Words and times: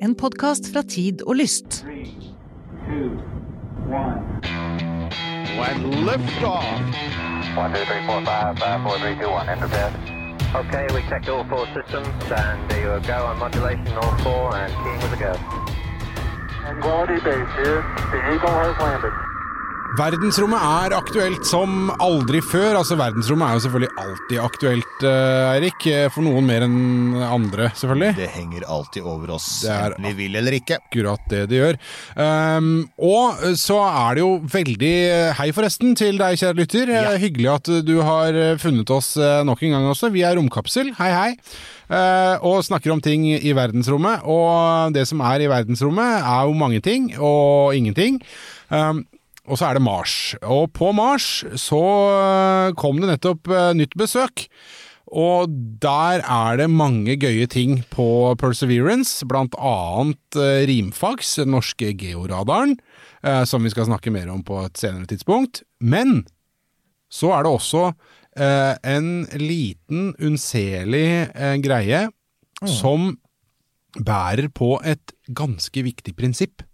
En 0.00 0.14
podkast 0.14 0.72
fra 0.72 0.80
Tid 0.82 1.22
og 1.22 1.34
Lyst. 1.36 1.84
When 5.60 5.80
liftoff. 6.08 6.64
One, 7.56 7.72
two, 7.74 7.84
three, 7.84 8.06
four, 8.06 8.24
five, 8.24 8.58
five, 8.58 8.80
four, 8.82 8.96
three, 8.98 9.14
two, 9.20 9.28
one. 9.28 9.48
Enter 9.52 9.68
bed. 9.68 9.92
Okay, 10.56 10.86
we 10.94 11.02
checked 11.10 11.28
all 11.28 11.44
four 11.44 11.66
systems, 11.76 12.08
and 12.32 12.70
there 12.70 12.96
you 12.96 13.00
go 13.06 13.26
on 13.26 13.38
modulation, 13.38 13.92
all 14.00 14.16
four, 14.24 14.56
and 14.56 14.72
keying 14.82 15.00
with 15.04 15.12
a 15.12 15.20
go. 15.20 15.32
Quality 16.80 17.20
base 17.20 17.52
here. 17.60 17.84
The 18.12 18.20
Eagle 18.32 18.56
has 18.64 18.76
landed. 18.80 19.29
Verdensrommet 19.98 20.62
er 20.62 20.92
aktuelt 20.94 21.46
som 21.48 21.88
aldri 21.98 22.38
før. 22.44 22.76
Altså 22.78 22.94
Verdensrommet 22.98 23.48
er 23.48 23.56
jo 23.56 23.62
selvfølgelig 23.64 23.90
alltid 23.98 24.38
aktuelt, 24.44 25.02
eh, 25.02 25.48
Eirik. 25.56 25.86
Eh, 25.90 26.06
For 26.14 26.22
noen 26.22 26.46
mer 26.46 26.62
enn 26.62 27.16
andre, 27.18 27.70
selvfølgelig. 27.74 28.14
Det 28.20 28.28
henger 28.30 28.66
alltid 28.70 29.02
over 29.02 29.32
oss, 29.34 29.64
enten 29.66 30.06
vi 30.06 30.12
vil 30.14 30.38
eller 30.38 30.52
ikke. 30.60 30.78
akkurat 30.78 31.26
det 31.28 31.42
det 31.50 31.58
gjør. 31.58 31.80
Um, 32.14 32.88
og 33.02 33.42
så 33.58 33.80
er 33.82 34.14
det 34.14 34.22
jo 34.22 34.30
veldig 34.46 35.34
Hei, 35.40 35.50
forresten, 35.52 35.96
til 35.98 36.18
deg, 36.18 36.38
kjære 36.38 36.60
lytter. 36.60 36.94
Ja. 36.94 37.18
Hyggelig 37.18 37.50
at 37.56 37.74
du 37.84 37.96
har 38.06 38.30
eh, 38.34 38.56
funnet 38.62 38.90
oss 38.94 39.16
eh, 39.16 39.42
nok 39.42 39.62
en 39.66 39.74
gang 39.74 39.90
også. 39.90 40.12
Vi 40.14 40.22
er 40.22 40.38
Romkapsel. 40.38 40.94
Hei, 41.02 41.10
hei. 41.10 41.30
Uh, 41.90 42.38
og 42.46 42.62
snakker 42.62 42.92
om 42.94 43.00
ting 43.02 43.26
i 43.26 43.52
verdensrommet. 43.58 44.22
Og 44.22 44.94
det 44.94 45.08
som 45.10 45.20
er 45.26 45.42
i 45.42 45.50
verdensrommet, 45.50 46.22
er 46.22 46.46
jo 46.46 46.54
mange 46.54 46.78
ting 46.80 47.10
og 47.18 47.74
ingenting. 47.74 48.22
Um, 48.70 49.02
og 49.50 49.58
så 49.58 49.66
er 49.66 49.76
det 49.76 49.84
Mars. 49.84 50.14
Og 50.46 50.70
på 50.76 50.92
Mars 50.94 51.42
så 51.58 51.82
eh, 52.14 52.76
kom 52.78 53.00
det 53.02 53.10
nettopp 53.10 53.50
eh, 53.50 53.72
nytt 53.78 53.96
besøk. 53.98 54.46
Og 55.10 55.50
der 55.82 56.22
er 56.22 56.60
det 56.60 56.68
mange 56.70 57.16
gøye 57.18 57.48
ting 57.50 57.80
på 57.90 58.36
Perseverance, 58.38 59.26
blant 59.26 59.56
annet 59.58 60.38
eh, 60.38 60.62
Rimfax, 60.70 61.34
den 61.42 61.50
norske 61.56 61.90
georadaren, 61.98 62.78
som 63.44 63.66
vi 63.66 63.68
skal 63.68 63.84
snakke 63.84 64.08
mer 64.14 64.30
om 64.32 64.38
på 64.40 64.62
et 64.62 64.78
senere 64.80 65.04
tidspunkt. 65.10 65.58
Men 65.76 66.22
så 67.12 67.34
er 67.36 67.44
det 67.44 67.50
også 67.52 67.82
en 68.32 69.10
liten, 69.36 70.14
unnselig 70.16 71.28
greie 71.60 72.06
som 72.64 73.10
bærer 74.00 74.48
på 74.56 74.78
et 74.88 75.12
ganske 75.36 75.84
viktig 75.84 76.16
prinsipp. 76.16 76.64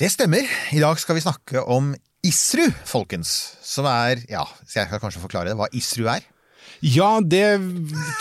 Det 0.00 0.08
stemmer. 0.08 0.46
I 0.72 0.80
dag 0.80 0.96
skal 0.96 1.18
vi 1.18 1.20
snakke 1.20 1.60
om 1.68 1.90
ISRU, 2.24 2.70
folkens. 2.88 3.34
Som 3.60 3.84
er 3.84 4.22
Ja, 4.30 4.46
så 4.64 4.78
jeg 4.80 4.88
kan 4.88 5.00
kanskje 5.02 5.20
forklare 5.20 5.50
det, 5.50 5.58
hva 5.60 5.66
ISRU 5.76 6.06
er? 6.08 6.24
Ja, 6.80 7.18
det 7.20 7.58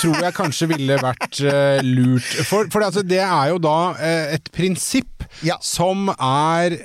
tror 0.02 0.18
jeg 0.20 0.36
kanskje 0.36 0.68
ville 0.74 0.98
vært 1.00 1.40
uh, 1.40 1.80
lurt. 1.86 2.28
For, 2.50 2.68
for 2.74 2.84
altså, 2.84 3.00
det 3.08 3.22
er 3.24 3.54
jo 3.54 3.62
da 3.64 3.78
uh, 3.96 4.34
et 4.36 4.52
prinsipp 4.52 5.24
Ja. 5.46 5.56
som 5.64 6.10
er 6.12 6.76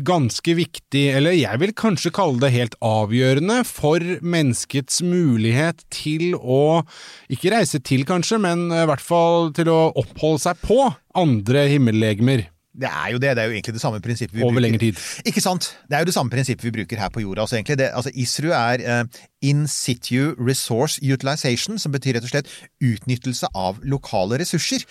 ganske 0.00 0.54
viktig, 0.56 1.02
eller 1.12 1.36
jeg 1.36 1.60
vil 1.60 1.74
kanskje 1.76 2.14
kalle 2.16 2.40
det 2.40 2.54
helt 2.54 2.78
avgjørende, 2.80 3.58
for 3.68 4.00
menneskets 4.24 5.02
mulighet 5.04 5.84
til 5.92 6.38
å 6.40 6.86
Ikke 7.28 7.52
reise 7.52 7.82
til, 7.84 8.06
kanskje, 8.08 8.40
men 8.40 8.70
i 8.72 8.86
hvert 8.88 9.04
fall 9.04 9.52
til 9.52 9.68
å 9.68 9.90
oppholde 9.92 10.46
seg 10.46 10.64
på 10.64 10.80
andre 11.20 11.68
himmellegemer. 11.74 12.46
Det 12.72 12.88
er 12.88 13.08
jo 13.12 13.18
det. 13.20 13.34
Det 13.36 13.42
er 13.42 13.50
jo 13.50 13.52
egentlig 13.52 13.74
det 13.76 13.82
samme 13.82 14.00
prinsippet 14.00 14.36
vi 14.36 14.42
Over 14.42 14.54
bruker. 14.54 14.64
lengre 14.64 14.78
tid. 14.80 15.00
Ikke 15.28 15.42
sant? 15.44 15.76
Det 15.88 15.96
er 15.96 16.04
jo 16.04 16.08
det 16.08 16.14
samme 16.16 16.32
prinsippet 16.32 16.64
vi 16.64 16.72
bruker 16.78 16.96
her 16.96 17.10
på 17.12 17.20
jorda. 17.20 17.44
Altså 17.44 17.58
egentlig 17.58 17.78
det, 17.78 17.90
altså 17.92 18.10
ISRU 18.14 18.48
er 18.56 18.84
uh, 19.02 19.24
In 19.42 19.66
situ 19.68 20.34
resource 20.40 21.00
utilization, 21.02 21.78
som 21.78 21.92
betyr 21.92 22.16
rett 22.16 22.24
og 22.24 22.32
slett 22.32 22.48
utnyttelse 22.80 23.50
av 23.54 23.82
lokale 23.84 24.38
ressurser. 24.40 24.86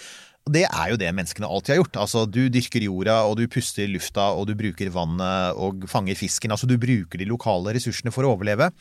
Det 0.49 0.63
er 0.65 0.87
jo 0.91 0.97
det 0.97 1.09
menneskene 1.13 1.45
alltid 1.49 1.75
har 1.75 1.81
gjort. 1.83 1.97
Altså, 2.01 2.25
Du 2.25 2.49
dyrker 2.49 2.81
jorda, 2.81 3.19
og 3.29 3.37
du 3.37 3.47
puster 3.47 3.87
lufta, 3.87 4.31
og 4.33 4.47
du 4.49 4.55
bruker 4.57 4.89
vannet 4.89 5.53
og 5.57 5.85
fanger 5.89 6.17
fisken. 6.17 6.51
Altså, 6.51 6.67
Du 6.67 6.77
bruker 6.81 7.17
de 7.17 7.25
lokale 7.29 7.75
ressursene 7.77 8.13
for 8.13 8.25
å 8.25 8.33
overleve. 8.35 8.71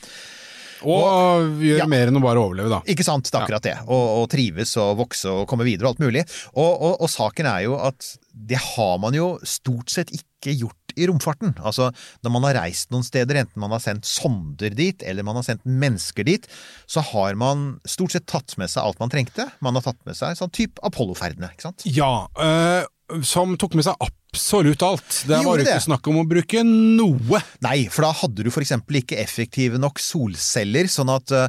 Og 0.84 1.60
gjøre 1.60 1.82
Ja. 1.82 1.86
mer 1.90 2.08
enn 2.08 2.16
å 2.16 2.22
bare 2.24 2.40
overleve, 2.42 2.70
da. 2.72 2.80
Ikke 2.88 3.04
sant? 3.06 3.28
Det 3.30 3.34
er 3.36 3.44
akkurat 3.46 3.62
det. 3.66 3.76
Og, 3.86 4.22
og 4.22 4.28
trives 4.32 4.76
og 4.80 4.96
vokse 5.04 5.28
og 5.30 5.46
komme 5.50 5.64
videre 5.68 5.88
og 5.88 5.94
alt 5.96 6.04
mulig. 6.06 6.24
Og, 6.54 6.72
og, 6.80 7.00
og 7.04 7.10
saken 7.12 7.46
er 7.46 7.64
jo 7.68 7.78
at 7.80 8.14
det 8.32 8.56
har 8.62 8.98
man 9.02 9.12
jo 9.16 9.34
stort 9.44 9.90
sett 9.92 10.12
ikke 10.14 10.54
gjort 10.56 10.76
i 10.98 11.06
romfarten. 11.06 11.52
Altså, 11.62 11.90
når 12.24 12.32
man 12.34 12.46
har 12.48 12.56
reist 12.64 12.90
noen 12.90 13.04
steder, 13.06 13.36
enten 13.42 13.60
man 13.62 13.70
har 13.74 13.82
sendt 13.82 14.08
sonder 14.08 14.72
dit, 14.74 15.02
eller 15.06 15.22
man 15.26 15.36
har 15.38 15.44
sendt 15.46 15.62
mennesker 15.68 16.26
dit, 16.26 16.46
så 16.90 17.02
har 17.12 17.36
man 17.38 17.78
stort 17.86 18.14
sett 18.16 18.26
tatt 18.30 18.56
med 18.58 18.70
seg 18.72 18.82
alt 18.82 18.98
man 19.02 19.12
trengte. 19.12 19.46
Man 19.62 19.76
har 19.78 19.84
tatt 19.86 20.00
med 20.08 20.16
seg 20.18 20.38
sånn 20.38 20.50
type 20.56 20.82
Apollo-ferdene, 20.86 21.52
ikke 21.54 21.68
sant? 21.68 21.84
Ja, 21.86 22.26
øh, 22.40 22.88
som 23.26 23.56
tok 23.60 23.76
med 23.78 23.86
seg 23.86 23.98
absolutt 24.00 24.82
alt. 24.86 25.20
Det 25.26 25.40
var 25.42 25.58
jo 25.58 25.66
ikke 25.66 25.82
snakk 25.84 26.10
om 26.10 26.20
å 26.22 26.26
bruke 26.28 26.62
noe. 26.66 27.40
Nei, 27.64 27.76
for 27.90 28.06
da 28.06 28.12
hadde 28.22 28.46
du 28.46 28.50
eksempel 28.50 29.00
ikke 29.00 29.18
effektive 29.20 29.80
nok 29.80 30.00
solceller, 30.02 30.90
sånn 30.90 31.10
at 31.12 31.34
uh, 31.34 31.46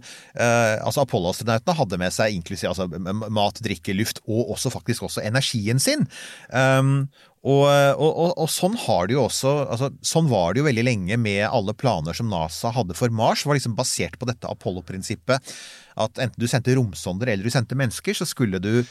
altså 0.82 1.06
Apollo-astronautene 1.06 1.78
hadde 1.78 2.00
med 2.02 2.16
seg 2.16 2.38
inklusiv 2.38 2.72
altså, 2.72 2.88
mat, 3.34 3.62
drikke, 3.64 3.96
luft, 3.98 4.24
og 4.28 4.56
også 4.56 4.74
faktisk 4.74 5.06
også 5.10 5.26
energien 5.26 5.82
sin. 5.82 6.08
Um, 6.50 7.10
og, 7.42 7.66
og, 7.98 8.36
og, 8.38 8.50
sånn 8.54 8.76
har 8.84 9.08
det 9.10 9.16
jo 9.16 9.24
også 9.24 9.52
altså, 9.74 9.88
Sånn 10.06 10.28
var 10.30 10.54
det 10.54 10.62
jo 10.62 10.68
veldig 10.68 10.84
lenge 10.86 11.16
med 11.18 11.48
alle 11.48 11.74
planer 11.74 12.14
som 12.14 12.28
NASA 12.30 12.70
hadde 12.76 12.94
for 12.94 13.10
Mars. 13.10 13.48
var 13.50 13.58
liksom 13.58 13.74
basert 13.78 14.20
på 14.22 14.28
dette 14.30 14.46
Apollo-prinsippet. 14.46 15.54
At 15.98 16.22
enten 16.22 16.38
du 16.38 16.46
sendte 16.50 16.76
romsonder 16.78 17.32
eller 17.32 17.48
du 17.48 17.54
sendte 17.54 17.78
mennesker, 17.78 18.14
så 18.14 18.30
skulle 18.30 18.62
du 18.62 18.86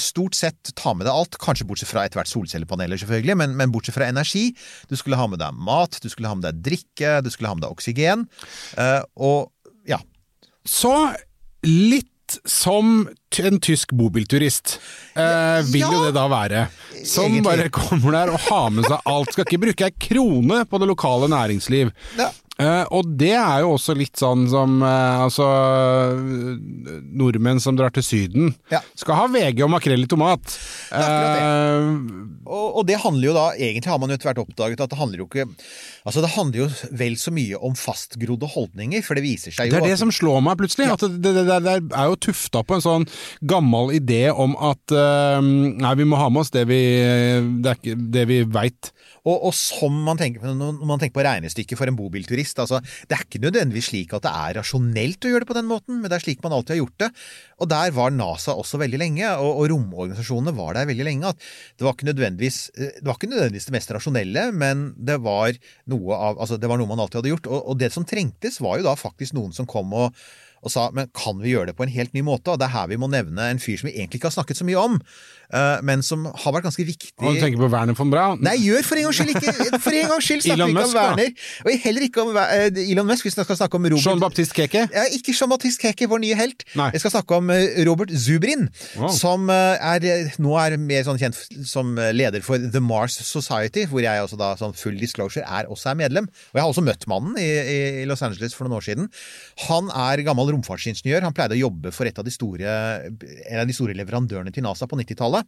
stort 0.00 0.36
sett 0.38 0.72
ta 0.78 0.94
med 0.94 1.06
deg 1.06 1.12
alt, 1.14 1.38
kanskje 1.42 1.66
bortsett 1.68 1.90
fra 1.90 2.04
etter 2.06 2.20
hvert 2.20 2.30
solcellepaneler, 2.30 3.00
selvfølgelig, 3.00 3.36
men, 3.42 3.56
men 3.58 3.74
bortsett 3.74 3.96
fra 3.96 4.08
energi. 4.08 4.50
Du 4.88 4.96
skulle 4.96 5.18
ha 5.20 5.26
med 5.30 5.42
deg 5.42 5.58
mat, 5.58 5.98
du 6.02 6.08
skulle 6.12 6.30
ha 6.30 6.38
med 6.38 6.46
deg 6.48 6.62
drikke, 6.70 7.18
du 7.24 7.30
skulle 7.32 7.50
ha 7.50 7.58
med 7.58 7.66
deg 7.66 7.74
oksygen. 7.74 8.26
eh, 8.78 9.02
og 9.16 9.52
ja. 9.88 9.98
Så 10.68 10.92
litt 11.66 12.08
som 12.48 13.08
en 13.38 13.58
tysk 13.60 13.92
bobilturist, 13.98 14.78
eh, 15.14 15.60
vil 15.68 15.82
jo 15.84 16.04
det 16.06 16.14
da 16.16 16.26
være. 16.32 16.66
Som 17.04 17.26
Egentlig. 17.28 17.44
bare 17.44 17.68
kommer 17.74 18.14
der 18.16 18.32
og 18.32 18.40
har 18.46 18.70
med 18.70 18.86
seg 18.88 19.10
alt. 19.10 19.32
Skal 19.34 19.44
ikke 19.48 19.60
bruke 19.66 19.88
ei 19.88 19.94
krone 20.06 20.62
på 20.68 20.80
det 20.80 20.88
lokale 20.88 21.28
næringsliv. 21.32 21.92
Ja. 22.20 22.30
Eh, 22.60 22.84
og 22.92 23.08
det 23.18 23.32
er 23.32 23.62
jo 23.64 23.72
også 23.78 23.94
litt 23.96 24.20
sånn 24.20 24.44
som 24.52 24.82
uh, 24.84 25.24
altså 25.24 25.46
Nordmenn 27.16 27.62
som 27.64 27.78
drar 27.78 27.94
til 27.96 28.04
Syden. 28.04 28.52
Ja. 28.72 28.82
Skal 28.98 29.16
ha 29.16 29.26
VG 29.32 29.62
og 29.64 29.72
makrell 29.72 30.04
i 30.04 30.10
tomat. 30.10 30.56
Det 30.92 31.10
Eh, 31.32 31.88
Og, 32.42 32.78
og 32.80 32.84
det 32.86 32.98
handler 33.00 33.30
jo 33.30 33.32
da, 33.34 33.44
egentlig 33.54 33.90
har 33.90 33.98
man 34.02 34.10
jo 34.10 34.16
etter 34.18 34.28
hvert 34.28 34.40
oppdaget 34.42 34.80
at 34.82 34.90
det 34.92 34.98
handler 34.98 35.22
jo 35.22 35.26
ikke 35.28 35.44
Altså 36.04 36.22
det 36.24 36.32
handler 36.34 36.58
jo 36.58 36.66
vel 36.98 37.14
så 37.20 37.32
mye 37.34 37.58
om 37.64 37.76
fastgrodde 37.78 38.48
holdninger, 38.50 39.04
for 39.06 39.16
det 39.16 39.24
viser 39.24 39.54
seg 39.54 39.70
jo 39.70 39.76
Det 39.76 39.80
er 39.80 39.94
det 39.94 40.00
som 40.00 40.12
slår 40.12 40.42
meg 40.44 40.58
plutselig. 40.60 40.90
At 40.92 41.04
det, 41.06 41.32
det, 41.38 41.44
det, 41.64 41.76
er 41.88 42.10
jo 42.10 42.18
tufta 42.28 42.64
på 42.66 42.76
en 42.76 42.84
sånn 42.84 43.06
gammel 43.48 43.94
idé 43.96 44.24
om 44.34 44.56
at 44.58 44.92
nei, 44.92 45.94
vi 45.98 46.08
må 46.08 46.18
ha 46.20 46.28
med 46.32 46.44
oss 46.44 46.52
det 46.54 46.66
vi, 46.70 46.82
det 47.64 47.76
det 48.12 48.26
vi 48.28 48.42
veit. 48.44 48.92
Og, 49.22 49.36
og 49.48 49.52
som 49.54 49.94
man 50.06 50.18
tenker, 50.18 50.42
når 50.58 50.80
man 50.88 50.98
tenker 50.98 51.14
på 51.20 51.24
regnestykket 51.26 51.78
for 51.78 51.90
en 51.90 51.98
bobilturist, 51.98 52.58
altså, 52.58 52.80
det 53.06 53.16
er 53.16 53.22
ikke 53.22 53.42
nødvendigvis 53.44 53.92
slik 53.92 54.14
at 54.16 54.24
det 54.26 54.32
er 54.32 54.58
rasjonelt 54.58 55.22
å 55.22 55.32
gjøre 55.32 55.44
det 55.44 55.50
på 55.52 55.58
den 55.58 55.68
måten, 55.70 56.00
men 56.00 56.10
det 56.10 56.18
er 56.18 56.24
slik 56.24 56.42
man 56.42 56.56
alltid 56.56 56.74
har 56.74 56.80
gjort 56.82 57.04
det. 57.04 57.10
Og 57.62 57.70
der 57.70 57.94
var 57.94 58.14
NASA 58.16 58.56
også 58.58 58.82
veldig 58.82 58.98
lenge, 58.98 59.30
og, 59.38 59.62
og 59.62 59.70
romorganisasjonene 59.70 60.56
var 60.58 60.78
der 60.78 60.90
veldig 60.90 61.06
lenge. 61.06 61.34
Det 61.78 61.86
var 61.86 61.94
eh, 61.94 62.14
det, 62.18 63.06
var 63.06 63.18
ikke 63.18 63.30
nødvendigvis 63.30 63.70
det 63.70 63.76
mest 63.78 63.94
rasjonelle, 63.94 64.48
men 64.58 64.88
det 64.98 65.20
var 65.22 65.54
noe, 65.92 66.16
av, 66.18 66.40
altså, 66.42 66.58
det 66.58 66.70
var 66.70 66.82
noe 66.82 66.90
man 66.90 67.04
alltid 67.04 67.22
hadde 67.22 67.36
gjort. 67.36 67.52
Og, 67.52 67.60
og 67.62 67.82
det 67.82 67.92
som 67.94 68.08
trengtes, 68.08 68.58
var 68.62 68.80
jo 68.80 68.90
da 68.90 68.98
faktisk 68.98 69.38
noen 69.38 69.54
som 69.54 69.70
kom 69.70 69.94
og 69.94 70.10
og 70.62 70.70
sa 70.70 70.88
men 70.94 71.10
kan 71.16 71.40
vi 71.42 71.52
gjøre 71.52 71.72
det 71.72 71.76
på 71.78 71.86
en 71.86 71.92
helt 71.92 72.12
ny 72.14 72.22
måte? 72.26 72.52
Og 72.52 72.60
det 72.60 72.68
er 72.68 72.76
her 72.76 72.90
vi 72.92 72.98
må 73.00 73.08
nevne 73.10 73.48
en 73.50 73.60
fyr 73.62 73.80
som 73.80 73.88
vi 73.90 73.96
egentlig 73.96 74.20
ikke 74.20 74.30
har 74.30 74.36
snakket 74.36 74.60
så 74.60 74.66
mye 74.68 74.78
om. 74.78 75.00
Eh, 75.52 75.80
men 75.86 76.02
som 76.06 76.24
har 76.26 76.54
vært 76.56 76.64
ganske 76.68 76.84
viktig 76.88 77.10
Og 77.22 77.34
du 77.36 77.40
tenker 77.42 77.60
på 77.60 77.68
Werner 77.72 77.96
von 77.98 78.10
Braun? 78.12 78.40
Nei, 78.44 78.54
gjør 78.64 78.82
for 78.88 79.00
en 79.00 79.06
gangs 79.08 79.18
skyld 79.20 79.32
ikke 79.36 79.80
For 79.84 79.96
en 79.98 80.10
gangs 80.14 80.26
skyld 80.28 80.44
snakker 80.46 80.64
vi 80.66 80.74
ikke 80.74 80.84
om. 80.86 80.94
Werner. 80.96 81.32
Og 81.66 81.84
heller 81.86 82.06
ikke 82.08 82.24
om 82.24 82.38
eh, 82.42 82.80
Elon 82.86 83.08
Musk, 83.08 83.26
vi 83.28 83.32
skal 83.34 83.48
snakke 83.58 83.78
om 83.80 83.86
Robert 83.92 84.06
Jean-Baptiste 84.06 84.56
Keke? 84.58 84.84
ja, 84.92 85.04
Ikke 85.16 85.34
Jean-Baptiste 85.36 85.82
Keke, 85.86 86.08
vår 86.10 86.22
nye 86.24 86.38
helt. 86.38 86.64
Nei. 86.78 86.88
Jeg 86.96 87.04
skal 87.04 87.14
snakke 87.16 87.38
om 87.42 87.50
eh, 87.54 87.80
Robert 87.88 88.12
Zubrin, 88.16 88.68
Wow. 88.98 89.08
som 89.14 89.48
er, 89.52 90.04
nå 90.42 90.52
er 90.60 90.74
mer 90.80 91.04
sånn 91.06 91.18
kjent 91.20 91.36
som 91.68 91.94
leder 92.14 92.42
for 92.44 92.60
The 92.72 92.80
Mars 92.84 93.14
Society, 93.24 93.84
hvor 93.90 94.02
jeg 94.04 94.22
også 94.24 94.36
da, 94.40 94.52
sånn 94.60 94.74
full 94.76 94.96
disclosure, 95.00 95.44
er 95.46 95.68
også 95.72 95.92
er 95.92 95.98
medlem. 96.02 96.26
Og 96.52 96.58
jeg 96.58 96.62
har 96.64 96.70
også 96.72 96.84
møtt 96.84 97.06
mannen 97.10 97.38
i, 97.40 97.46
i 98.02 98.04
Los 98.08 98.22
Angeles 98.26 98.54
for 98.56 98.66
noen 98.68 98.78
år 98.80 98.86
siden. 98.86 99.08
Han 99.68 99.88
er 99.94 100.22
gammel 100.26 100.52
romfartsingeniør. 100.54 101.24
Han 101.26 101.34
pleide 101.36 101.56
å 101.56 101.60
jobbe 101.62 101.92
for 101.94 102.08
et 102.08 102.18
av 102.20 102.26
de 102.26 102.32
store, 102.34 102.76
en 103.08 103.62
av 103.62 103.68
de 103.68 103.76
store 103.76 103.96
leverandørene 103.98 104.52
til 104.54 104.64
NASA 104.66 104.88
på 104.90 104.98
90-tallet. 105.00 105.41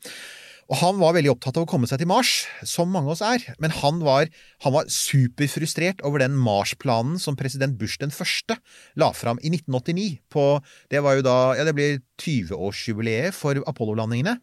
Og 0.72 0.78
han 0.80 0.96
var 1.00 1.12
veldig 1.16 1.32
opptatt 1.34 1.58
av 1.58 1.66
å 1.66 1.68
komme 1.68 1.88
seg 1.88 2.00
til 2.00 2.08
Mars, 2.08 2.46
som 2.64 2.88
mange 2.92 3.10
av 3.10 3.16
oss 3.16 3.24
er. 3.24 3.42
Men 3.60 3.74
han 3.82 4.00
var, 4.04 4.30
han 4.64 4.72
var 4.72 4.88
superfrustrert 4.92 6.00
over 6.06 6.22
den 6.22 6.36
Mars-planen 6.40 7.18
som 7.20 7.36
president 7.36 7.76
Bush 7.80 8.00
den 8.00 8.14
første 8.14 8.56
la 9.00 9.10
fram 9.16 9.40
i 9.44 9.52
1989. 9.52 10.06
På, 10.32 10.46
det 10.92 11.02
var 11.04 11.18
jo 11.18 11.26
da 11.26 11.36
Ja, 11.58 11.66
det 11.68 11.74
blir 11.76 12.00
20-årsjubileet 12.22 13.36
for 13.36 13.60
Apollo-landingene. 13.68 14.38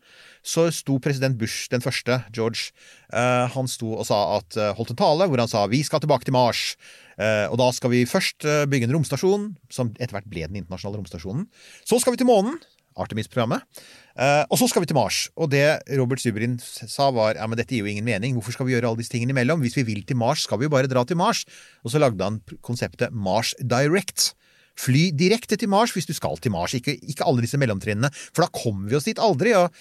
Så 0.45 0.67
sto 0.73 0.99
president 1.01 1.39
Bush 1.41 1.69
den 1.73 1.81
første, 1.81 2.21
George, 2.33 2.69
eh, 3.13 3.47
han 3.53 3.69
sto 3.69 3.95
og 3.95 4.05
sa 4.09 4.21
at, 4.37 4.57
eh, 4.57 4.73
holdt 4.77 4.93
en 4.93 5.01
tale 5.01 5.27
hvor 5.29 5.41
han 5.41 5.49
sa 5.49 5.65
'vi 5.67 5.81
skal 5.83 6.01
tilbake 6.01 6.25
til 6.25 6.33
Mars'. 6.33 6.75
Eh, 7.17 7.47
og 7.49 7.57
da 7.57 7.71
skal 7.71 7.89
vi 7.91 8.05
først 8.05 8.41
bygge 8.69 8.85
en 8.85 8.93
romstasjon, 8.93 9.55
som 9.69 9.93
etter 9.99 10.13
hvert 10.13 10.29
ble 10.29 10.47
den 10.47 10.63
internasjonale 10.63 10.97
romstasjonen. 10.97 11.47
Så 11.85 11.99
skal 11.99 12.13
vi 12.13 12.17
til 12.17 12.29
månen. 12.29 12.57
Artemis-programmet. 13.03 13.63
Uh, 14.11 14.43
og 14.51 14.57
så 14.59 14.67
skal 14.67 14.83
vi 14.83 14.89
til 14.91 14.97
Mars. 14.97 15.23
Og 15.39 15.49
det 15.53 15.63
Robert 15.99 16.21
Zubrin 16.23 16.57
sa 16.61 17.09
var 17.15 17.37
ja, 17.39 17.47
men 17.47 17.59
dette 17.59 17.73
gir 17.75 17.85
jo 17.85 17.91
ingen 17.91 18.07
mening. 18.07 18.35
Hvorfor 18.37 18.55
skal 18.55 18.67
vi 18.67 18.75
gjøre 18.75 18.91
alle 18.91 19.01
disse 19.01 19.13
tingene 19.13 19.35
imellom? 19.35 19.63
Hvis 19.63 19.77
vi 19.79 19.85
vil 19.87 20.03
til 20.07 20.19
Mars, 20.19 20.45
skal 20.47 20.59
vi 20.61 20.67
jo 20.67 20.73
bare 20.73 20.89
dra 20.91 21.05
til 21.07 21.19
Mars. 21.19 21.45
Og 21.85 21.93
så 21.93 22.01
lagde 22.01 22.23
han 22.23 22.41
konseptet 22.65 23.15
Mars 23.15 23.55
Direct. 23.61 24.33
Fly 24.79 25.09
direkte 25.15 25.57
til 25.59 25.69
Mars 25.71 25.93
hvis 25.95 26.07
du 26.07 26.13
skal 26.15 26.37
til 26.41 26.53
Mars, 26.53 26.73
ikke, 26.77 26.95
ikke 27.03 27.25
alle 27.27 27.43
disse 27.43 27.59
mellomtrinnene. 27.59 28.11
For 28.31 28.45
da 28.45 28.51
kommer 28.55 28.89
vi 28.91 28.97
oss 28.99 29.09
dit 29.09 29.19
aldri. 29.19 29.55
og 29.57 29.73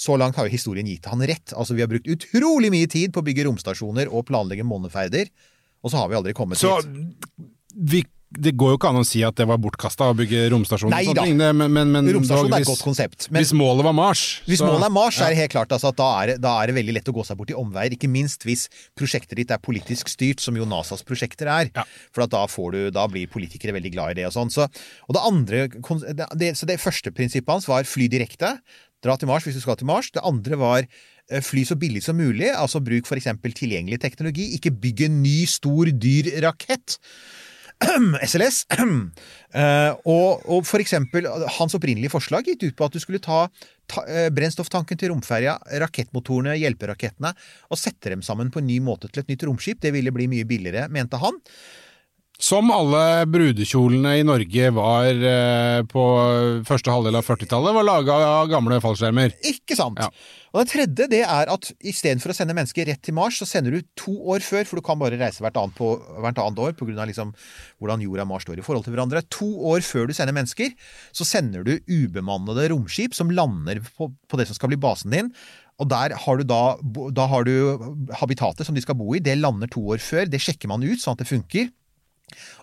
så 0.00 0.16
langt 0.16 0.38
har 0.38 0.46
jo 0.48 0.54
historien 0.54 0.88
gitt 0.88 1.04
han 1.10 1.20
rett. 1.28 1.52
Altså, 1.52 1.74
Vi 1.76 1.82
har 1.84 1.90
brukt 1.90 2.08
utrolig 2.08 2.70
mye 2.72 2.88
tid 2.88 3.12
på 3.12 3.20
å 3.20 3.26
bygge 3.26 3.44
romstasjoner 3.44 4.08
og 4.08 4.24
planlegge 4.30 4.64
måneferder, 4.64 5.28
og 5.84 5.92
så 5.92 6.00
har 6.00 6.08
vi 6.08 6.16
aldri 6.16 6.32
kommet 6.36 6.60
Så 6.60 6.78
dit. 6.80 7.10
vi, 7.76 8.00
det 8.30 8.52
går 8.54 8.74
jo 8.74 8.78
ikke 8.78 8.90
an 8.92 9.00
å 9.00 9.02
si 9.06 9.24
at 9.26 9.34
det 9.40 9.46
var 9.50 9.58
bortkasta 9.58 10.06
å 10.12 10.14
bygge 10.14 10.44
romstasjon. 10.52 10.92
Nei 10.92 11.02
da. 11.10 11.24
ting, 11.26 11.34
Men, 11.40 11.58
men, 11.74 11.90
men 11.90 12.10
Romstasjon 12.14 12.52
er 12.54 12.62
et 12.62 12.68
godt 12.68 12.84
konsept. 12.86 13.26
Men 13.26 13.42
hvis 13.42 13.50
målet 13.58 13.82
var 13.88 13.94
Mars 13.96 14.22
hvis 14.46 14.60
så- 14.62 14.68
målet 14.68 14.86
er 14.86 14.92
Mars, 14.94 15.18
ja. 15.18 15.26
er 15.26 15.34
det 15.34 15.40
helt 15.40 15.54
klart 15.56 15.74
altså, 15.74 15.90
at 15.90 15.98
da 15.98 16.10
er, 16.22 16.32
da 16.38 16.52
er 16.62 16.70
det 16.70 16.76
veldig 16.78 16.94
lett 16.94 17.10
å 17.10 17.14
gå 17.16 17.24
seg 17.26 17.40
bort 17.40 17.50
i 17.50 17.56
omveier. 17.58 17.96
Ikke 17.96 18.10
minst 18.10 18.46
hvis 18.46 18.68
prosjektet 18.94 19.34
ditt 19.40 19.50
er 19.50 19.58
politisk 19.58 20.12
styrt, 20.12 20.38
som 20.44 20.54
jo 20.54 20.68
NASAs 20.68 21.02
prosjekter 21.02 21.50
er. 21.50 21.72
Ja. 21.74 21.84
For 22.14 22.22
at 22.22 22.30
da, 22.30 22.44
får 22.46 22.70
du, 22.76 22.80
da 22.94 23.08
blir 23.10 23.26
politikere 23.32 23.74
veldig 23.74 23.92
glad 23.96 24.14
i 24.14 24.20
det 24.20 24.28
og 24.30 24.36
sånn. 24.36 24.54
Så, 24.54 24.68
og 25.08 25.18
det 25.18 25.26
andre 25.26 25.66
det, 26.14 26.30
det, 26.38 26.52
Så 26.60 26.70
det 26.70 26.78
første 26.78 27.10
prinsippet 27.10 27.50
hans 27.50 27.66
var 27.66 27.82
fly 27.88 28.06
direkte. 28.12 28.60
Dra 29.02 29.16
til 29.16 29.30
Mars 29.32 29.46
hvis 29.48 29.58
du 29.58 29.64
skal 29.64 29.78
til 29.80 29.90
Mars. 29.90 30.12
Det 30.14 30.22
andre 30.22 30.58
var 30.60 30.86
eh, 30.86 31.42
fly 31.42 31.66
så 31.66 31.74
billig 31.80 32.04
som 32.06 32.18
mulig. 32.20 32.50
Altså 32.54 32.78
bruk 32.84 33.10
f.eks. 33.10 33.26
tilgjengelig 33.58 33.98
teknologi. 34.06 34.52
Ikke 34.54 34.70
bygg 34.70 35.06
en 35.08 35.22
ny, 35.24 35.38
stor, 35.50 35.90
dyr 35.90 36.30
rakett. 36.44 37.00
SLS. 38.30 38.66
Eh, 39.50 39.92
og, 40.06 40.44
og 40.46 40.60
for 40.62 40.78
eksempel 40.78 41.24
hans 41.26 41.72
opprinnelige 41.74 42.12
forslag 42.12 42.46
gikk 42.46 42.68
ut 42.68 42.76
på 42.78 42.86
at 42.86 42.94
du 42.94 43.00
skulle 43.02 43.18
ta, 43.18 43.40
ta 43.90 44.04
eh, 44.06 44.28
brennstofftanken 44.30 44.94
til 44.94 45.10
romferja, 45.10 45.56
rakettmotorene, 45.82 46.54
hjelperakettene, 46.60 47.32
og 47.66 47.80
sette 47.80 48.12
dem 48.12 48.22
sammen 48.22 48.52
på 48.54 48.62
en 48.62 48.68
ny 48.70 48.76
måte 48.78 49.10
til 49.10 49.24
et 49.24 49.32
nytt 49.32 49.42
romskip. 49.48 49.80
Det 49.82 49.90
ville 49.96 50.14
bli 50.14 50.28
mye 50.30 50.46
billigere, 50.46 50.86
mente 50.94 51.18
han. 51.18 51.40
Som 52.40 52.70
alle 52.72 53.26
brudekjolene 53.28 54.14
i 54.16 54.22
Norge 54.24 54.70
var 54.72 55.08
eh, 55.12 55.82
på 55.84 56.04
første 56.64 56.88
halvdel 56.88 57.18
av 57.18 57.26
40-tallet, 57.26 57.74
var 57.76 57.84
laga 57.84 58.16
av 58.40 58.48
gamle 58.48 58.78
fallskjermer. 58.80 59.34
Ikke 59.44 59.76
sant? 59.76 60.00
Ja. 60.00 60.08
Og 60.54 60.62
det 60.62 60.72
tredje 60.72 61.08
det 61.12 61.20
er 61.20 61.50
at 61.52 61.68
istedenfor 61.84 62.32
å 62.32 62.36
sende 62.38 62.56
mennesker 62.56 62.88
rett 62.88 63.02
til 63.04 63.14
Mars, 63.18 63.36
så 63.42 63.46
sender 63.46 63.76
du 63.76 63.84
to 63.98 64.14
år 64.32 64.40
før, 64.40 64.64
for 64.64 64.80
du 64.80 64.86
kan 64.86 64.98
bare 65.02 65.20
reise 65.20 65.44
hvert 65.44 65.58
annet, 65.60 65.76
på, 65.76 65.92
hvert 66.16 66.40
annet 66.40 66.62
år 66.64 66.72
pga. 66.78 67.04
Liksom 67.10 67.34
hvordan 67.76 68.06
jorda 68.06 68.24
og 68.24 68.32
Mars 68.32 68.48
står 68.48 68.62
i 68.62 68.64
forhold 68.64 68.88
til 68.88 68.96
hverandre. 68.96 69.22
To 69.36 69.50
år 69.74 69.84
før 69.84 70.08
du 70.08 70.16
sender 70.16 70.36
mennesker, 70.36 70.72
så 71.12 71.28
sender 71.28 71.66
du 71.66 71.76
ubemannede 71.92 72.70
romskip 72.72 73.14
som 73.18 73.34
lander 73.36 73.82
på, 73.84 74.08
på 74.08 74.40
det 74.40 74.48
som 74.48 74.56
skal 74.56 74.72
bli 74.72 74.80
basen 74.80 75.12
din. 75.12 75.28
Og 75.80 75.92
der 75.92 76.16
har 76.24 76.40
du 76.40 76.44
da, 76.48 76.62
da 77.12 77.28
har 77.28 77.44
du 77.44 77.52
habitatet 78.20 78.64
som 78.64 78.76
de 78.76 78.82
skal 78.84 78.96
bo 78.96 79.12
i. 79.12 79.20
Det 79.20 79.36
lander 79.36 79.68
to 79.68 79.84
år 79.92 80.00
før. 80.00 80.24
Det 80.28 80.40
sjekker 80.40 80.72
man 80.72 80.84
ut 80.84 81.04
sånn 81.04 81.16
at 81.16 81.22
det 81.22 81.28
funker. 81.30 81.68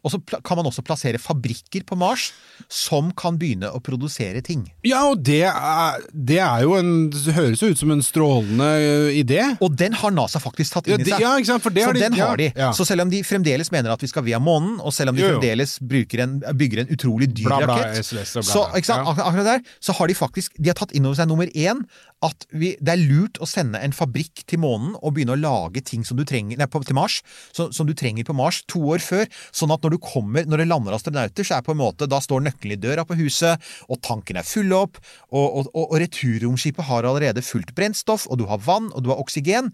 Og 0.04 0.12
så 0.14 0.20
kan 0.44 0.58
man 0.60 0.66
også 0.70 0.84
plassere 0.86 1.20
fabrikker 1.22 1.84
på 1.88 1.98
Mars 2.00 2.32
som 2.72 3.12
kan 3.18 3.38
begynne 3.40 3.70
å 3.74 3.80
produsere 3.84 4.42
ting. 4.46 4.66
Ja, 4.88 5.04
og 5.12 5.24
det 5.28 5.44
er, 5.50 6.02
det 6.14 6.40
er 6.44 6.64
jo 6.66 6.76
en 6.80 7.10
Det 7.14 7.34
høres 7.36 7.62
jo 7.62 7.70
ut 7.74 7.80
som 7.80 7.92
en 7.94 8.02
strålende 8.06 8.68
eh, 8.82 9.20
idé. 9.22 9.42
Og 9.64 9.76
den 9.78 9.94
har 10.00 10.12
NASA 10.16 10.40
faktisk 10.44 10.74
tatt 10.78 10.88
Ja, 10.90 10.96
inn 10.98 11.06
i 11.06 11.10
seg. 11.10 11.22
ja, 11.22 11.34
ikke 11.38 11.52
sant, 11.52 11.64
for 11.64 11.70
det 11.76 11.84
så 11.84 11.92
har 11.92 11.94
de- 11.94 12.00
den 12.08 12.14
har 12.18 12.38
de. 12.38 12.52
ja. 12.56 12.72
Så 12.74 12.86
selv 12.88 13.02
om 13.06 13.10
de 13.10 13.22
fremdeles 13.24 13.72
mener 13.72 13.92
at 13.94 14.02
vi 14.02 14.08
skal 14.08 14.24
via 14.24 14.40
månen, 14.40 14.80
og 14.82 14.94
selv 14.94 15.10
om 15.10 15.16
de 15.16 15.22
Jo, 15.22 15.28
jo. 15.34 15.40
fremdeles 15.40 15.78
en, 16.24 16.40
bygger 16.58 16.80
en 16.86 16.88
utrolig 16.94 17.28
dyr 17.34 17.46
Bla, 17.48 17.58
bla, 17.64 17.76
rakett, 17.78 18.06
SLS 18.06 18.34
bla, 18.34 18.42
så, 18.44 18.66
Ja. 18.88 19.04
akkurat 19.14 19.46
der, 19.46 19.62
så 19.82 19.94
har 19.94 20.08
de 20.08 20.14
faktisk 20.14 20.52
de 20.58 20.70
har 20.70 20.76
tatt 20.76 20.92
inn 20.96 21.06
over 21.06 21.16
seg 21.16 21.28
nummer 21.28 21.48
én 21.54 21.84
at 22.24 22.48
vi, 22.52 22.76
det 22.82 22.90
er 22.96 22.98
lurt 22.98 23.38
å 23.38 23.46
sende 23.46 23.78
en 23.84 23.92
fabrikk 23.94 24.42
til 24.50 24.58
månen 24.60 24.96
og 25.04 25.14
begynne 25.14 25.36
å 25.36 25.40
lage 25.40 25.84
ting 25.86 26.04
som 26.04 26.18
du 26.18 26.24
trenger, 26.26 26.58
nei, 26.58 26.66
på, 26.66 26.82
til 26.84 26.96
Mars, 26.98 27.22
så, 27.54 27.68
som 27.74 27.86
du 27.86 27.94
trenger 27.94 28.26
på 28.26 28.34
Mars 28.34 28.64
to 28.68 28.80
år 28.80 28.98
før. 29.04 29.28
Sånn 29.58 29.74
at 29.74 29.84
når 29.84 29.96
du 29.96 30.00
kommer, 30.04 30.46
når 30.46 30.62
det 30.62 30.68
lander 30.70 30.96
astronauter, 30.98 31.48
så 31.48 31.58
er 31.58 31.66
på 31.66 31.74
en 31.74 31.82
måte, 31.82 32.08
da 32.10 32.20
står 32.22 32.44
nøkkelen 32.46 32.78
i 32.78 32.82
døra 32.82 33.06
på 33.08 33.18
huset, 33.18 33.64
og 33.90 34.02
tanken 34.06 34.38
er 34.38 34.46
full 34.48 34.74
opp, 34.78 35.00
og, 35.32 35.48
og, 35.48 35.72
og, 35.74 35.96
returromskipet 36.04 36.86
har 36.88 37.08
allerede 37.10 37.44
fullt 37.46 37.74
brennstoff, 37.78 38.28
og 38.30 38.42
du 38.42 38.46
har 38.50 38.62
vann, 38.64 38.92
og 38.94 39.06
du 39.06 39.12
har 39.14 39.22
oksygen. 39.22 39.72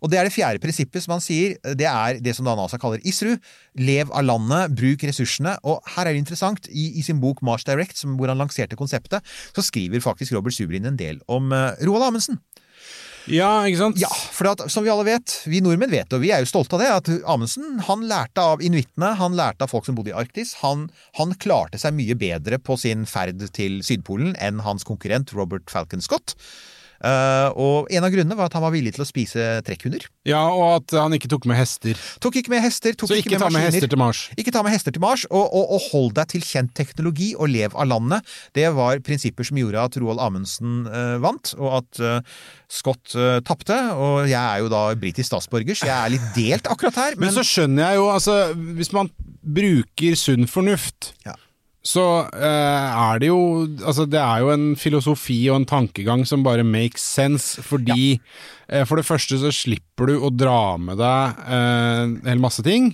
Og 0.00 0.12
det 0.12 0.20
er 0.20 0.28
det 0.28 0.34
fjerde 0.34 0.62
prinsippet 0.62 1.04
som 1.04 1.16
han 1.16 1.24
sier, 1.24 1.56
det 1.76 1.88
er 1.90 2.20
det 2.22 2.36
som 2.36 2.48
da 2.48 2.56
NASA 2.56 2.80
kaller 2.80 3.02
ISRU. 3.06 3.36
Lev 3.80 4.12
av 4.12 4.26
landet, 4.26 4.76
bruk 4.76 5.04
ressursene. 5.08 5.56
Og 5.66 5.80
her 5.96 6.06
er 6.06 6.14
det 6.14 6.24
interessant, 6.24 6.68
i, 6.70 6.90
i 7.00 7.04
sin 7.04 7.20
bok 7.22 7.42
Mars 7.46 7.66
Direct, 7.68 7.98
som, 8.00 8.16
hvor 8.16 8.32
han 8.32 8.40
lanserte 8.40 8.78
konseptet, 8.78 9.24
så 9.56 9.64
skriver 9.64 10.04
faktisk 10.04 10.36
Robert 10.36 10.56
Subrin 10.56 10.88
en 10.88 11.00
del 11.00 11.20
om 11.32 11.52
uh, 11.52 11.74
Roald 11.84 12.08
Amundsen. 12.10 12.40
Ja, 13.32 13.50
ikke 13.66 13.80
sant? 13.80 13.98
Ja, 14.00 14.10
for 14.10 14.52
at, 14.52 14.62
som 14.70 14.84
vi 14.86 14.92
alle 14.92 15.06
vet, 15.08 15.32
vi 15.50 15.60
nordmenn 15.64 15.90
vet, 15.90 16.12
og 16.14 16.22
vi 16.22 16.30
er 16.34 16.42
jo 16.42 16.50
stolte 16.50 16.78
av 16.78 16.82
det, 16.82 16.90
at 17.00 17.10
Amundsen 17.26 17.80
han 17.88 18.04
lærte 18.06 18.44
av 18.54 18.62
inuittene, 18.62 19.14
han 19.18 19.34
lærte 19.38 19.66
av 19.66 19.72
folk 19.72 19.88
som 19.88 19.98
bodde 19.98 20.12
i 20.12 20.16
Arktis. 20.16 20.54
Han, 20.62 20.86
han 21.18 21.34
klarte 21.42 21.80
seg 21.82 21.96
mye 21.98 22.16
bedre 22.18 22.60
på 22.62 22.78
sin 22.80 23.04
ferd 23.10 23.42
til 23.56 23.80
Sydpolen 23.86 24.36
enn 24.38 24.62
hans 24.66 24.86
konkurrent 24.86 25.34
Robert 25.36 25.70
Falcon 25.72 26.04
Scott. 26.04 26.36
Eh, 27.04 27.48
og 27.60 27.90
en 27.92 28.06
av 28.06 28.12
grunnene 28.12 28.36
var 28.38 28.48
at 28.48 28.56
han 28.56 28.64
var 28.64 28.74
villig 28.74 28.94
til 28.96 29.04
å 29.04 29.08
spise 29.08 29.46
trekkhunder. 29.66 30.06
Ja, 30.28 30.42
og 30.48 30.80
at 30.80 30.96
han 30.96 31.16
ikke 31.16 31.30
tok 31.32 31.46
med 31.50 31.58
hester. 31.60 31.98
Tok 32.22 32.38
ikke 32.40 32.52
med 32.54 32.64
hester, 32.64 32.96
Så 32.96 33.18
ikke, 33.18 33.34
ikke 33.34 33.42
ta 33.42 33.50
med 33.52 33.66
hester 33.66 33.90
til 33.92 34.00
Mars. 34.00 34.22
Ikke 34.36 34.54
ta 34.54 34.64
med 34.66 34.74
hester 34.74 34.96
til 34.96 35.04
Mars, 35.04 35.26
og, 35.30 35.44
og, 35.44 35.76
og 35.76 35.88
hold 35.90 36.10
deg 36.18 36.32
til 36.34 36.46
kjent 36.46 36.74
teknologi, 36.78 37.32
og 37.36 37.50
lev 37.52 37.76
av 37.76 37.90
landet. 37.90 38.36
Det 38.56 38.68
var 38.76 39.02
prinsipper 39.06 39.46
som 39.46 39.60
gjorde 39.60 39.86
at 39.88 40.00
Roald 40.00 40.22
Amundsen 40.22 40.84
uh, 40.88 41.16
vant, 41.22 41.54
og 41.60 41.80
at 41.82 42.02
uh, 42.02 42.36
Scott 42.72 43.16
uh, 43.18 43.38
tapte. 43.46 43.78
Og 43.96 44.26
jeg 44.30 44.40
er 44.40 44.64
jo 44.64 44.72
da 44.72 44.84
britisk 44.98 45.30
statsborger, 45.30 45.78
så 45.78 45.90
jeg 45.90 45.96
er 45.96 46.14
litt 46.16 46.28
delt 46.36 46.70
akkurat 46.72 47.02
her. 47.04 47.18
Men, 47.20 47.34
så 47.36 47.44
skjønner 47.46 47.90
jeg 47.90 48.00
jo, 48.00 48.06
altså 48.12 48.36
Hvis 48.76 48.92
man 48.96 49.10
bruker 49.46 50.16
sunn 50.18 50.48
fornuft, 50.50 51.12
Ja. 51.26 51.36
Så 51.86 52.04
eh, 52.34 52.98
er 52.98 53.22
det 53.22 53.30
jo 53.30 53.40
Altså, 53.86 54.06
det 54.10 54.18
er 54.20 54.42
jo 54.42 54.52
en 54.54 54.66
filosofi 54.78 55.38
og 55.50 55.60
en 55.60 55.68
tankegang 55.70 56.24
som 56.26 56.44
bare 56.46 56.66
makes 56.66 57.04
sense, 57.04 57.62
fordi 57.62 58.16
eh, 58.68 58.84
For 58.88 58.98
det 58.98 59.06
første 59.06 59.38
så 59.42 59.52
slipper 59.54 60.10
du 60.10 60.18
å 60.18 60.32
dra 60.34 60.76
med 60.82 60.98
deg 61.00 61.42
eh, 61.46 62.04
en 62.06 62.16
hel 62.26 62.42
masse 62.42 62.64
ting. 62.66 62.90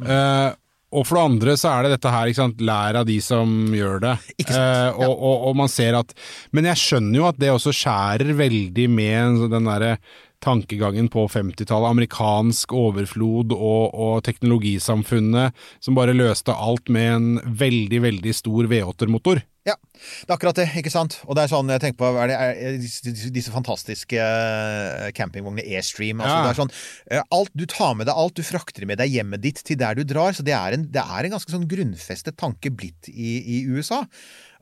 Eh, 0.00 0.50
og 0.92 1.06
for 1.08 1.16
det 1.16 1.24
andre 1.24 1.54
så 1.56 1.70
er 1.72 1.86
det 1.86 1.94
dette 1.94 2.10
her, 2.12 2.28
ikke 2.28 2.42
sant, 2.42 2.64
lær 2.68 2.98
av 3.00 3.06
de 3.08 3.16
som 3.24 3.48
gjør 3.72 4.02
det. 4.04 4.16
Eh, 4.44 4.90
og, 4.92 5.12
og, 5.12 5.46
og 5.48 5.54
man 5.56 5.70
ser 5.72 5.96
at 5.96 6.12
Men 6.52 6.68
jeg 6.72 6.80
skjønner 6.82 7.18
jo 7.22 7.28
at 7.30 7.38
det 7.40 7.52
også 7.52 7.72
skjærer 7.76 8.34
veldig 8.36 8.88
med 8.92 9.46
den 9.52 9.70
derre 9.70 9.96
tankegangen 10.42 11.08
på 11.12 11.24
50-tallet. 11.30 11.92
Amerikansk 11.94 12.74
overflod 12.76 13.54
og, 13.54 13.94
og 13.94 14.20
teknologisamfunnet 14.26 15.56
som 15.82 15.96
bare 15.98 16.16
løste 16.16 16.54
alt 16.54 16.90
med 16.92 17.14
en 17.14 17.56
veldig, 17.62 18.02
veldig 18.08 18.34
stor 18.36 18.68
V8-motor. 18.70 19.42
Ja, 19.62 19.76
det 19.94 20.26
er 20.26 20.34
akkurat 20.34 20.58
det, 20.58 20.64
ikke 20.80 20.90
sant? 20.90 21.20
Og 21.30 21.36
det 21.38 21.44
er 21.44 21.50
sånn, 21.52 21.68
jeg 21.70 21.82
tenker 21.84 22.00
på 22.00 22.08
er 22.18 22.32
det, 22.32 22.36
er 22.42 22.78
disse, 22.82 23.30
disse 23.30 23.52
fantastiske 23.54 24.18
eh, 24.18 25.10
campingvognene 25.14 25.62
Airstream. 25.76 26.18
Altså, 26.18 26.34
Ja. 26.34 26.40
det 26.42 26.50
er 26.50 26.58
sånn, 26.58 26.72
eh, 27.06 27.22
alt, 27.38 27.52
du 27.54 27.62
tar 27.70 27.94
med 27.94 28.10
deg 28.10 28.18
alt, 28.18 28.34
du 28.34 28.42
frakter 28.42 28.88
med 28.90 28.98
deg 28.98 29.12
hjemmet 29.14 29.44
ditt 29.44 29.62
til 29.62 29.78
der 29.78 29.94
du 29.94 30.02
drar. 30.02 30.34
Så 30.34 30.42
det 30.42 30.56
er 30.58 30.74
en, 30.74 30.88
det 30.90 31.04
er 31.04 31.28
en 31.28 31.36
ganske 31.36 31.54
sånn 31.54 31.68
grunnfestet 31.70 32.34
tanke 32.42 32.74
blitt 32.74 33.06
i, 33.12 33.36
i 33.38 33.60
USA. 33.70 34.02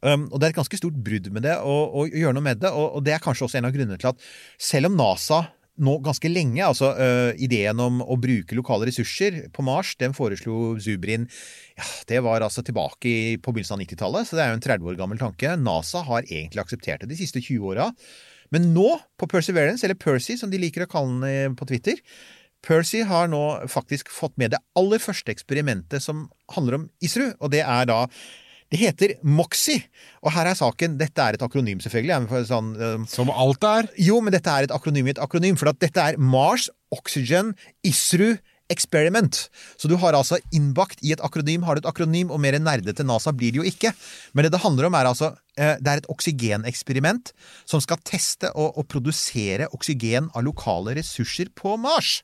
Um, 0.05 0.29
og 0.33 0.41
det 0.41 0.51
er 0.51 0.53
et 0.55 0.61
ganske 0.61 0.79
stort 0.81 1.01
brudd 1.05 1.27
med 1.33 1.45
det, 1.45 1.57
å 1.61 2.05
gjøre 2.09 2.37
noe 2.37 2.45
med 2.45 2.61
det. 2.61 2.69
Og, 2.73 3.01
og 3.01 3.05
det 3.05 3.17
er 3.17 3.25
kanskje 3.25 3.49
også 3.49 3.61
en 3.61 3.69
av 3.69 3.75
grunnene 3.75 4.01
til 4.01 4.13
at 4.13 4.29
selv 4.61 4.89
om 4.93 5.01
NASA 5.01 5.47
nå 5.81 5.97
ganske 6.05 6.31
lenge, 6.31 6.61
altså 6.67 6.91
uh, 6.97 7.31
ideen 7.41 7.79
om 7.81 8.01
å 8.03 8.17
bruke 8.21 8.57
lokale 8.59 8.89
ressurser 8.89 9.47
på 9.55 9.65
Mars, 9.65 9.95
den 10.01 10.17
foreslo 10.17 10.75
Zubrin 10.83 11.29
ja, 11.79 11.87
Det 12.09 12.19
var 12.27 12.45
altså 12.45 12.65
tilbake 12.67 13.09
i, 13.09 13.37
på 13.39 13.55
begynnelsen 13.55 13.79
av 13.79 13.85
90-tallet, 13.85 14.29
så 14.29 14.37
det 14.37 14.45
er 14.45 14.51
jo 14.51 14.59
en 14.59 14.67
30 14.67 14.91
år 14.91 14.99
gammel 14.99 15.23
tanke. 15.23 15.55
NASA 15.61 16.03
har 16.09 16.27
egentlig 16.27 16.65
akseptert 16.65 17.05
det 17.05 17.13
de 17.15 17.21
siste 17.23 17.41
20 17.41 17.73
åra. 17.73 17.89
Men 18.51 18.73
nå, 18.75 18.89
på 19.21 19.31
Perseverance, 19.31 19.87
eller 19.87 19.99
Percy 19.99 20.37
som 20.41 20.51
de 20.51 20.61
liker 20.61 20.85
å 20.85 20.91
kalle 20.91 21.31
den 21.31 21.57
på 21.59 21.69
Twitter, 21.71 22.03
Percy 22.67 23.01
har 23.09 23.31
nå 23.33 23.43
faktisk 23.73 24.11
fått 24.13 24.37
med 24.41 24.53
det 24.53 24.61
aller 24.77 25.01
første 25.01 25.33
eksperimentet 25.33 26.05
som 26.05 26.27
handler 26.53 26.77
om 26.77 26.89
ISRU, 27.01 27.31
og 27.41 27.55
det 27.55 27.63
er 27.65 27.89
da 27.89 28.03
det 28.71 28.79
heter 28.79 29.15
MOXIE, 29.27 29.83
og 30.23 30.33
her 30.33 30.47
er 30.47 30.55
saken 30.55 30.97
Dette 31.01 31.23
er 31.23 31.35
et 31.35 31.43
akronym, 31.43 31.81
selvfølgelig. 31.83 32.47
Sånn, 32.47 32.69
øh, 32.79 33.07
Som 33.11 33.31
alt 33.35 33.65
er. 33.67 33.89
jo, 33.99 34.21
men 34.21 34.33
dette 34.33 34.51
er 34.51 34.69
et 34.69 34.75
akronym 34.75 35.09
i 35.09 35.11
et 35.11 35.19
akronym, 35.23 35.57
for 35.59 35.73
at 35.73 35.81
dette 35.83 35.99
er 36.01 36.19
Mars 36.19 36.69
Oxygen 36.95 37.55
ISRU 37.87 38.37
Experiment. 38.71 39.37
Så 39.77 39.91
du 39.91 39.97
har 40.01 40.17
altså 40.17 40.39
innbakt 40.55 41.03
i 41.05 41.13
et 41.15 41.23
akronym, 41.25 41.65
har 41.67 41.77
du 41.77 41.83
et 41.83 41.91
akronym, 41.91 42.31
og 42.31 42.41
mer 42.43 42.59
nerdete 42.63 43.07
NASA 43.07 43.33
blir 43.35 43.55
det 43.55 43.63
jo 43.63 43.67
ikke. 43.69 43.93
Men 44.33 44.47
det 44.47 44.55
det 44.55 44.63
handler 44.65 44.89
om, 44.89 44.97
er 44.99 45.11
altså 45.11 45.33
eh, 45.59 45.77
Det 45.81 45.91
er 45.91 46.03
et 46.03 46.11
oksygeneksperiment 46.13 47.33
som 47.69 47.83
skal 47.83 48.01
teste 48.07 48.53
og, 48.55 48.79
og 48.79 48.89
produsere 48.91 49.71
oksygen 49.75 50.31
av 50.35 50.47
lokale 50.47 50.97
ressurser 50.99 51.51
på 51.55 51.77
Mars. 51.81 52.21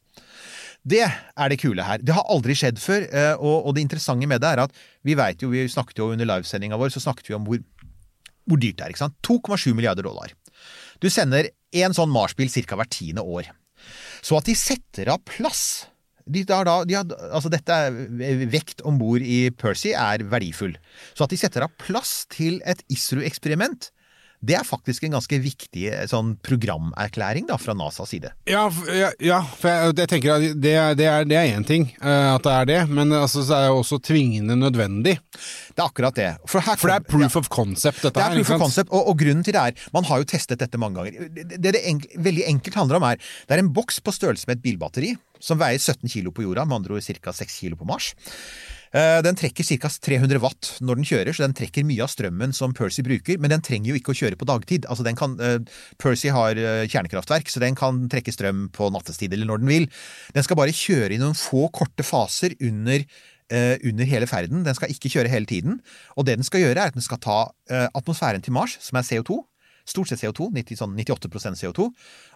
Det 0.86 1.02
er 1.02 1.50
det 1.50 1.58
kule 1.58 1.82
her. 1.82 1.98
Det 1.98 2.14
har 2.14 2.28
aldri 2.30 2.54
skjedd 2.54 2.78
før, 2.78 3.08
eh, 3.10 3.34
og, 3.34 3.66
og 3.66 3.74
det 3.74 3.82
interessante 3.82 4.28
med 4.30 4.42
det 4.42 4.52
er 4.54 4.66
at 4.68 4.82
vi 5.06 5.18
vet 5.18 5.42
jo, 5.42 5.50
vi 5.50 5.66
snakket 5.70 5.98
jo 5.98 6.12
under 6.14 6.28
livesendinga 6.28 6.78
vår, 6.78 6.94
så 6.94 7.02
snakket 7.02 7.30
vi 7.30 7.38
om 7.38 7.46
hvor, 7.48 7.62
hvor 8.46 8.62
dyrt 8.62 8.78
det 8.78 8.86
er. 8.86 8.94
ikke 8.94 9.02
sant? 9.02 9.18
2,7 9.26 9.74
milliarder 9.74 10.06
dollar. 10.06 10.34
Du 11.02 11.10
sender 11.10 11.50
en 11.76 11.96
sånn 11.96 12.12
Mars-bil 12.12 12.50
ca. 12.52 12.78
hvert 12.78 12.94
tiende 12.94 13.24
år. 13.26 13.50
Så 14.24 14.38
at 14.38 14.48
de 14.48 14.54
setter 14.58 15.10
av 15.12 15.22
plass 15.26 15.86
de 16.26 16.42
da, 16.46 16.56
de 16.84 16.96
har, 16.96 17.10
altså 17.30 17.50
Dette 17.52 17.72
er 17.72 18.46
vekt 18.50 18.82
om 18.86 18.98
bord 18.98 19.22
i 19.22 19.46
Percy 19.54 19.92
er 19.94 20.24
verdifull. 20.26 20.74
Så 21.14 21.26
at 21.26 21.32
de 21.32 21.38
setter 21.38 21.66
av 21.66 21.74
plass 21.78 22.24
til 22.32 22.58
et 22.66 22.82
ISRO-eksperiment, 22.92 23.90
det 24.46 24.56
er 24.58 24.66
faktisk 24.66 25.06
en 25.06 25.16
ganske 25.18 25.40
viktig 25.42 25.86
eh, 25.92 26.06
sånn 26.10 26.34
programerklæring 26.46 27.48
da, 27.50 27.58
fra 27.60 27.76
NASAs 27.76 28.14
side. 28.14 28.32
Ja, 28.48 28.66
ja, 28.94 29.12
ja 29.22 29.40
for 29.44 29.70
jeg, 29.70 29.96
jeg 30.02 30.12
tenker 30.12 30.36
at 30.36 30.46
det, 30.56 30.74
det 30.98 31.08
er 31.10 31.28
det 31.28 31.38
er 31.38 31.52
én 31.56 31.66
ting, 31.66 31.88
eh, 32.00 32.28
at 32.32 32.46
det 32.46 32.56
er 32.56 32.70
det, 32.72 32.80
men 32.90 33.12
altså, 33.12 33.44
så 33.46 33.58
er 33.58 33.68
det 33.68 33.76
også 33.76 34.00
tvingende 34.10 34.58
nødvendig. 34.58 35.18
Det 35.76 35.82
er 35.82 35.86
akkurat 35.86 36.16
det. 36.16 36.30
For, 36.48 36.64
her 36.64 36.80
For 36.80 36.92
det 36.92 37.00
er 37.00 37.08
proof 37.10 37.26
proof 37.26 37.44
of 37.44 37.48
concept, 37.52 38.02
dette 38.02 38.20
her. 38.20 38.32
Det 38.32 38.38
er 38.38 38.38
her. 38.38 38.44
proof 38.44 38.54
of 38.56 38.64
concept, 38.66 38.92
og, 38.92 39.10
og 39.10 39.18
grunnen 39.20 39.44
til 39.46 39.56
det 39.56 39.62
er 39.62 39.88
Man 39.94 40.06
har 40.08 40.22
jo 40.22 40.28
testet 40.28 40.60
dette 40.62 40.78
mange 40.80 41.00
ganger. 41.00 41.28
Det 41.34 41.46
det, 41.56 41.74
det 41.76 41.82
enk, 41.88 42.08
veldig 42.16 42.46
enkelt 42.52 42.78
handler 42.80 43.00
om 43.00 43.08
er 43.10 43.20
Det 43.20 43.56
er 43.56 43.64
en 43.64 43.72
boks 43.72 44.00
på 44.00 44.14
størrelse 44.14 44.48
med 44.48 44.58
et 44.58 44.64
bilbatteri, 44.64 45.14
som 45.40 45.60
veier 45.60 45.78
17 45.78 46.08
kilo 46.12 46.32
på 46.32 46.46
jorda, 46.46 46.64
med 46.64 46.80
andre 46.80 46.96
ord 46.96 47.06
ca. 47.06 47.32
6 47.32 47.60
kilo 47.60 47.76
på 47.76 47.88
Mars. 47.88 48.14
Eh, 48.94 49.22
Den 49.22 49.36
trekker 49.38 49.66
ca. 49.66 49.88
300 49.88 50.40
watt 50.42 50.70
når 50.80 51.00
den 51.00 51.08
kjører, 51.08 51.34
så 51.34 51.46
den 51.46 51.56
trekker 51.56 51.86
mye 51.86 52.04
av 52.04 52.10
strømmen 52.12 52.54
som 52.56 52.74
Percy 52.76 53.02
bruker, 53.06 53.38
men 53.42 53.52
den 53.52 53.64
trenger 53.64 53.92
jo 53.92 53.98
ikke 53.98 54.14
å 54.14 54.18
kjøre 54.20 54.38
på 54.38 54.48
dagtid. 54.48 54.86
Altså 54.86 55.06
kan, 55.16 55.38
eh, 55.40 55.58
Percy 55.98 56.28
har 56.28 56.56
eh, 56.56 56.86
kjernekraftverk, 56.86 57.48
så 57.50 57.60
den 57.60 57.74
kan 57.74 58.08
trekke 58.08 58.32
strøm 58.34 58.68
på 58.70 58.90
nattestid 58.92 59.32
eller 59.32 59.46
når 59.46 59.58
den 59.64 59.72
vil. 59.72 59.88
Den 60.34 60.42
skal 60.46 60.56
bare 60.56 60.74
kjøre 60.74 61.14
i 61.14 61.18
noen 61.18 61.34
få 61.34 61.70
korte 61.72 62.06
faser 62.06 62.54
under 62.60 63.04
under 63.46 64.02
hele 64.02 64.26
ferden. 64.26 64.64
Den 64.66 64.74
skal 64.74 64.90
ikke 64.90 65.06
kjøre 65.06 65.30
hele 65.30 65.46
tiden. 65.46 65.76
Og 66.18 66.26
det 66.26 66.34
den 66.34 66.42
skal 66.42 66.64
gjøre, 66.64 66.82
er 66.82 66.90
at 66.90 66.96
den 66.96 67.04
skal 67.04 67.20
ta 67.22 67.36
atmosfæren 67.94 68.42
til 68.42 68.50
Mars, 68.50 68.74
som 68.82 68.98
er 68.98 69.06
CO2, 69.06 69.36
stort 69.86 70.10
sett 70.10 70.18
CO2, 70.18 70.50
90, 70.50 70.80
sånn 70.80 70.96
98% 70.98 71.54
CO2, 71.60 71.86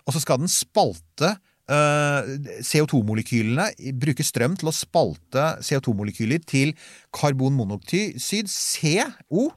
og 0.06 0.14
så 0.14 0.22
skal 0.22 0.38
den 0.38 0.52
spalte 0.52 1.32
CO2-molekylene, 1.70 3.68
bruker 4.02 4.26
strøm 4.26 4.56
til 4.58 4.70
å 4.70 4.74
spalte 4.74 5.44
CO2-molekyler 5.62 6.42
til 6.48 6.74
karbonmonoksid, 7.16 8.50
CO, 8.50 9.50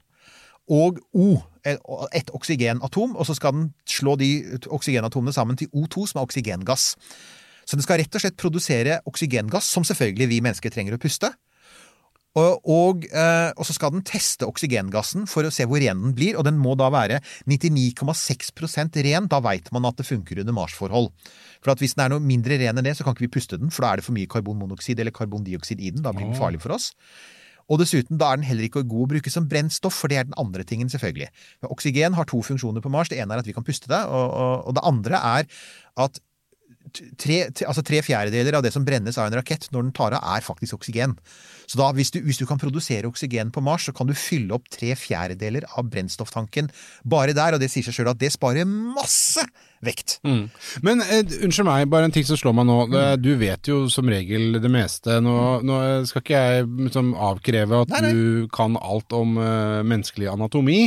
og 0.71 0.99
O, 1.11 1.37
et 1.65 2.31
oksygenatom, 2.35 3.15
og 3.15 3.27
så 3.27 3.35
skal 3.37 3.55
den 3.55 3.69
slå 3.89 4.15
de 4.19 4.29
oksygenatomene 4.71 5.35
sammen 5.35 5.59
til 5.59 5.71
O2, 5.75 6.07
som 6.11 6.21
er 6.21 6.27
oksygengass. 6.27 6.93
Så 7.63 7.79
den 7.79 7.85
skal 7.85 8.01
rett 8.01 8.15
og 8.15 8.23
slett 8.23 8.39
produsere 8.39 8.99
oksygengass, 9.07 9.69
som 9.71 9.85
selvfølgelig 9.87 10.29
vi 10.31 10.41
mennesker 10.43 10.73
trenger 10.73 10.97
å 10.97 11.01
puste. 11.01 11.31
Og, 12.33 12.65
og, 12.65 13.03
eh, 13.13 13.51
og 13.53 13.67
så 13.67 13.75
skal 13.75 13.91
den 13.93 14.05
teste 14.07 14.47
oksygengassen 14.49 15.27
for 15.29 15.45
å 15.45 15.51
se 15.53 15.67
hvor 15.69 15.81
ren 15.83 15.99
den 16.01 16.15
blir, 16.17 16.37
og 16.39 16.47
den 16.47 16.57
må 16.57 16.73
da 16.79 16.87
være 16.93 17.19
99,6% 17.49 18.97
ren. 19.05 19.29
Da 19.29 19.41
veit 19.45 19.69
man 19.75 19.85
at 19.85 19.99
det 19.99 20.07
funker 20.07 20.41
under 20.41 20.57
Mars-forhold. 20.57 21.11
For 21.61 21.75
at 21.75 21.83
hvis 21.83 21.93
den 21.93 22.07
er 22.07 22.15
noe 22.15 22.23
mindre 22.25 22.57
ren 22.57 22.81
enn 22.81 22.89
det, 22.89 22.95
så 22.97 23.05
kan 23.05 23.13
ikke 23.13 23.27
vi 23.27 23.35
puste 23.37 23.61
den, 23.61 23.69
for 23.73 23.85
da 23.85 23.93
er 23.93 24.01
det 24.01 24.07
for 24.07 24.17
mye 24.17 24.29
karbonmonoksid 24.31 24.99
eller 24.99 25.13
karbondioksid 25.13 25.77
i 25.77 25.93
den. 25.93 26.01
Da 26.05 26.15
blir 26.15 26.25
den 26.25 26.39
farlig 26.39 26.63
for 26.65 26.73
oss. 26.75 26.91
Og 27.71 27.79
dessuten, 27.79 28.17
da 28.19 28.33
er 28.33 28.41
den 28.41 28.49
heller 28.49 28.65
ikke 28.67 28.83
god 28.83 29.05
å 29.05 29.11
bruke 29.13 29.31
som 29.31 29.45
brennstoff, 29.47 29.95
for 29.95 30.11
det 30.11 30.19
er 30.19 30.27
den 30.27 30.35
andre 30.41 30.65
tingen, 30.67 30.89
selvfølgelig. 30.91 31.29
Men 31.61 31.71
oksygen 31.71 32.17
har 32.17 32.27
to 32.27 32.41
funksjoner 32.43 32.83
på 32.83 32.91
Mars. 32.91 33.13
Det 33.13 33.21
ene 33.21 33.37
er 33.37 33.43
at 33.43 33.47
vi 33.47 33.55
kan 33.55 33.65
puste 33.65 33.87
det, 33.91 34.01
og, 34.09 34.25
og, 34.33 34.67
og 34.67 34.75
det 34.75 34.83
andre 34.89 35.21
er 35.37 35.47
at 36.03 36.19
tre, 37.19 37.39
altså 37.65 37.83
tre 37.85 38.01
fjerdedeler 38.05 38.57
av 38.57 38.63
det 38.65 38.71
som 38.75 38.85
brennes 38.85 39.17
av 39.17 39.29
en 39.29 39.37
rakett 39.39 39.69
når 39.73 39.87
den 39.87 39.95
tar 39.95 40.15
av, 40.17 40.25
er 40.35 40.45
faktisk 40.45 40.77
oksygen. 40.77 41.15
Så 41.69 41.79
da, 41.79 41.87
hvis 41.95 42.11
du, 42.13 42.19
hvis 42.25 42.39
du 42.41 42.45
kan 42.49 42.59
produsere 42.61 43.07
oksygen 43.07 43.51
på 43.55 43.63
Mars, 43.63 43.87
så 43.87 43.93
kan 43.95 44.09
du 44.09 44.13
fylle 44.17 44.53
opp 44.55 44.67
tre 44.73 44.91
fjerdedeler 44.99 45.65
av 45.79 45.87
brennstofftanken 45.93 46.69
bare 47.07 47.35
der, 47.37 47.55
og 47.55 47.63
det 47.63 47.71
sier 47.71 47.85
seg 47.87 47.95
sjøl 47.97 48.11
at 48.11 48.19
det 48.21 48.33
sparer 48.35 48.67
masse 48.67 49.45
vekt. 49.83 50.17
Mm. 50.27 50.45
Men 50.85 51.03
eh, 51.05 51.23
unnskyld 51.43 51.67
meg, 51.67 51.87
bare 51.91 52.07
en 52.09 52.15
ting 52.15 52.27
som 52.27 52.39
slår 52.39 52.55
meg 52.59 52.67
nå. 52.69 52.77
Mm. 52.91 52.99
du 53.23 53.31
vet 53.39 53.71
jo 53.71 53.81
som 53.91 54.11
regel 54.11 54.59
det 54.63 54.71
meste. 54.71 55.17
Nå, 55.23 55.35
nå 55.65 55.79
skal 56.09 56.23
ikke 56.23 56.43
jeg 56.45 56.69
liksom, 56.85 57.13
avkreve 57.15 57.83
at 57.83 57.95
Nei, 57.95 58.03
nei. 58.05 58.13
du 58.13 58.53
kan 58.53 58.77
alt 58.79 59.15
om 59.17 59.35
eh, 59.41 59.81
menneskelig 59.87 60.31
anatomi, 60.35 60.85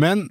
men 0.00 0.28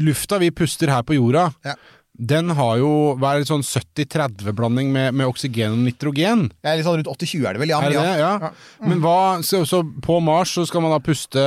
lufta 0.00 0.38
vi 0.40 0.50
puster 0.56 0.88
her 0.92 1.04
på 1.04 1.18
jorda, 1.18 1.50
Ja. 1.66 1.76
Den 2.12 2.52
har 2.52 2.76
jo 2.76 2.90
hva 3.16 3.32
er 3.32 3.40
det, 3.40 3.48
sånn 3.48 3.64
70-30-blanding 3.64 4.90
med, 4.92 5.14
med 5.16 5.30
oksygen 5.30 5.78
og 5.78 5.86
nitrogen. 5.86 6.44
Er 6.60 6.76
litt 6.76 6.84
sånn 6.84 6.98
rundt 7.00 7.08
80-20 7.08 7.46
er 7.48 7.56
det 7.56 7.62
vel? 7.62 7.72
Ja, 7.72 7.80
men 7.80 7.94
det 7.94 8.02
ja. 8.02 8.32
Ja. 8.42 8.50
Men 8.84 9.00
hva, 9.00 9.16
så, 9.46 9.62
så 9.68 9.80
på 10.04 10.18
Mars 10.24 10.52
så 10.58 10.66
skal 10.68 10.84
man 10.84 10.92
da 10.92 11.00
puste 11.02 11.42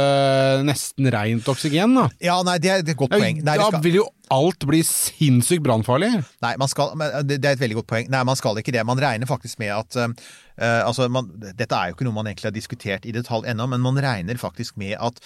nesten 0.66 1.10
rent 1.14 1.50
oksygen, 1.54 1.94
da? 2.00 2.08
Ja, 2.24 2.40
nei, 2.48 2.58
det 2.64 2.72
er 2.74 2.82
et 2.82 2.98
godt 2.98 3.14
poeng. 3.14 3.44
Nei, 3.46 3.58
da 3.62 3.70
vil 3.84 4.00
jo 4.02 4.08
alt 4.34 4.66
bli 4.66 4.82
sinnssykt 4.82 5.62
brannfarlig. 5.68 6.10
nei, 6.42 6.56
man 6.58 6.72
skal, 6.72 6.96
det 7.22 7.38
det 7.44 7.52
er 7.52 7.60
et 7.60 7.62
veldig 7.62 7.84
godt 7.84 7.92
poeng. 7.94 8.10
Nei, 8.10 8.24
man 8.26 8.40
skal 8.40 8.58
ikke 8.58 8.74
det. 8.74 8.82
Man 8.90 9.02
regner 9.02 9.30
faktisk 9.30 9.62
med 9.62 9.70
at 9.76 10.00
eh, 10.02 10.16
eh, 10.58 10.82
altså 10.82 11.06
man, 11.14 11.30
Dette 11.46 11.78
er 11.78 11.92
jo 11.92 12.00
ikke 12.00 12.10
noe 12.10 12.18
man 12.18 12.32
egentlig 12.32 12.50
har 12.50 12.58
diskutert 12.58 13.06
i 13.06 13.14
detalj 13.14 13.52
ennå, 13.54 13.70
men 13.70 13.86
man 13.86 14.02
regner 14.02 14.42
faktisk 14.42 14.82
med 14.82 14.98
at 14.98 15.22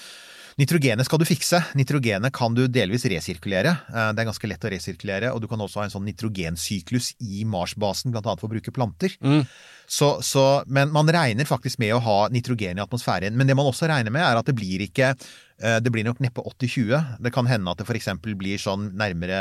Nitrogenet 0.60 1.08
skal 1.08 1.22
du 1.22 1.26
fikse. 1.28 1.62
Nitrogenet 1.80 2.34
kan 2.36 2.54
du 2.56 2.66
delvis 2.68 3.06
resirkulere. 3.08 3.72
Eh, 3.94 4.10
Det 4.12 4.24
er 4.24 4.28
ganske 4.28 4.50
lett 4.52 4.66
å 4.68 4.72
resirkulere, 4.74 5.32
og 5.32 5.40
du 5.42 5.48
kan 5.48 5.60
også 5.64 5.80
ha 5.80 5.86
en 5.88 5.94
sånn 5.94 6.08
nitrogensyklus 6.10 7.14
i 7.24 7.46
Mars-basen, 7.48 8.12
annet 8.12 8.42
for 8.42 8.50
å 8.50 8.54
bruke 8.58 8.74
planter. 8.76 9.16
Så, 9.90 10.22
så, 10.22 10.64
men 10.68 10.92
man 10.92 11.08
regner 11.08 11.48
faktisk 11.48 11.80
med 11.80 11.96
å 11.96 12.04
ha 12.04 12.18
nitrogen 12.30 12.78
i 12.78 12.84
atmosfæren. 12.84 13.34
Men 13.40 13.48
det 13.48 13.56
man 13.56 13.66
også 13.72 13.88
regner 13.90 14.12
med, 14.12 14.22
er 14.22 14.38
at 14.38 14.46
det 14.46 14.58
blir 14.60 14.84
ikke 14.86 15.16
Det 15.60 15.92
blir 15.92 16.06
nok 16.08 16.20
neppe 16.24 16.40
80-20. 16.42 17.18
Det 17.20 17.34
kan 17.36 17.46
hende 17.52 17.72
at 17.72 17.78
det 17.82 17.88
f.eks. 17.90 18.08
blir 18.24 18.58
sånn 18.62 18.94
nærmere 18.96 19.40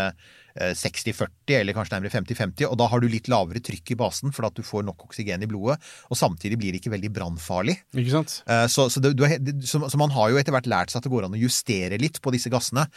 eh, 0.58 0.72
60-40, 0.74 1.54
eller 1.60 1.76
kanskje 1.76 1.94
nærmere 1.94 2.10
50-50. 2.10 2.64
Og 2.66 2.74
da 2.80 2.88
har 2.90 2.98
du 2.98 3.06
litt 3.08 3.28
lavere 3.30 3.62
trykk 3.62 3.92
i 3.94 3.96
basen, 4.00 4.32
for 4.34 4.48
at 4.48 4.56
du 4.58 4.64
får 4.66 4.82
nok 4.88 5.04
oksygen 5.06 5.44
i 5.46 5.48
blodet. 5.50 5.76
Og 6.10 6.18
samtidig 6.18 6.58
blir 6.58 6.74
det 6.74 6.80
ikke 6.82 6.90
veldig 6.96 7.12
brannfarlig. 7.14 7.76
Ikke 7.94 8.16
sant? 8.16 8.34
Eh, 8.50 8.64
Så, 8.66 8.88
så, 8.90 8.98
er, 9.28 9.38
så, 9.62 9.80
så 9.86 10.00
man 10.00 10.10
har 10.16 10.32
jo 10.34 10.40
etter 10.42 10.56
hvert 10.56 10.66
lært 10.66 10.90
seg 10.90 10.98
at 10.98 11.06
det 11.06 11.12
går 11.14 11.28
an 11.28 11.38
å 11.38 11.42
justere 11.44 12.00
litt 12.02 12.18
på 12.24 12.34
disse 12.34 12.50
gassene. 12.50 12.88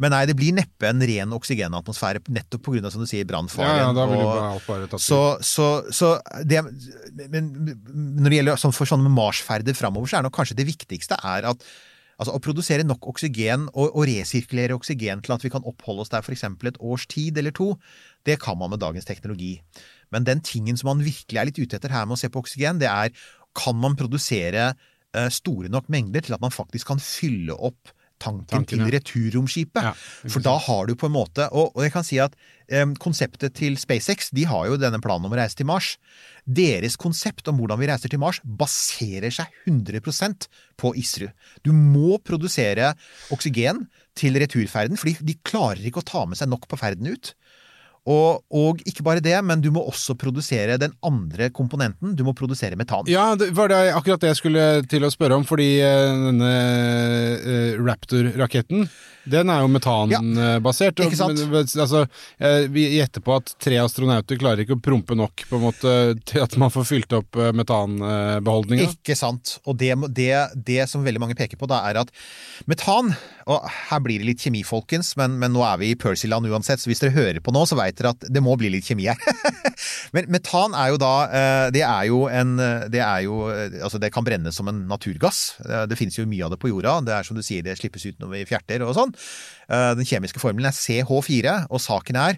Men 0.00 0.16
nei, 0.16 0.22
det 0.32 0.38
blir 0.40 0.56
neppe 0.56 0.88
en 0.88 1.04
ren 1.12 1.36
oksygenatmosfære, 1.36 2.24
nettopp 2.32 2.72
av, 2.72 2.90
som 2.96 3.04
du 3.04 3.08
sier, 3.10 3.26
Ja, 3.26 3.30
brannfaren. 3.34 3.76
ja, 3.84 3.92
da 3.92 4.08
vil 4.08 4.24
og- 4.24 4.42
alt 4.48 4.66
bare 4.66 4.88
tatt 4.88 5.00
så, 5.04 5.20
så, 5.44 5.68
så 5.92 6.14
det, 6.48 6.64
men 7.28 7.52
når 8.22 8.28
det 8.32 8.36
gjelder 8.40 8.56
sånn 8.64 8.72
for 8.74 8.88
sånne 8.88 9.12
Mars-ferder 9.12 9.76
framover, 9.76 10.08
så 10.08 10.18
er 10.18 10.22
nok 10.30 10.34
kanskje 10.40 10.56
det 10.56 10.66
viktigste 10.72 11.18
er 11.20 11.52
at 11.52 11.64
Altså 12.22 12.36
Å 12.38 12.42
produsere 12.44 12.86
nok 12.86 13.08
oksygen 13.10 13.66
og, 13.72 13.96
og 13.98 14.06
resirkulere 14.06 14.76
oksygen 14.78 15.24
til 15.26 15.34
at 15.34 15.42
vi 15.42 15.50
kan 15.50 15.64
oppholde 15.66 16.04
oss 16.04 16.12
der 16.12 16.22
f.eks. 16.22 16.44
et 16.46 16.78
års 16.78 17.08
tid 17.10 17.40
eller 17.40 17.54
to, 17.56 17.72
det 18.22 18.38
kan 18.42 18.58
man 18.60 18.70
med 18.70 18.82
dagens 18.84 19.08
teknologi. 19.08 19.56
Men 20.14 20.28
den 20.28 20.42
tingen 20.46 20.78
som 20.78 20.92
man 20.92 21.02
virkelig 21.02 21.40
er 21.40 21.48
litt 21.48 21.58
ute 21.58 21.80
etter 21.80 21.90
her 21.90 22.06
med 22.06 22.14
å 22.14 22.22
se 22.22 22.30
på 22.30 22.44
oksygen, 22.44 22.78
det 22.78 22.90
er 22.92 23.10
kan 23.58 23.74
man 23.76 23.98
produsere 23.98 24.70
eh, 24.70 25.28
store 25.34 25.72
nok 25.72 25.90
mengder 25.92 26.22
til 26.22 26.36
at 26.36 26.44
man 26.44 26.54
faktisk 26.54 26.92
kan 26.92 27.02
fylle 27.02 27.58
opp 27.58 27.90
Tanken, 28.22 28.66
til 28.70 28.82
ja. 28.84 28.90
returromskipet. 28.96 29.88
Ja, 29.90 29.92
For 30.24 30.44
da 30.44 30.54
har 30.62 30.88
du 30.88 30.94
på 30.98 31.08
en 31.08 31.14
måte 31.16 31.48
Og, 31.50 31.72
og 31.74 31.82
jeg 31.84 31.92
kan 31.94 32.06
si 32.06 32.20
at 32.22 32.36
um, 32.82 32.94
konseptet 33.00 33.56
til 33.58 33.78
SpaceX 33.80 34.30
de 34.34 34.46
har 34.48 34.68
jo 34.70 34.78
denne 34.80 35.00
planen 35.02 35.28
om 35.28 35.34
å 35.34 35.40
reise 35.40 35.58
til 35.58 35.68
Mars. 35.68 35.96
Deres 36.46 36.96
konsept 37.00 37.48
om 37.50 37.60
hvordan 37.60 37.80
vi 37.80 37.90
reiser 37.90 38.12
til 38.12 38.22
Mars, 38.22 38.40
baserer 38.44 39.34
seg 39.34 39.50
100% 39.68 40.48
på 40.80 40.94
ISRU. 40.98 41.28
Du 41.66 41.72
må 41.76 42.18
produsere 42.24 42.94
oksygen 43.34 43.86
til 44.18 44.36
returferden, 44.40 44.98
fordi 45.00 45.16
de 45.24 45.38
klarer 45.46 45.84
ikke 45.88 46.02
å 46.02 46.08
ta 46.08 46.26
med 46.28 46.40
seg 46.40 46.50
nok 46.52 46.66
på 46.68 46.78
ferden 46.80 47.08
ut. 47.12 47.32
Og, 48.02 48.42
og 48.50 48.80
ikke 48.82 49.04
bare 49.06 49.22
det, 49.22 49.36
men 49.46 49.60
du 49.62 49.68
må 49.74 49.84
også 49.86 50.16
produsere 50.18 50.74
den 50.80 50.94
andre 51.06 51.52
komponenten. 51.54 52.16
Du 52.18 52.24
må 52.26 52.34
produsere 52.34 52.74
metan. 52.78 53.06
Ja, 53.10 53.28
det 53.38 53.52
var 53.54 53.70
det 53.70 53.78
akkurat 53.94 54.24
det 54.24 54.32
jeg 54.32 54.40
skulle 54.40 54.64
til 54.90 55.06
å 55.06 55.10
spørre 55.12 55.38
om, 55.38 55.46
fordi 55.46 55.68
eh, 55.86 56.10
denne 56.26 56.50
eh, 56.50 57.78
Raptor-raketten, 57.78 58.88
den 59.30 59.52
er 59.54 59.62
jo 59.62 59.70
metanbasert. 59.70 60.98
ikke 61.04 61.18
sant? 61.18 61.38
altså, 61.54 62.02
eh, 62.42 62.66
vi 62.74 62.88
gjetter 62.96 63.22
på 63.22 63.36
at 63.38 63.54
tre 63.62 63.78
astronauter 63.78 64.40
klarer 64.40 64.64
ikke 64.64 64.80
å 64.80 64.82
prompe 64.82 65.14
nok 65.18 65.44
på 65.46 65.60
en 65.60 65.64
måte 65.68 65.94
til 66.26 66.42
at 66.42 66.56
man 66.58 66.74
får 66.74 66.88
fylt 66.88 67.14
opp 67.20 67.38
eh, 67.38 67.52
metanbeholdninga. 67.54 68.90
Ikke 68.96 69.14
sant. 69.18 69.60
Og 69.62 69.78
det, 69.78 69.94
det, 70.10 70.32
det 70.66 70.88
som 70.90 71.06
veldig 71.06 71.22
mange 71.22 71.38
peker 71.38 71.60
på, 71.60 71.70
da, 71.70 71.84
er 71.86 72.02
at 72.02 72.10
metan 72.66 73.14
Og 73.50 73.66
her 73.90 74.02
blir 74.04 74.22
det 74.22 74.28
litt 74.28 74.42
kjemi, 74.44 74.62
folkens, 74.66 75.14
men, 75.18 75.38
men 75.40 75.54
nå 75.54 75.64
er 75.66 75.80
vi 75.80 75.92
i 75.92 75.98
Percyland 75.98 76.46
uansett, 76.50 76.82
så 76.82 76.90
hvis 76.90 77.02
dere 77.02 77.14
hører 77.16 77.40
på 77.42 77.54
nå, 77.54 77.64
så 77.68 77.78
veit 77.78 77.98
dere 77.98 78.12
at 78.14 78.26
det 78.30 78.42
må 78.44 78.54
bli 78.60 78.70
litt 78.72 78.86
kjemi 78.86 79.08
her. 79.10 79.18
men 80.14 80.28
metan 80.32 80.76
er 80.78 80.92
jo 80.92 81.00
da 81.02 81.12
eh, 81.26 81.66
Det 81.74 81.82
er 81.86 82.06
jo 82.10 82.24
en 82.30 82.54
Det 82.92 83.00
er 83.02 83.24
jo 83.24 83.46
eh, 83.50 83.78
Altså, 83.82 83.98
det 84.02 84.12
kan 84.14 84.24
brennes 84.26 84.54
som 84.56 84.68
en 84.70 84.84
naturgass. 84.90 85.58
Eh, 85.64 85.84
Det 85.90 85.98
finnes 85.98 86.18
jo 86.18 86.28
mye 86.28 86.46
av 86.46 86.54
det 86.54 86.60
på 86.62 86.70
jorda. 86.70 86.98
Det 87.06 87.16
er 87.16 87.26
som 87.26 87.38
du 87.38 87.42
sier, 87.44 87.64
det 87.64 87.78
slippes 87.80 88.06
ut 88.06 88.20
når 88.22 88.32
vi 88.36 88.46
fjerter 88.48 88.84
og 88.86 88.94
sånn. 88.96 89.14
Den 89.72 90.04
kjemiske 90.04 90.40
formelen 90.42 90.68
er 90.68 90.74
CH4, 90.76 91.52
og 91.72 91.80
saken 91.80 92.18
er 92.20 92.36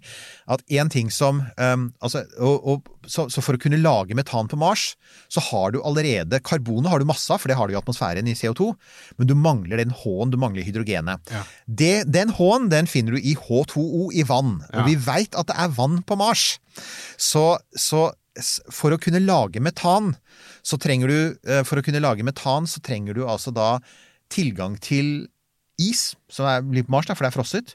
at 0.55 0.63
én 0.71 0.91
ting 0.93 1.09
som 1.11 1.41
altså, 1.59 2.23
og, 2.39 2.69
og, 2.69 2.91
så, 3.11 3.27
så 3.33 3.43
for 3.43 3.57
å 3.57 3.61
kunne 3.61 3.81
lage 3.81 4.15
metan 4.15 4.49
på 4.51 4.59
Mars, 4.61 4.93
så 5.33 5.43
har 5.51 5.75
du 5.75 5.81
allerede 5.83 6.39
Karbonet 6.47 6.93
har 6.93 7.03
du 7.03 7.09
masse 7.09 7.33
av, 7.33 7.43
for 7.43 7.51
det 7.51 7.59
har 7.59 7.69
du 7.69 7.75
i 7.75 7.81
atmosfæren 7.81 8.29
i 8.31 8.37
CO2, 8.39 8.71
men 9.19 9.31
du 9.31 9.35
mangler 9.35 9.83
den 9.83 9.95
H-en, 10.05 10.31
du 10.31 10.39
mangler 10.41 10.67
hydrogenet. 10.95 11.31
Ja. 11.31 11.43
Det, 11.67 12.05
den 12.13 12.33
H-en 12.35 12.71
den 12.71 12.87
finner 12.87 13.17
du 13.17 13.21
i 13.21 13.35
H2O 13.37 14.11
i 14.15 14.25
vann, 14.29 14.63
og 14.73 14.89
vi 14.89 14.97
veit 14.97 15.35
at 15.35 15.49
det 15.51 15.57
er 15.59 15.75
vann 15.77 16.03
på 16.03 16.17
Mars. 16.17 16.59
Så, 17.17 17.59
så 17.77 18.13
for 18.73 18.95
å 18.95 18.99
kunne 18.99 19.23
lage 19.23 19.63
metan, 19.63 20.15
så 20.65 20.79
trenger 20.81 21.07
du 21.07 21.19
eh, 21.47 21.63
For 21.63 21.79
å 21.79 21.85
kunne 21.85 22.03
lage 22.03 22.25
metan, 22.27 22.67
så 22.67 22.81
trenger 22.83 23.15
du 23.15 23.23
altså 23.29 23.53
da 23.55 23.79
tilgang 24.33 24.75
til 24.83 25.29
is, 25.79 26.15
som 26.31 26.49
er, 26.49 26.65
blir 26.67 26.87
på 26.87 26.95
Mars, 26.95 27.07
da, 27.07 27.15
for 27.15 27.27
det 27.27 27.31
er 27.31 27.37
frosset. 27.37 27.75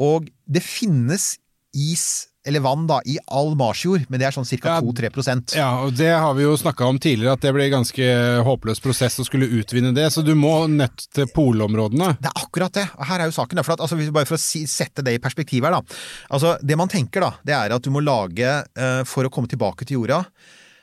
Og 0.00 0.26
det 0.50 0.64
finnes 0.64 1.36
is, 1.72 2.31
eller 2.46 2.60
vann, 2.60 2.86
da, 2.86 2.98
i 3.06 3.18
all 3.30 3.52
marsjord, 3.58 4.06
men 4.10 4.20
det 4.20 4.26
er 4.26 4.34
sånn 4.34 4.46
ca. 4.62 4.78
2-3% 4.82 5.54
Ja, 5.58 5.68
og 5.84 5.94
det 5.98 6.10
har 6.10 6.34
vi 6.34 6.46
jo 6.46 6.56
snakka 6.58 6.88
om 6.90 6.98
tidligere, 7.02 7.36
at 7.36 7.44
det 7.44 7.52
ble 7.54 7.68
ganske 7.72 8.08
håpløs 8.46 8.82
prosess 8.82 9.20
å 9.22 9.26
skulle 9.26 9.50
utvinne 9.60 9.92
det, 9.94 10.08
så 10.10 10.24
du 10.26 10.34
må 10.38 10.66
nødt 10.70 11.06
til 11.14 11.28
polområdene. 11.34 12.16
Det 12.22 12.32
er 12.32 12.42
akkurat 12.42 12.74
det. 12.80 12.88
Og 12.98 13.06
her 13.10 13.22
er 13.22 13.30
jo 13.30 13.36
saken. 13.36 13.60
da, 13.60 13.66
For 13.66 13.76
at, 13.76 13.84
altså, 13.86 14.00
bare 14.14 14.28
for 14.28 14.38
å 14.38 14.42
si, 14.42 14.64
sette 14.70 15.04
det 15.06 15.14
i 15.16 15.22
perspektiv 15.22 15.68
her, 15.68 15.78
da. 15.78 16.00
Altså, 16.34 16.56
det 16.62 16.78
man 16.80 16.90
tenker, 16.90 17.22
da, 17.22 17.30
det 17.46 17.56
er 17.58 17.76
at 17.76 17.86
du 17.86 17.92
må 17.94 18.02
lage 18.02 18.50
uh, 18.50 19.02
For 19.08 19.26
å 19.26 19.30
komme 19.32 19.50
tilbake 19.50 19.86
til 19.86 20.00
jorda 20.00 20.24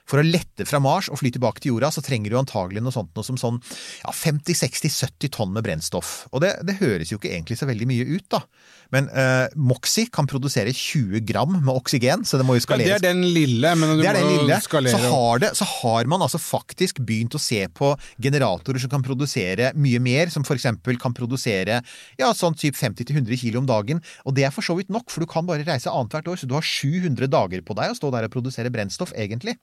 for 0.10 0.22
å 0.22 0.26
lette 0.26 0.66
fra 0.66 0.80
Mars 0.82 1.10
og 1.12 1.20
fly 1.22 1.30
tilbake 1.36 1.62
til 1.62 1.76
jorda, 1.76 1.92
så 1.94 2.02
trenger 2.02 2.34
du 2.34 2.40
antagelig 2.40 2.82
noe 2.82 2.94
sånt 2.96 3.12
noe 3.14 3.26
som 3.26 3.38
sånn 3.38 3.60
ja, 4.02 4.10
50-60-70 4.10 5.30
tonn 5.36 5.54
med 5.54 5.66
brennstoff. 5.68 6.24
Og 6.34 6.42
det, 6.42 6.56
det 6.66 6.80
høres 6.80 7.14
jo 7.14 7.20
ikke 7.20 7.30
egentlig 7.36 7.60
så 7.60 7.70
veldig 7.70 7.90
mye 7.90 8.08
ut, 8.10 8.26
da. 8.34 8.42
Men 8.94 9.10
uh, 9.14 9.46
Moxie 9.54 10.10
kan 10.14 10.28
produsere 10.30 10.72
20 10.74 11.22
gram 11.30 11.52
med 11.60 11.72
oksygen, 11.76 12.24
så 12.26 12.40
det 12.40 12.46
må 12.48 12.56
jo 12.58 12.64
Ja, 12.70 12.78
det 12.80 12.96
er 12.98 13.04
den 13.04 13.22
lille, 13.36 13.74
men 13.78 13.98
du 13.98 14.02
Det 14.02 14.10
er 14.10 14.18
må 14.24 14.32
lille. 14.42 14.58
skalere 14.66 14.94
Så 14.94 15.12
har, 15.14 15.42
det, 15.44 15.52
så 15.58 15.68
har 15.70 16.10
man 16.10 16.24
altså 16.26 16.40
faktisk 16.42 17.02
begynt 17.06 17.38
å 17.38 17.42
se 17.42 17.62
på 17.70 17.92
generatorer 18.22 18.82
som 18.82 18.92
kan 18.92 19.06
produsere 19.06 19.72
mye 19.78 20.02
mer, 20.02 20.34
som 20.34 20.46
f.eks. 20.46 20.66
kan 21.02 21.14
produsere 21.14 21.82
ja, 22.20 22.32
sånn 22.34 22.58
typ 22.58 22.78
50-100 22.78 23.38
kilo 23.38 23.62
om 23.62 23.70
dagen. 23.70 24.02
Og 24.26 24.36
det 24.38 24.48
er 24.48 24.54
for 24.56 24.66
så 24.66 24.76
vidt 24.78 24.90
nok, 24.90 25.10
for 25.14 25.22
du 25.22 25.30
kan 25.30 25.46
bare 25.46 25.66
reise 25.68 25.94
annethvert 25.94 26.32
år, 26.34 26.42
så 26.42 26.50
du 26.50 26.58
har 26.58 26.66
700 26.66 27.30
dager 27.30 27.62
på 27.66 27.78
deg 27.78 27.94
å 27.94 27.98
stå 27.98 28.12
der 28.16 28.26
og 28.26 28.34
produsere 28.34 28.74
brennstoff, 28.74 29.14
egentlig. 29.14 29.58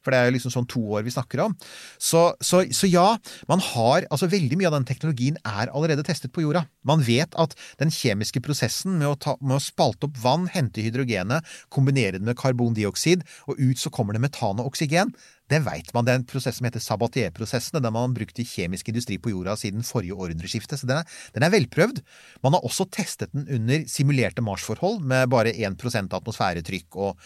For 0.00 0.12
det 0.12 0.20
er 0.20 0.30
jo 0.30 0.36
liksom 0.38 0.54
sånn 0.56 0.68
to 0.70 0.80
år 0.96 1.04
vi 1.04 1.12
snakker 1.12 1.44
om. 1.44 1.56
Så, 2.00 2.30
så, 2.40 2.64
så 2.72 2.88
ja, 2.88 3.08
man 3.50 3.60
har 3.72 4.08
altså 4.08 4.28
Veldig 4.30 4.60
mye 4.60 4.68
av 4.68 4.76
den 4.76 4.84
teknologien 4.86 5.34
er 5.42 5.72
allerede 5.74 6.04
testet 6.06 6.30
på 6.30 6.44
jorda. 6.44 6.60
Man 6.86 7.00
vet 7.02 7.34
at 7.40 7.56
den 7.80 7.90
kjemiske 7.90 8.38
prosessen 8.44 8.69
med 8.86 9.08
å, 9.08 9.16
ta, 9.20 9.36
med 9.40 9.58
å 9.58 9.62
spalte 9.62 10.08
opp 10.08 10.16
vann, 10.22 10.46
hente 10.52 10.84
hydrogenet, 10.84 11.46
kombinere 11.72 12.18
det 12.18 12.26
med 12.26 12.38
karbondioksid, 12.40 13.26
og 13.50 13.60
ut 13.60 13.82
så 13.82 13.92
kommer 13.94 14.16
det 14.16 14.22
metan 14.24 14.62
og 14.62 14.70
oksygen. 14.72 15.12
Det 15.50 15.62
veit 15.66 15.90
man. 15.94 16.06
Det 16.06 16.14
er 16.14 16.20
en 16.20 16.26
prosess 16.30 16.60
som 16.60 16.66
heter 16.68 16.82
Sabatier-prosessen. 16.82 17.80
Den 17.80 17.88
har 17.88 17.94
man 17.96 18.14
brukt 18.14 18.38
i 18.38 18.46
kjemisk 18.46 18.92
industri 18.92 19.18
på 19.18 19.32
jorda 19.32 19.56
siden 19.58 19.86
forrige 19.86 20.14
århundreskifte. 20.14 20.78
Så 20.78 20.86
den 20.86 21.00
er, 21.00 21.20
den 21.34 21.46
er 21.46 21.54
velprøvd. 21.54 22.02
Man 22.46 22.54
har 22.54 22.66
også 22.66 22.86
testet 22.94 23.34
den 23.34 23.48
under 23.58 23.86
simulerte 23.90 24.44
Mars-forhold 24.46 25.02
med 25.02 25.30
bare 25.32 25.56
1 25.56 25.80
atmosfæretrykk 26.14 27.00
og 27.02 27.18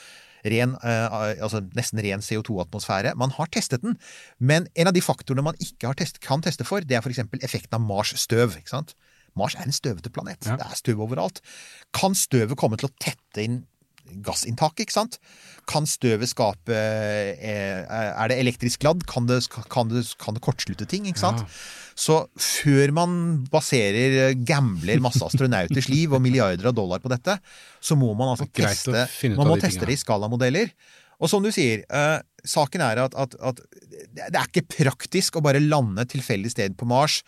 ren, 0.44 0.76
eh, 0.85 1.16
altså 1.42 1.62
nesten 1.76 2.00
ren 2.04 2.24
CO2-atmosfære. 2.24 3.14
Man 3.20 3.33
har 3.37 3.50
testet 3.52 3.85
den, 3.85 3.98
men 4.38 4.68
en 4.74 4.90
av 4.90 4.96
de 4.96 5.04
faktorene 5.04 5.44
man 5.44 5.61
ikke 5.61 5.88
har 5.88 5.98
test, 5.98 6.20
kan 6.24 6.44
teste 6.44 6.66
for, 6.68 6.85
det 6.85 6.96
er 6.96 7.04
f.eks. 7.04 7.24
effekten 7.42 7.78
av 7.78 7.85
Mars-støv. 7.85 8.59
ikke 8.61 8.72
sant? 8.76 8.94
Mars 9.38 9.57
er 9.59 9.68
en 9.68 9.75
støvete 9.75 10.12
planet. 10.14 10.42
Ja. 10.47 10.59
Det 10.61 10.66
er 10.66 10.79
støv 10.79 11.05
overalt. 11.07 11.40
Kan 11.97 12.16
støvet 12.18 12.59
komme 12.61 12.79
til 12.81 12.90
å 12.90 12.97
tette 13.03 13.44
inn 13.44 13.62
gassinntaket, 14.25 14.85
ikke 14.85 14.94
sant? 14.94 15.16
Kan 15.70 15.87
støvet 15.88 16.29
skape 16.29 16.77
eh, 16.77 17.85
Er 17.88 18.29
det 18.31 18.37
elektrisk 18.42 18.85
ladd? 18.85 19.05
Kan 19.09 19.29
det, 19.31 19.40
kan 19.73 19.88
det, 19.90 20.05
kan 20.20 20.37
det 20.37 20.42
kortslutte 20.44 20.87
ting, 20.90 21.09
ikke 21.09 21.23
sant? 21.23 21.44
Så 21.97 22.25
før 22.37 22.92
man 22.97 23.16
baserer, 23.53 24.35
gambler 24.47 25.03
masse 25.03 25.23
astronauters 25.25 25.88
liv 25.88 26.12
og 26.12 26.23
milliarder 26.25 26.70
av 26.70 26.77
dollar 26.77 27.03
på 27.03 27.12
dette, 27.12 27.38
så 27.81 27.97
må 27.99 28.12
man 28.18 28.35
altså 28.35 28.49
teste 28.51 29.07
Man 29.38 29.49
må 29.49 29.57
de 29.57 29.66
teste 29.68 29.88
det 29.88 29.97
i 29.97 30.03
skalamodeller. 30.03 30.75
Og 31.23 31.31
som 31.31 31.44
du 31.44 31.51
sier, 31.55 31.85
eh, 31.88 32.18
saken 32.44 32.83
er 32.85 33.05
at, 33.07 33.14
at, 33.16 33.37
at 33.40 33.61
det 34.14 34.27
er 34.29 34.49
ikke 34.49 34.66
praktisk 34.83 35.38
å 35.38 35.44
bare 35.44 35.62
lande 35.62 36.05
tilfeldig 36.11 36.53
sted 36.53 36.75
på 36.77 36.88
Mars 36.90 37.23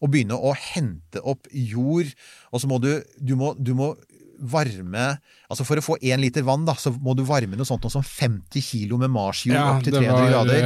og 0.00 0.10
begynne 0.12 0.36
å 0.36 0.54
hente 0.56 1.20
opp 1.28 1.48
jord, 1.52 2.08
og 2.52 2.62
så 2.62 2.70
må 2.70 2.78
du, 2.82 2.92
du, 3.20 3.34
må, 3.36 3.52
du 3.60 3.74
må 3.76 3.92
varme 4.40 5.18
Altså 5.50 5.66
For 5.68 5.80
å 5.80 5.84
få 5.84 5.98
én 6.00 6.22
liter 6.22 6.44
vann, 6.46 6.64
da, 6.64 6.76
så 6.78 6.92
må 6.94 7.12
du 7.18 7.24
varme 7.28 7.58
noe 7.58 7.68
sånt 7.68 7.84
noe 7.84 7.92
som 7.92 8.04
50 8.06 8.62
kilo 8.64 8.96
med 9.00 9.12
marsjord 9.12 9.56
opp 9.60 9.84
til 9.84 9.96
300 9.98 10.30
grader. 10.30 10.64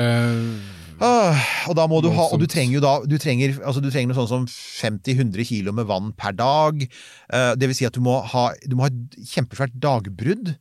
eh, 1.03 1.47
og 1.71 1.75
da 1.75 1.87
må 1.91 1.99
du 2.05 2.11
ha 2.15 2.29
Og 2.31 2.39
du 2.39 2.47
trenger 2.47 2.77
jo 2.77 2.83
da 2.85 2.93
Du 3.03 3.17
trenger, 3.19 3.57
altså 3.67 3.83
du 3.83 3.89
trenger 3.91 4.13
noe 4.13 4.29
sånt 4.29 4.53
som 4.53 4.93
50-100 5.01 5.49
kilo 5.49 5.75
med 5.75 5.89
vann 5.91 6.13
per 6.15 6.37
dag. 6.39 6.85
Eh, 6.85 7.53
det 7.59 7.71
vil 7.71 7.79
si 7.81 7.89
at 7.89 7.97
du 7.97 8.03
må 8.05 8.21
ha, 8.35 8.45
du 8.63 8.77
må 8.79 8.87
ha 8.87 8.93
et 8.93 9.19
kjempesvært 9.33 9.75
dagbrudd. 9.83 10.55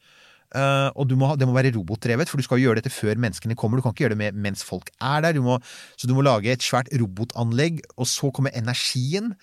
Eh, 0.53 0.89
og 0.93 1.09
må 1.17 1.31
ha, 1.31 1.37
det 1.39 1.47
må 1.49 1.55
være 1.55 1.73
robotdrevet, 1.73 2.29
for 2.29 2.37
du 2.37 2.45
skal 2.45 2.61
jo 2.61 2.69
gjøre 2.69 2.81
dette 2.81 2.93
før 2.93 3.17
menneskene 3.21 3.57
kommer. 3.57 3.79
Du 3.79 3.85
kan 3.85 3.95
ikke 3.95 4.05
gjøre 4.05 4.15
det 4.15 4.21
med, 4.21 4.39
mens 4.45 4.63
folk 4.65 4.91
er 5.01 5.25
der. 5.25 5.37
Du 5.37 5.41
må, 5.45 5.57
så 5.97 6.09
du 6.09 6.13
må 6.17 6.25
lage 6.25 6.53
et 6.53 6.65
svært 6.65 6.91
robotanlegg, 6.93 7.81
og 7.97 8.09
så 8.09 8.29
kommer 8.33 8.53
energien. 8.53 9.33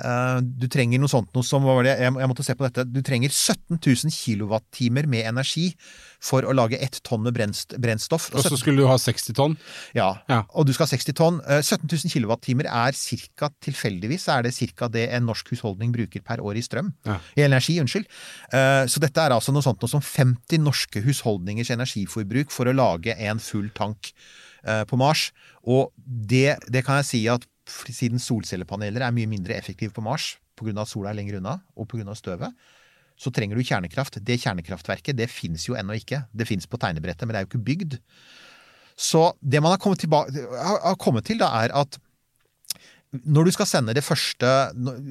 Eh, 0.00 0.38
du 0.42 0.66
trenger 0.72 0.98
noe 1.02 1.10
sånt 1.12 1.28
noe 1.36 1.44
som 1.46 1.62
hva 1.66 1.74
var 1.78 1.84
det? 1.86 1.94
Jeg, 2.00 2.12
jeg 2.22 2.30
måtte 2.30 2.44
se 2.46 2.54
på 2.56 2.64
dette. 2.66 2.84
Du 2.88 3.00
trenger 3.06 3.28
17 3.32 3.76
000 3.78 4.10
kilowattimer 4.14 5.06
med 5.10 5.26
energi 5.28 5.68
for 6.20 6.44
å 6.44 6.52
lage 6.56 6.78
ett 6.80 6.98
tonn 7.06 7.22
med 7.24 7.34
brennst, 7.36 7.76
brennstoff. 7.80 8.28
Og 8.34 8.44
så 8.44 8.58
skulle 8.60 8.82
du 8.82 8.88
ha 8.88 8.96
60 9.00 9.36
tonn? 9.38 9.56
Ja, 9.96 10.10
Ja. 10.28 10.42
og 10.54 10.66
du 10.68 10.72
skal 10.76 10.86
ha 10.88 10.90
60 10.94 11.16
tonn. 11.16 11.40
Eh, 11.46 11.60
17 11.62 11.86
000 11.88 12.12
kilowattimer 12.12 12.68
er 12.68 12.92
cirka, 12.96 13.50
tilfeldigvis, 13.64 14.28
er 14.32 14.42
det 14.48 14.54
cirka 14.56 14.88
det 14.92 15.06
en 15.16 15.26
norsk 15.28 15.52
husholdning 15.54 15.92
bruker 15.94 16.20
per 16.24 16.40
år 16.44 16.56
i 16.60 16.64
strøm. 16.66 16.92
Ja. 17.08 17.18
I 17.36 17.46
energi, 17.48 17.78
unnskyld. 17.80 18.06
Eh, 18.52 18.84
Så 18.90 19.00
dette 19.00 19.20
er 19.20 19.30
altså 19.36 19.52
noe 19.52 19.62
sånt 19.64 19.80
noe 19.82 19.88
som 19.92 20.00
50 20.04 20.58
norske 20.64 21.00
husholdningers 21.04 21.70
energiforbruk 21.70 22.50
for 22.50 22.66
å 22.68 22.74
lage 22.76 23.14
en 23.18 23.38
full 23.38 23.68
tank 23.76 24.12
eh, 24.64 24.84
på 24.84 24.96
Mars. 25.00 25.30
Og 25.64 25.92
det, 25.96 26.56
det 26.70 26.84
kan 26.86 27.00
jeg 27.00 27.08
si 27.10 27.22
at 27.28 27.44
siden 27.70 28.22
solcellepaneler 28.22 29.06
er 29.06 29.14
mye 29.14 29.30
mindre 29.30 29.56
effektive 29.56 29.94
på 29.96 30.04
Mars 30.04 30.34
pga. 30.60 30.74
at 30.82 30.90
sola 30.90 31.10
er 31.10 31.18
lenger 31.18 31.40
unna, 31.40 31.58
og 31.76 31.88
pga. 31.88 32.14
støvet, 32.14 32.52
så 33.20 33.32
trenger 33.32 33.56
du 33.56 33.64
kjernekraft. 33.64 34.20
Det 34.24 34.38
kjernekraftverket 34.40 35.16
det 35.16 35.28
fins 35.30 35.66
jo 35.68 35.76
ennå 35.76 35.96
ikke. 35.98 36.24
Det 36.32 36.48
fins 36.48 36.66
på 36.66 36.78
tegnebrettet, 36.80 37.26
men 37.26 37.34
det 37.34 37.40
er 37.40 37.46
jo 37.46 37.50
ikke 37.52 37.66
bygd. 37.66 37.98
Så 38.96 39.32
det 39.40 39.60
man 39.62 39.74
har 39.74 39.80
kommet, 39.80 40.00
tilbake, 40.00 40.32
har 40.56 40.96
kommet 41.00 41.26
til, 41.28 41.40
da, 41.40 41.50
er 41.64 41.74
at 41.76 41.98
når 43.10 43.48
du 43.48 43.50
skal 43.50 43.66
sende 43.66 43.94
det 43.96 44.04
første 44.06 44.46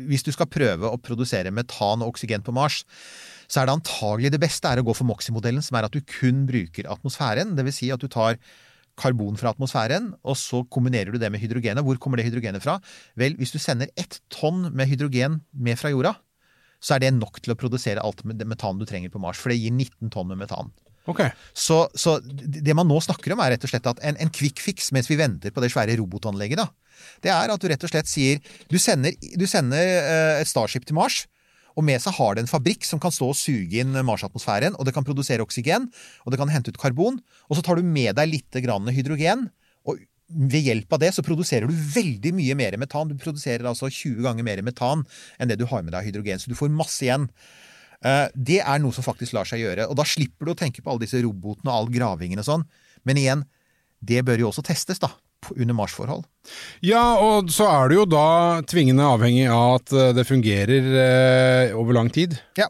Hvis 0.08 0.24
du 0.24 0.30
skal 0.32 0.48
prøve 0.48 0.88
å 0.88 1.00
produsere 1.04 1.52
metan 1.52 2.00
og 2.00 2.13
oksygen 2.13 2.45
på 2.45 2.54
Mars, 2.56 2.86
så 3.50 3.60
er 3.60 3.67
det 3.67 3.76
antagelig 3.76 4.32
det 4.32 4.39
beste 4.39 4.69
er 4.69 4.80
å 4.80 4.86
gå 4.88 4.93
for 4.95 5.10
Moxie-modellen, 5.10 5.62
som 5.65 5.76
er 5.76 5.88
at 5.88 5.93
du 5.93 6.00
kun 6.06 6.45
bruker 6.48 6.88
atmosfæren. 6.88 7.58
Vil 7.60 7.76
si 7.76 7.89
at 7.91 8.00
du 8.00 8.08
tar 8.08 8.38
karbon 8.99 9.38
fra 9.39 9.53
atmosfæren, 9.53 10.12
og 10.23 10.38
så 10.39 10.63
kombinerer 10.71 11.13
du 11.13 11.19
det 11.21 11.31
med 11.31 11.41
hydrogenet. 11.41 11.85
Hvor 11.85 11.99
kommer 12.01 12.19
det 12.19 12.27
hydrogenet 12.27 12.63
fra? 12.63 12.77
Vel, 13.19 13.38
hvis 13.39 13.55
du 13.55 13.59
sender 13.62 13.91
ett 13.99 14.19
tonn 14.33 14.67
med 14.75 14.91
hydrogen 14.91 15.39
med 15.53 15.79
fra 15.79 15.93
jorda, 15.93 16.17
så 16.79 16.95
er 16.95 17.03
det 17.03 17.15
nok 17.15 17.41
til 17.43 17.53
å 17.53 17.59
produsere 17.59 18.03
alt 18.03 18.23
metan 18.23 18.79
du 18.79 18.85
trenger 18.88 19.12
på 19.12 19.21
Mars. 19.23 19.39
For 19.39 19.51
det 19.51 19.59
gir 19.59 19.73
19 19.75 20.12
tonn 20.13 20.29
med 20.31 20.39
metan. 20.39 20.71
Okay. 21.09 21.31
Så, 21.57 21.88
så 21.97 22.19
det 22.21 22.75
man 22.77 22.88
nå 22.88 22.99
snakker 23.01 23.33
om, 23.33 23.41
er 23.41 23.55
rett 23.55 23.65
og 23.65 23.71
slett 23.71 23.88
at 23.89 24.01
en, 24.05 24.19
en 24.21 24.31
quick 24.33 24.62
fix 24.62 24.91
mens 24.95 25.09
vi 25.09 25.17
venter 25.19 25.53
på 25.55 25.63
det 25.63 25.71
svære 25.73 25.97
robotanlegget, 25.97 26.62
da, 26.62 26.67
det 27.23 27.31
er 27.33 27.51
at 27.51 27.62
du 27.62 27.69
rett 27.71 27.83
og 27.85 27.91
slett 27.91 28.09
sier 28.12 28.41
Du 28.67 28.75
sender, 28.81 29.15
du 29.15 29.45
sender 29.47 29.79
eh, 29.79 30.41
et 30.41 30.49
Starship 30.49 30.85
til 30.85 30.97
Mars. 30.99 31.23
Og 31.77 31.86
med 31.86 32.01
seg 32.01 32.15
har 32.17 32.36
det 32.36 32.45
en 32.45 32.51
fabrikk 32.51 32.86
som 32.88 33.01
kan 33.01 33.13
stå 33.13 33.29
og 33.32 33.38
suge 33.38 33.82
inn 33.82 33.93
Mars-atmosfæren, 34.05 34.75
og 34.77 34.88
det 34.88 34.93
kan 34.95 35.05
produsere 35.08 35.45
oksygen, 35.45 35.89
og 36.25 36.34
det 36.34 36.39
kan 36.41 36.51
hente 36.51 36.73
ut 36.73 36.79
karbon. 36.82 37.19
Og 37.49 37.60
så 37.60 37.65
tar 37.65 37.79
du 37.79 37.84
med 37.86 38.15
deg 38.17 38.32
litt 38.32 38.60
hydrogen, 38.60 39.49
og 39.86 39.99
ved 40.29 40.67
hjelp 40.67 40.93
av 40.93 41.01
det 41.01 41.13
så 41.15 41.25
produserer 41.25 41.69
du 41.69 41.73
veldig 41.73 42.34
mye 42.38 42.58
mer 42.58 42.77
metan. 42.77 43.10
Du 43.10 43.17
produserer 43.17 43.65
altså 43.65 43.89
20 43.89 44.21
ganger 44.25 44.45
mer 44.45 44.62
metan 44.62 45.05
enn 45.39 45.49
det 45.49 45.58
du 45.58 45.65
har 45.65 45.82
med 45.82 45.93
deg 45.93 46.01
av 46.01 46.05
hydrogen, 46.05 46.41
så 46.41 46.51
du 46.51 46.58
får 46.58 46.69
masse 46.73 47.01
igjen. 47.05 47.29
Eh, 48.05 48.27
Det 48.36 48.60
er 48.62 48.79
noe 48.79 48.93
som 48.95 49.03
faktisk 49.03 49.34
lar 49.34 49.49
seg 49.49 49.63
gjøre. 49.63 49.89
Og 49.89 49.97
da 49.97 50.05
slipper 50.05 50.45
du 50.45 50.53
å 50.53 50.60
tenke 50.60 50.84
på 50.84 50.91
alle 50.91 51.05
disse 51.05 51.21
robotene 51.23 51.71
og 51.71 51.75
all 51.75 51.89
gravingen 51.93 52.39
og 52.39 52.45
sånn. 52.45 52.67
Men 53.05 53.17
igjen, 53.17 53.45
det 54.01 54.23
bør 54.27 54.45
jo 54.45 54.51
også 54.51 54.63
testes, 54.63 54.99
da. 55.01 55.12
Under 55.55 55.73
Mars-forhold. 55.73 56.25
Ja, 56.82 57.04
og 57.19 57.49
så 57.54 57.67
er 57.69 57.91
det 57.91 57.97
jo 57.99 58.06
da 58.10 58.62
tvingende 58.67 59.06
avhengig 59.06 59.45
av 59.52 59.75
at 59.80 59.91
eh, 59.93 60.12
det 60.17 60.25
fungerer 60.25 60.88
eh, 61.04 61.75
over 61.78 61.97
lang 61.97 62.10
tid. 62.13 62.38
Ja. 62.58 62.69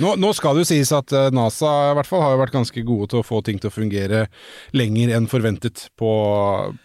Nå, 0.00 0.14
nå 0.16 0.30
skal 0.36 0.56
det 0.56 0.62
jo 0.64 0.68
sies 0.70 0.92
at 0.96 1.12
eh, 1.12 1.28
NASA 1.34 1.68
i 1.90 1.96
hvert 1.98 2.08
fall 2.08 2.22
har 2.24 2.36
jo 2.36 2.40
vært 2.40 2.54
ganske 2.54 2.84
gode 2.86 3.10
til 3.12 3.20
å 3.20 3.26
få 3.26 3.42
ting 3.44 3.58
til 3.60 3.68
å 3.68 3.74
fungere 3.74 4.22
lenger 4.76 5.12
enn 5.18 5.26
forventet 5.30 5.88
på, 6.00 6.12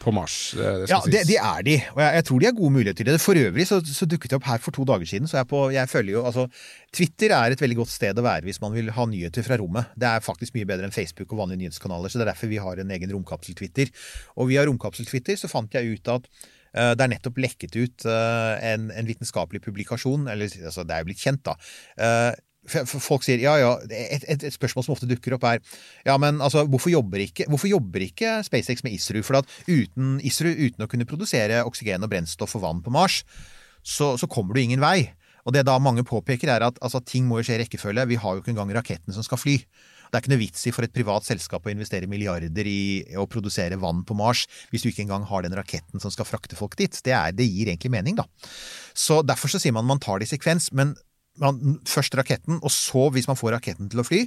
på 0.01 0.15
Mars. 0.15 0.37
eh, 0.57 0.81
Det 0.83 0.91
Ja, 0.91 0.99
det, 1.05 1.23
det 1.29 1.37
er 1.39 1.67
de, 1.69 1.77
og 1.93 2.01
jeg, 2.03 2.17
jeg 2.19 2.27
tror 2.29 2.41
de 2.41 2.49
har 2.49 2.57
gode 2.57 2.75
muligheter 2.79 3.03
til 3.05 3.13
det. 3.13 3.21
For 3.23 3.41
øvrig 3.45 3.67
så, 3.69 3.79
så 3.85 4.09
dukket 4.09 4.33
det 4.33 4.39
opp 4.41 4.49
her 4.49 4.63
for 4.65 4.75
to 4.75 4.87
dager 4.89 5.07
siden, 5.09 5.29
så 5.31 5.39
jeg, 5.39 5.49
på, 5.53 5.61
jeg 5.75 5.91
følger 5.91 6.17
jo 6.17 6.25
altså 6.25 6.47
Twitter 6.95 7.33
er 7.35 7.51
et 7.53 7.61
veldig 7.61 7.79
godt 7.81 7.91
sted 7.91 8.17
å 8.17 8.23
være 8.25 8.47
hvis 8.47 8.61
man 8.63 8.73
vil 8.75 8.89
ha 8.95 9.05
nyheter 9.09 9.43
fra 9.45 9.57
rommet. 9.59 9.93
Det 9.99 10.07
er 10.09 10.23
faktisk 10.25 10.55
mye 10.55 10.67
bedre 10.67 10.87
enn 10.89 10.95
Facebook 10.95 11.31
og 11.35 11.41
vanlige 11.43 11.65
nyhetskanaler, 11.65 12.11
så 12.11 12.19
det 12.19 12.25
er 12.25 12.31
derfor 12.33 12.51
vi 12.51 12.59
har 12.63 12.79
en 12.81 12.93
egen 12.95 13.11
romkapsel-Twitter. 13.11 13.91
Og 14.39 14.49
via 14.51 14.63
romkapsel-Twitter 14.67 15.39
så 15.39 15.51
fant 15.51 15.75
jeg 15.75 15.97
ut 15.97 16.11
at 16.15 16.24
eh, 16.25 16.91
det 16.97 17.05
er 17.05 17.13
nettopp 17.13 17.39
lekket 17.43 17.77
ut 17.77 18.07
eh, 18.09 18.73
en, 18.73 18.89
en 18.91 19.07
vitenskapelig 19.07 19.63
publikasjon, 19.65 20.27
eller 20.31 20.51
altså, 20.65 20.85
det 20.87 20.97
er 20.97 21.05
jo 21.05 21.09
blitt 21.11 21.23
kjent, 21.23 21.45
da. 21.47 21.57
Eh, 21.99 22.33
Folk 22.65 23.21
sier 23.21 23.37
ja, 23.43 23.51
ja, 23.61 23.73
et, 23.93 24.23
et, 24.25 24.43
et 24.47 24.53
spørsmål 24.55 24.87
som 24.87 24.95
ofte 24.95 25.05
dukker 25.05 25.35
opp 25.35 25.43
er 25.45 25.59
ja, 26.07 26.15
men 26.17 26.39
altså, 26.41 26.63
hvorfor 26.65 26.89
jobber 26.89 27.21
ikke, 27.21 27.45
hvorfor 27.51 27.69
jobber 27.69 28.01
ikke 28.07 28.39
SpaceX 28.47 28.81
med 28.81 28.95
ISRU? 28.95 29.21
For 29.21 29.37
at 29.37 29.51
uten 29.69 30.15
ISRU, 30.25 30.49
uten 30.49 30.85
å 30.85 30.89
kunne 30.89 31.05
produsere 31.05 31.61
oksygen 31.67 32.01
og 32.01 32.09
brennstoff 32.09 32.57
og 32.57 32.63
vann 32.65 32.81
på 32.81 32.93
Mars, 32.95 33.19
så, 33.85 34.15
så 34.17 34.25
kommer 34.25 34.57
du 34.57 34.63
ingen 34.63 34.81
vei. 34.81 35.11
Og 35.45 35.53
det 35.53 35.67
da 35.67 35.77
mange 35.77 36.01
påpeker 36.07 36.49
er 36.49 36.65
at 36.65 36.79
altså, 36.81 37.03
ting 37.05 37.27
må 37.29 37.39
jo 37.39 37.45
skje 37.45 37.59
i 37.59 37.61
rekkefølge. 37.61 38.07
Vi 38.09 38.17
har 38.21 38.33
jo 38.33 38.41
ikke 38.41 38.55
engang 38.55 38.73
raketten 38.73 39.13
som 39.13 39.25
skal 39.25 39.41
fly. 39.41 39.59
Det 40.09 40.17
er 40.17 40.23
ikke 40.23 40.33
noe 40.33 40.43
vits 40.43 40.65
i 40.67 40.73
for 40.75 40.87
et 40.87 40.95
privat 40.95 41.27
selskap 41.27 41.65
å 41.65 41.73
investere 41.73 42.09
milliarder 42.11 42.69
i 42.69 42.79
å 43.19 43.27
produsere 43.29 43.79
vann 43.81 44.03
på 44.07 44.17
Mars 44.17 44.45
hvis 44.71 44.85
du 44.85 44.91
ikke 44.91 45.05
engang 45.05 45.25
har 45.29 45.45
den 45.45 45.55
raketten 45.57 46.03
som 46.03 46.13
skal 46.13 46.27
frakte 46.29 46.57
folk 46.59 46.77
dit. 46.79 46.95
Det, 47.05 47.13
er, 47.15 47.35
det 47.35 47.47
gir 47.47 47.71
egentlig 47.71 47.93
mening, 47.93 48.19
da. 48.19 48.27
Så 48.95 49.21
Derfor 49.25 49.51
så 49.51 49.61
sier 49.61 49.73
man 49.75 49.87
man 49.87 50.01
tar 50.01 50.21
det 50.21 50.29
i 50.29 50.35
sekvens. 50.35 50.71
Men 50.75 50.93
man, 51.41 51.79
først 51.89 52.15
raketten, 52.15 52.61
og 52.61 52.71
så, 52.71 53.09
hvis 53.11 53.27
man 53.27 53.39
får 53.39 53.57
raketten 53.57 53.89
til 53.91 54.01
å 54.01 54.07
fly 54.07 54.25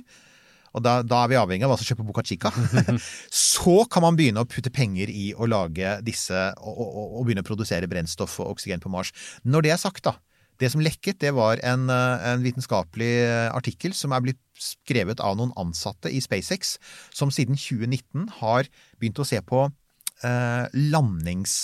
og 0.76 0.84
da, 0.84 0.98
da 1.06 1.22
er 1.24 1.32
vi 1.32 1.38
avhengig 1.40 1.66
av 1.66 1.72
hva 1.72 1.78
som 1.80 1.88
skjer 1.88 1.98
på 2.00 2.06
Boca 2.08 2.24
Chica. 2.26 2.52
så 3.54 3.76
kan 3.90 4.04
man 4.04 4.18
begynne 4.18 4.44
å 4.44 4.48
putte 4.48 4.72
penger 4.74 5.10
i 5.10 5.30
å 5.34 5.48
lage 5.48 5.98
disse 6.06 6.36
og, 6.60 6.80
og, 6.84 7.04
og 7.18 7.26
begynne 7.26 7.44
å 7.44 7.48
produsere 7.48 7.88
brennstoff 7.90 8.38
og 8.42 8.52
oksygen 8.56 8.82
på 8.84 8.92
Mars. 8.92 9.14
Når 9.48 9.66
det 9.66 9.74
er 9.74 9.80
sagt, 9.80 10.04
da. 10.06 10.18
Det 10.58 10.70
som 10.72 10.82
lekket, 10.82 11.20
det 11.22 11.32
var 11.36 11.60
en, 11.62 11.88
eh, 11.90 12.24
en 12.32 12.42
vitenskapelig 12.42 13.12
eh, 13.24 13.48
artikkel 13.54 13.94
som 13.94 14.12
er 14.12 14.24
blitt 14.24 14.42
skrevet 14.58 15.20
av 15.22 15.36
noen 15.38 15.54
ansatte 15.60 16.10
i 16.10 16.20
SpaceX, 16.20 16.76
som 17.14 17.30
siden 17.30 17.58
2019 17.58 18.26
har 18.40 18.66
begynt 18.98 19.22
å 19.22 19.26
se 19.28 19.38
på 19.46 19.68
eh, 20.26 20.64
landings, 20.74 21.54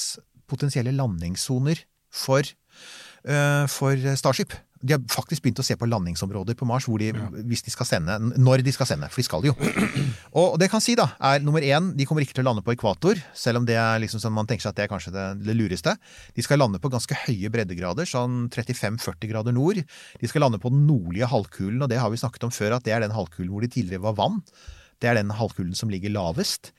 potensielle 0.46 0.94
landingssoner 0.94 1.83
for, 2.14 2.46
eh, 3.26 3.66
for 3.66 4.14
Starship. 4.20 4.54
De 4.85 4.92
har 4.92 5.01
faktisk 5.09 5.40
begynt 5.44 5.62
å 5.62 5.64
se 5.64 5.77
på 5.81 5.88
landingsområder 5.88 6.57
på 6.61 6.66
Mars 6.68 6.85
hvor 6.90 7.01
de, 7.01 7.09
hvis 7.49 7.64
de 7.64 7.73
skal 7.73 7.88
sende, 7.88 8.18
når 8.37 8.64
de 8.66 8.75
skal 8.75 8.88
sende, 8.90 9.09
for 9.09 9.23
de 9.23 9.27
skal 9.27 9.47
jo. 9.49 9.55
Og 10.40 10.59
det 10.61 10.68
kan 10.73 10.83
si 10.85 10.92
da, 10.99 11.07
er 11.25 11.40
nummer 11.44 11.64
én, 11.64 11.92
de 11.97 12.07
kommer 12.09 12.27
ikke 12.27 12.37
til 12.37 12.44
å 12.44 12.49
lande 12.51 12.64
på 12.66 12.75
ekvator, 12.75 13.20
selv 13.33 13.62
om 13.62 13.68
det 13.68 13.79
er 13.81 14.03
liksom 14.03 14.20
sånn 14.23 14.35
man 14.37 14.51
tenker 14.51 14.66
seg 14.66 14.75
at 14.75 14.81
det 14.83 14.87
er 14.87 14.92
kanskje 14.92 15.14
det, 15.14 15.27
det 15.47 15.57
lureste. 15.57 15.97
De 16.37 16.44
skal 16.44 16.61
lande 16.61 16.81
på 16.83 16.92
ganske 16.92 17.16
høye 17.25 17.53
breddegrader, 17.55 18.09
sånn 18.09 18.51
35-40 18.53 19.33
grader 19.33 19.57
nord. 19.57 19.81
De 20.20 20.31
skal 20.31 20.44
lande 20.44 20.61
på 20.61 20.73
den 20.75 20.85
nordlige 20.88 21.31
halvkulen, 21.33 21.81
og 21.81 21.88
det 21.92 22.03
har 22.03 22.12
vi 22.12 22.20
snakket 22.20 22.44
om 22.51 22.53
før, 22.55 22.77
at 22.77 22.85
det 22.85 22.92
er 22.97 23.07
den 23.07 23.16
halvkulen 23.16 23.55
hvor 23.55 23.64
de 23.64 23.73
tidligere 23.73 24.05
var 24.05 24.18
vann. 24.20 24.42
Det 25.01 25.11
er 25.11 25.18
den 25.18 25.33
halvkulen 25.35 25.75
som 25.79 25.90
ligger 25.92 26.12
lavest. 26.12 26.75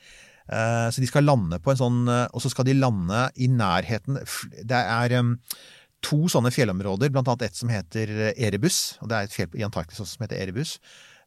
Eh, 0.46 0.88
Så 0.94 1.02
de 1.02 1.08
skal 1.10 1.26
lande 1.26 1.58
på 1.58 1.72
en 1.72 1.78
sånn 1.80 1.96
eh, 2.06 2.28
Og 2.30 2.38
så 2.38 2.52
skal 2.52 2.68
de 2.68 2.76
lande 2.78 3.24
i 3.42 3.48
nærheten 3.50 4.20
Det 4.62 4.78
er 4.78 5.14
to 6.06 6.22
sånne 6.30 6.52
fjellområder, 6.54 7.10
blant 7.10 7.28
annet 7.32 7.48
et 7.50 7.58
som 7.58 7.70
heter 7.72 8.14
Erebus. 8.32 8.96
Og 9.02 9.10
det 9.10 9.18
er 9.18 9.28
et 9.28 9.34
fjell 9.34 9.58
i 9.58 9.66
Antarktis 9.66 9.98
også 9.98 10.16
som 10.16 10.26
heter 10.26 10.38
Erebus. 10.38 10.76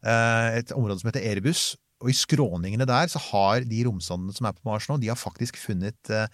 Eh, 0.00 0.58
Et 0.60 0.72
område 0.72 1.00
som 1.00 1.10
heter 1.10 1.24
Erebus. 1.24 1.76
Og 2.00 2.12
i 2.12 2.16
skråningene 2.16 2.86
der 2.88 3.10
så 3.12 3.20
har 3.20 3.66
de 3.68 3.84
romsondene 3.84 4.32
som 4.32 4.48
er 4.48 4.56
på 4.56 4.64
Mars 4.64 4.88
nå, 4.88 4.96
de 5.00 5.10
har 5.12 5.20
faktisk 5.20 5.58
funnet 5.60 6.10
eh, 6.10 6.26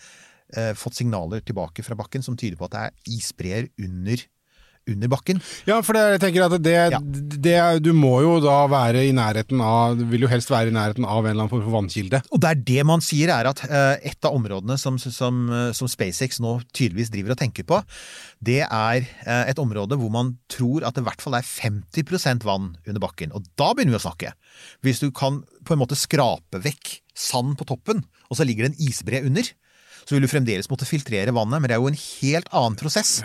eh, 0.54 0.72
Fått 0.78 1.00
signaler 1.00 1.42
tilbake 1.42 1.82
fra 1.82 1.98
bakken 1.98 2.22
som 2.22 2.38
tyder 2.38 2.58
på 2.58 2.68
at 2.68 2.76
det 2.76 2.84
er 2.84 3.16
isbreer 3.16 3.68
under, 3.82 4.22
under 4.86 5.10
bakken. 5.10 5.40
Ja, 5.66 5.80
for 5.84 5.96
det, 5.96 6.02
jeg 6.14 6.20
tenker 6.22 6.46
at 6.46 6.62
det, 6.62 6.74
Ja. 6.92 7.00
det 7.02 7.82
Du 7.82 7.92
må 7.96 8.20
jo 8.22 8.36
da 8.40 8.66
være 8.70 9.02
i 9.06 9.12
nærheten 9.14 9.60
av 9.62 9.96
vil 9.98 10.22
jo 10.26 10.30
helst 10.30 10.50
være 10.50 10.70
i 10.70 10.74
nærheten 10.74 11.04
av 11.04 11.24
en 11.24 11.32
eller 11.32 11.42
annen 11.44 11.50
form 11.52 11.64
for 11.64 11.74
vannkilde. 11.74 12.22
Og 12.30 12.40
det 12.42 12.50
er 12.50 12.62
det 12.70 12.86
man 12.86 13.02
sier, 13.04 13.32
er 13.34 13.50
at 13.50 13.62
eh, 13.66 14.10
et 14.12 14.24
av 14.24 14.36
områdene 14.38 14.78
som, 14.78 14.98
som, 14.98 15.42
eh, 15.50 15.72
som 15.76 15.90
SpaceX 15.90 16.40
nå 16.40 16.60
tydeligvis 16.72 17.10
driver 17.10 17.34
og 17.34 17.40
tenker 17.42 17.66
på, 17.66 17.80
det 18.40 18.62
er 18.62 19.02
eh, 19.26 19.44
et 19.50 19.58
område 19.58 19.98
hvor 19.98 20.12
man 20.14 20.36
tror 20.52 20.86
at 20.86 20.94
det 20.94 21.02
i 21.02 21.08
hvert 21.08 21.24
fall 21.24 21.34
er 21.38 21.46
50% 21.46 22.46
vann 22.46 22.76
under 22.86 23.02
bakken. 23.02 23.34
Og 23.34 23.44
da 23.58 23.72
begynner 23.74 23.96
vi 23.96 24.00
å 24.02 24.06
snakke. 24.06 24.34
Hvis 24.86 25.02
du 25.02 25.10
kan 25.10 25.42
på 25.66 25.74
en 25.74 25.82
måte 25.82 25.98
skrape 25.98 26.62
vekk 26.62 27.00
sand 27.16 27.56
på 27.58 27.66
toppen, 27.66 28.04
og 28.30 28.38
så 28.38 28.46
ligger 28.46 28.66
det 28.66 28.74
en 28.74 28.82
isbre 28.88 29.22
under, 29.26 29.48
så 30.06 30.14
vil 30.14 30.22
du 30.22 30.30
fremdeles 30.30 30.68
måtte 30.70 30.86
filtrere 30.86 31.34
vannet, 31.34 31.58
men 31.60 31.68
det 31.68 31.74
er 31.76 31.82
jo 31.82 31.88
en 31.90 31.98
helt 31.98 32.48
annen 32.54 32.76
prosess 32.78 33.16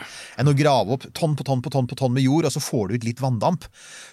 enn 0.42 0.50
å 0.50 0.56
grave 0.58 0.96
opp 0.98 1.04
tonn 1.14 1.36
på 1.38 1.46
tonn 1.46 1.62
på 1.62 1.70
tonn 1.74 1.88
på 1.88 1.96
tonn 2.00 2.14
med 2.16 2.26
jord, 2.26 2.48
og 2.50 2.54
så 2.56 2.62
får 2.64 2.90
du 2.90 2.96
ut 2.98 3.06
litt 3.06 3.22
vanndamp. 3.22 3.68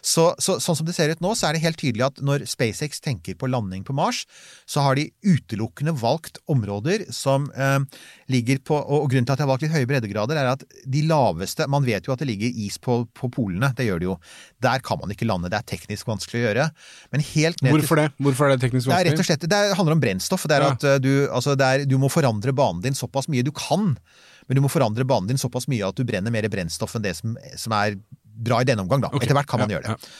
Så, 0.04 0.34
så, 0.38 0.58
sånn 0.60 0.76
som 0.76 0.86
det 0.86 0.94
ser 0.96 1.10
ut 1.14 1.22
nå, 1.24 1.32
så 1.38 1.48
er 1.48 1.56
det 1.56 1.62
helt 1.64 1.80
tydelig 1.80 2.04
at 2.10 2.20
når 2.24 2.44
SpaceX 2.50 3.00
tenker 3.04 3.34
på 3.40 3.48
landing 3.48 3.84
på 3.88 3.96
Mars, 3.96 4.24
så 4.68 4.84
har 4.84 4.98
de 5.00 5.08
utelukkende 5.24 5.94
valgt 5.96 6.38
områder 6.50 7.06
som 7.14 7.48
eh, 7.56 7.78
ligger 8.28 8.60
på 8.68 8.76
Og 8.78 9.08
grunnen 9.10 9.26
til 9.26 9.32
at 9.34 9.40
de 9.40 9.44
har 9.46 9.50
valgt 9.50 9.64
litt 9.64 9.72
høye 9.74 9.88
breddegrader, 9.88 10.36
er 10.38 10.50
at 10.52 10.62
de 10.84 11.02
laveste 11.08 11.66
Man 11.70 11.84
vet 11.86 12.06
jo 12.06 12.12
at 12.14 12.20
det 12.22 12.28
ligger 12.28 12.52
is 12.66 12.76
på, 12.82 13.00
på 13.16 13.30
polene, 13.32 13.72
det 13.78 13.86
gjør 13.88 14.02
det 14.02 14.08
jo. 14.10 14.16
Der 14.64 14.82
kan 14.84 15.00
man 15.00 15.10
ikke 15.14 15.26
lande, 15.28 15.50
det 15.52 15.58
er 15.60 15.66
teknisk 15.72 16.08
vanskelig 16.10 16.42
å 16.42 16.44
gjøre. 16.46 16.68
Men 17.14 17.24
helt 17.32 17.62
ned 17.64 17.74
Hvorfor 17.76 18.00
det? 18.02 18.06
Hvorfor 18.20 18.48
er 18.48 18.56
det 18.56 18.62
teknisk 18.66 18.88
det 18.88 18.94
er 18.98 19.08
rett 19.08 19.14
og 19.14 19.18
vanskelig? 19.22 19.28
slett, 19.32 19.48
det 19.50 19.58
er- 19.58 19.74
handler 19.78 19.96
om 19.96 20.02
brennstoff. 20.04 20.46
Det 20.48 20.56
er 20.58 20.66
Ja. 20.66 20.70
at 20.76 20.84
eh, 20.84 20.98
du, 21.02 21.10
altså 21.32 21.56
er, 21.58 21.84
du 21.88 21.96
må 21.98 22.10
forandre 22.12 22.52
banen 22.58 22.82
din 22.84 22.98
såpass 22.98 23.30
mye 23.32 23.46
du 23.46 23.52
kan. 23.54 23.94
Men 24.48 24.58
du 24.58 24.64
må 24.64 24.72
forandre 24.72 25.06
banen 25.08 25.30
din 25.30 25.40
såpass 25.40 25.68
mye 25.70 25.86
at 25.86 25.98
du 25.98 26.06
brenner 26.08 26.34
mer 26.34 26.48
brennstoff 26.52 26.96
enn 26.98 27.06
det 27.06 27.14
som, 27.20 27.36
som 27.56 27.74
er 27.76 27.98
bra 28.38 28.62
i 28.62 28.68
denne 28.68 28.84
omgang. 28.84 29.04
da. 29.04 29.12
Okay. 29.12 29.26
Etter 29.26 29.38
hvert 29.38 29.50
kan 29.50 29.62
man 29.62 29.72
ja, 29.72 29.78
gjøre 29.78 29.94
det. 29.94 30.12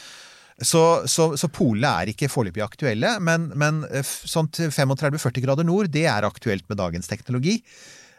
Så, 0.59 0.81
så, 1.07 1.29
så 1.39 1.47
polene 1.55 1.91
er 2.01 2.11
ikke 2.11 2.27
foreløpig 2.31 2.63
aktuelle, 2.65 3.13
men, 3.23 3.47
men 3.59 3.85
eh, 3.95 4.03
sånn 4.03 4.49
til 4.51 4.73
35-40 4.75 5.45
grader 5.45 5.67
nord, 5.67 5.87
det 5.93 6.03
er 6.11 6.27
aktuelt 6.27 6.65
med 6.67 6.81
dagens 6.81 7.07
teknologi. 7.07 7.61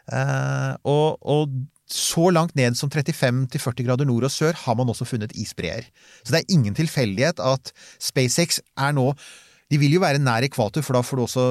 Eh, 0.08 0.72
og, 0.88 1.20
og 1.20 1.52
så 1.90 2.30
langt 2.32 2.56
ned 2.56 2.78
som 2.78 2.90
35-40 2.90 3.84
grader 3.84 4.08
nord 4.08 4.24
og 4.28 4.32
sør 4.32 4.56
har 4.56 4.78
man 4.78 4.88
også 4.88 5.08
funnet 5.10 5.34
isbreer. 5.36 5.90
Så 6.22 6.32
det 6.32 6.42
er 6.42 6.56
ingen 6.56 6.76
tilfeldighet 6.78 7.42
at 7.44 7.72
SpaceX 8.00 8.62
er 8.78 8.96
nå 8.96 9.10
de 9.70 9.78
vil 9.78 9.92
jo 9.94 10.00
være 10.02 10.18
nær 10.18 10.42
ekvator, 10.42 10.82
for 10.82 10.98
da 10.98 11.02
får 11.06 11.18
du 11.18 11.22
også 11.22 11.42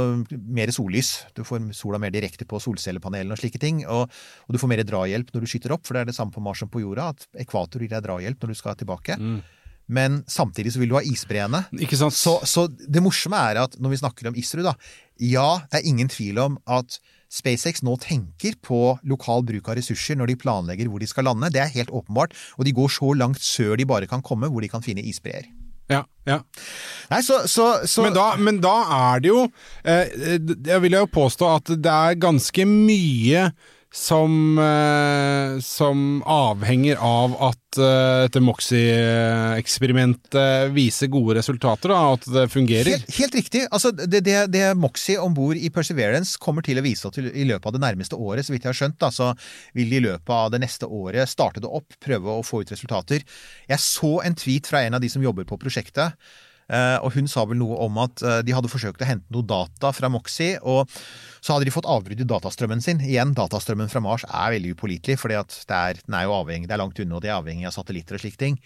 mer 0.51 0.71
sollys. 0.75 1.13
Du 1.37 1.45
får 1.47 1.69
sola 1.77 1.99
mer 2.01 2.11
direkte 2.11 2.47
på 2.47 2.59
solcellepanelene 2.59 3.35
og 3.35 3.39
slike 3.39 3.61
ting. 3.61 3.85
Og, 3.87 4.11
og 4.11 4.55
du 4.55 4.59
får 4.59 4.71
mer 4.73 4.83
drahjelp 4.83 5.31
når 5.31 5.45
du 5.45 5.51
skyter 5.51 5.75
opp, 5.75 5.85
for 5.87 5.95
det 5.95 6.03
er 6.03 6.09
det 6.11 6.17
samme 6.17 6.35
på 6.35 6.43
Mars 6.43 6.59
som 6.59 6.71
på 6.71 6.83
jorda. 6.83 7.13
At 7.13 7.23
ekvator 7.45 7.85
gir 7.85 7.93
deg 7.93 8.03
drahjelp 8.03 8.43
når 8.43 8.51
du 8.51 8.59
skal 8.59 8.75
tilbake. 8.79 9.15
Men 9.89 10.19
samtidig 10.29 10.75
så 10.75 10.81
vil 10.81 10.91
du 10.91 10.97
ha 10.99 11.03
isbreene. 11.05 11.63
Ikke 11.79 11.97
sant? 11.97 12.13
Så, 12.13 12.35
så 12.45 12.67
det 12.69 13.01
morsomme 13.01 13.39
er 13.39 13.63
at 13.63 13.79
når 13.81 13.95
vi 13.95 14.01
snakker 14.03 14.29
om 14.29 14.37
ISRU, 14.37 14.61
da 14.67 14.75
Ja, 15.19 15.63
det 15.71 15.79
er 15.79 15.87
ingen 15.89 16.11
tvil 16.11 16.37
om 16.43 16.59
at 16.69 16.99
SpaceX 17.29 17.83
nå 17.85 17.95
tenker 18.03 18.55
på 18.65 18.97
lokal 19.07 19.43
bruk 19.47 19.67
av 19.69 19.79
ressurser 19.79 20.17
når 20.19 20.31
de 20.31 20.37
planlegger 20.43 20.91
hvor 20.91 21.01
de 21.01 21.09
skal 21.09 21.27
lande. 21.29 21.51
Det 21.55 21.63
er 21.63 21.73
helt 21.73 21.95
åpenbart. 21.95 22.35
Og 22.59 22.67
de 22.67 22.75
går 22.75 22.93
så 22.99 23.15
langt 23.15 23.41
sør 23.41 23.79
de 23.79 23.87
bare 23.89 24.11
kan 24.11 24.23
komme, 24.25 24.51
hvor 24.51 24.65
de 24.65 24.71
kan 24.71 24.83
finne 24.85 25.07
isbreer. 25.07 25.47
Ja, 25.89 26.03
ja. 26.29 26.39
Nei, 27.09 27.21
så, 27.25 27.41
så, 27.49 27.67
så 27.89 28.05
Men, 28.05 28.13
da, 28.13 28.27
men 28.37 28.61
da 28.61 28.75
er 29.13 29.23
det 29.23 29.31
jo 29.31 29.43
eh, 29.81 30.11
Jeg 30.67 30.83
vil 30.83 30.97
jo 30.99 31.05
påstå 31.09 31.49
at 31.55 31.71
det 31.81 31.93
er 31.95 32.19
ganske 32.21 32.65
mye 32.69 33.47
som, 33.91 34.59
eh, 34.59 35.59
som 35.59 36.23
avhenger 36.25 36.95
av 37.01 37.35
at 37.41 37.77
eh, 37.81 38.21
dette 38.27 38.39
Moxie-eksperimentet 38.45 40.71
viser 40.75 41.07
gode 41.09 41.35
resultater, 41.39 41.89
da, 41.89 42.13
at 42.13 42.25
det 42.29 42.49
fungerer. 42.53 42.91
Helt, 42.93 43.15
helt 43.17 43.35
riktig. 43.39 43.61
Altså, 43.71 43.91
det, 43.97 44.21
det, 44.27 44.47
det 44.53 44.77
Moxie 44.77 45.17
om 45.21 45.33
bord 45.33 45.57
i 45.57 45.69
Perseverance 45.73 46.37
kommer 46.41 46.61
til 46.65 46.77
å 46.77 46.83
vise 46.85 47.07
at 47.09 47.17
i 47.17 47.45
løpet 47.49 47.65
av 47.65 47.73
det 47.75 47.85
nærmeste 47.87 48.15
året, 48.15 48.45
så 48.45 48.51
vidt 48.53 48.63
jeg 48.67 48.73
har 48.73 48.81
skjønt, 48.83 49.01
da, 49.01 49.09
så 49.13 49.33
vil 49.77 49.89
de 49.89 49.95
i 49.97 50.05
løpet 50.05 50.35
av 50.37 50.51
det 50.53 50.61
neste 50.61 50.85
året 50.85 51.29
starte 51.29 51.59
det 51.63 51.69
opp, 51.69 51.93
prøve 52.03 52.29
å 52.37 52.45
få 52.45 52.61
ut 52.61 52.73
resultater. 52.75 53.19
Jeg 53.69 53.79
så 53.81 54.21
en 54.21 54.35
tweet 54.37 54.67
fra 54.69 54.79
en 54.85 54.95
av 54.99 55.01
de 55.01 55.09
som 55.09 55.23
jobber 55.25 55.45
på 55.49 55.57
prosjektet. 55.61 56.13
Eh, 56.69 56.97
og 57.03 57.13
hun 57.15 57.27
sa 57.29 57.45
vel 57.49 57.59
noe 57.59 57.77
om 57.85 57.97
at 58.03 58.23
eh, 58.23 58.41
de 58.45 58.55
hadde 58.55 58.71
forsøkt 58.71 59.01
å 59.03 59.09
hente 59.09 59.33
noe 59.33 59.45
data 59.47 59.91
fra 59.95 60.11
Moxie, 60.11 60.59
og 60.61 60.89
så 61.39 61.55
hadde 61.55 61.69
de 61.69 61.73
fått 61.73 61.89
avbrudd 61.89 62.21
i 62.21 62.27
datastrømmen 62.27 62.83
sin. 62.83 63.01
Igjen, 63.05 63.33
datastrømmen 63.37 63.91
fra 63.91 64.01
Mars 64.03 64.25
er 64.27 64.55
veldig 64.57 64.75
upålitelig, 64.75 65.17
for 65.21 65.31
den 65.31 66.17
er 66.17 66.27
jo 66.27 66.37
avhengig, 66.37 66.69
det 66.69 66.75
er 66.75 66.83
langt 66.83 66.99
unna, 66.99 67.17
og 67.17 67.25
de 67.25 67.31
er 67.31 67.39
avhengig 67.39 67.69
av 67.69 67.75
satellitter 67.75 68.19
og 68.19 68.23
slike 68.23 68.41
ting. 68.41 68.59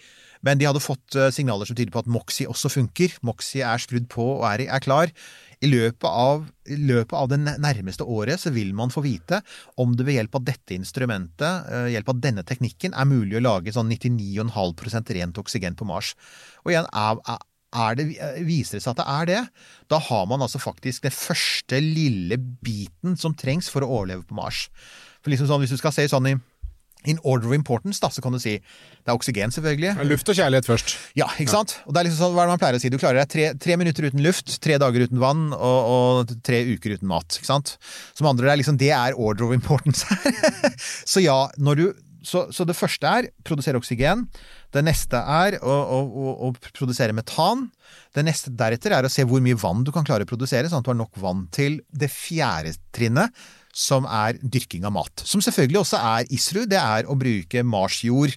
Men 0.44 0.60
de 0.60 0.68
hadde 0.68 0.82
fått 0.82 1.16
eh, 1.16 1.30
signaler 1.32 1.68
som 1.68 1.78
tyder 1.78 1.94
på 1.94 2.02
at 2.02 2.10
Moxie 2.10 2.50
også 2.50 2.72
funker. 2.72 3.16
Moxie 3.24 3.64
er 3.64 3.80
skrudd 3.80 4.10
på 4.12 4.26
og 4.36 4.46
er, 4.50 4.66
er 4.68 4.84
klar. 4.84 5.12
I 5.64 5.70
løpet, 5.70 6.04
av, 6.04 6.42
I 6.68 6.76
løpet 6.76 7.14
av 7.16 7.30
det 7.30 7.38
nærmeste 7.40 8.04
året 8.04 8.42
så 8.42 8.50
vil 8.52 8.74
man 8.76 8.92
få 8.92 9.00
vite 9.06 9.38
om 9.80 9.94
det 9.96 10.04
ved 10.04 10.18
hjelp 10.18 10.36
av 10.36 10.44
dette 10.50 10.76
instrumentet, 10.76 11.70
hjelp 11.94 12.10
av 12.12 12.20
denne 12.20 12.44
teknikken, 12.44 12.92
er 12.92 13.08
mulig 13.08 13.38
å 13.38 13.44
lage 13.46 13.72
sånn 13.72 13.88
99,5% 13.94 15.14
rent 15.16 15.40
oksygen 15.40 15.78
på 15.78 15.88
Mars. 15.88 16.12
Og 16.66 16.74
igjen, 16.74 16.90
er 16.92 17.40
det, 17.98 18.08
viser 18.46 18.78
det 18.78 18.84
seg 18.84 18.94
at 18.94 19.02
det 19.02 19.06
er 19.10 19.30
det, 19.30 19.42
da 19.90 20.00
har 20.08 20.26
man 20.30 20.44
altså 20.44 20.62
faktisk 20.62 21.06
den 21.06 21.14
første 21.14 21.80
lille 21.82 22.38
biten 22.38 23.18
som 23.20 23.36
trengs 23.36 23.70
for 23.72 23.84
å 23.84 23.90
overleve 24.00 24.26
på 24.28 24.38
Mars. 24.38 24.68
For 25.24 25.32
liksom 25.32 25.48
sånn, 25.48 25.64
Hvis 25.64 25.74
du 25.74 25.80
skal 25.80 25.94
se 25.96 26.08
sånn 26.10 26.32
i 26.32 26.36
In 27.04 27.18
order 27.20 27.50
of 27.50 27.52
importance, 27.52 28.00
da, 28.00 28.08
så 28.08 28.22
kan 28.24 28.32
du 28.32 28.38
si 28.40 28.54
det 28.56 29.10
er 29.12 29.18
oksygen, 29.18 29.52
selvfølgelig. 29.52 29.90
Luft 30.08 30.30
og 30.32 30.38
kjærlighet 30.38 30.64
først. 30.64 30.94
Ja, 31.18 31.26
ikke 31.36 31.52
sant? 31.52 31.74
Og 31.84 31.92
det 31.92 32.00
er 32.00 32.06
liksom 32.08 32.22
sånn, 32.22 32.32
hva 32.32 32.46
er 32.46 32.48
det 32.48 32.54
man 32.54 32.62
pleier 32.62 32.78
å 32.78 32.80
si? 32.80 32.88
Du 32.88 32.96
klarer 32.96 33.20
deg 33.20 33.32
tre, 33.34 33.44
tre 33.60 33.76
minutter 33.76 34.06
uten 34.08 34.22
luft, 34.24 34.54
tre 34.64 34.78
dager 34.80 35.04
uten 35.04 35.20
vann 35.20 35.50
og, 35.52 35.90
og 35.92 36.32
tre 36.48 36.62
uker 36.64 36.96
uten 36.96 37.10
mat. 37.10 37.36
ikke 37.36 37.50
sant? 37.50 37.74
Som 38.16 38.30
andre, 38.30 38.48
det 38.48 38.54
er 38.54 38.60
liksom, 38.62 38.78
det 38.80 38.88
er 38.96 39.20
order 39.20 39.50
of 39.50 39.52
importance 39.52 40.08
her. 40.08 40.72
så 41.12 41.20
ja, 41.20 41.36
når 41.60 41.82
du 41.82 41.84
så, 42.26 42.46
så, 42.54 42.64
det 42.66 42.76
første 42.76 43.08
er 43.08 43.28
produsere 43.46 43.78
oksygen. 43.80 44.24
Det 44.74 44.82
neste 44.84 45.20
er 45.20 45.58
å, 45.60 45.74
å, 45.74 46.32
å, 46.48 46.52
produsere 46.74 47.16
metan. 47.16 47.68
Det 48.16 48.24
neste 48.26 48.52
deretter 48.54 48.96
er 48.96 49.06
å 49.06 49.12
se 49.12 49.26
hvor 49.28 49.42
mye 49.44 49.58
vann 49.60 49.84
du 49.86 49.92
kan 49.94 50.06
klare 50.06 50.26
å 50.26 50.30
produsere, 50.30 50.70
sånn 50.70 50.82
at 50.82 50.88
du 50.88 50.92
har 50.92 51.00
nok 51.00 51.20
vann 51.20 51.44
til 51.54 51.80
det 51.92 52.10
fjerde 52.12 52.74
trinnet, 52.96 53.44
som 53.74 54.06
er 54.06 54.38
dyrking 54.40 54.86
av 54.86 54.94
mat. 54.94 55.24
Som 55.26 55.42
selvfølgelig 55.44 55.82
også 55.82 56.00
er 56.00 56.34
ISRU. 56.34 56.64
Det 56.70 56.80
er 56.80 57.10
å 57.10 57.18
bruke 57.18 57.64
marsjord 57.66 58.36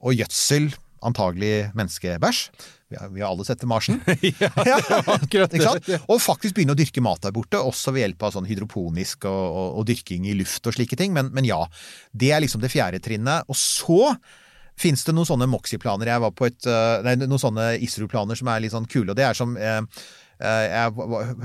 og 0.00 0.16
gjødsel, 0.16 0.70
antagelig 1.04 1.70
menneskebæsj. 1.76 2.44
Vi 2.90 2.98
har, 2.98 3.08
vi 3.14 3.22
har 3.22 3.30
alle 3.30 3.44
sett 3.46 3.60
til 3.62 3.70
Marsen. 3.70 4.00
ja, 4.42 4.50
det 4.50 4.76
akkurat 5.14 5.52
det. 5.54 5.98
Og 6.10 6.18
faktisk 6.18 6.56
begynne 6.56 6.74
å 6.74 6.78
dyrke 6.78 7.02
mat 7.04 7.22
der 7.22 7.34
borte, 7.34 7.60
også 7.62 7.94
ved 7.94 8.02
hjelp 8.02 8.24
av 8.26 8.32
sånn 8.34 8.48
hydroponisk 8.50 9.28
og, 9.30 9.42
og, 9.46 9.68
og 9.78 9.86
dyrking 9.86 10.26
i 10.26 10.34
luft 10.34 10.66
og 10.66 10.74
slike 10.74 10.98
ting. 10.98 11.14
Men, 11.14 11.30
men, 11.36 11.46
ja, 11.46 11.60
det 12.10 12.32
er 12.34 12.42
liksom 12.42 12.64
det 12.64 12.72
fjerde 12.72 12.98
trinnet. 13.04 13.46
Og 13.46 13.58
så 13.58 14.16
fins 14.80 15.06
det 15.06 15.14
noen 15.14 15.28
sånne 15.28 15.46
Moxie-planer. 15.52 16.10
Jeg 16.10 16.24
var 16.24 16.34
på 16.34 16.48
et, 16.50 16.66
nei, 17.06 17.14
noen 17.22 17.42
sånne 17.42 17.76
ISRU-planer 17.86 18.42
som 18.42 18.50
er 18.50 18.64
litt 18.64 18.74
sånn 18.74 18.90
kule. 18.90 19.12
og 19.12 19.20
det 19.20 19.28
er 19.28 19.38
som 19.38 19.54
eh, 19.54 20.02
jeg 20.40 20.92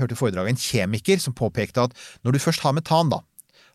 hørte 0.00 0.18
foredraget 0.18 0.42
av 0.42 0.50
en 0.50 0.62
kjemiker 0.66 1.22
som 1.22 1.36
påpekte 1.36 1.86
at 1.86 1.94
når 2.26 2.34
du 2.34 2.42
først 2.42 2.66
har 2.66 2.74
metan, 2.74 3.12
da 3.12 3.22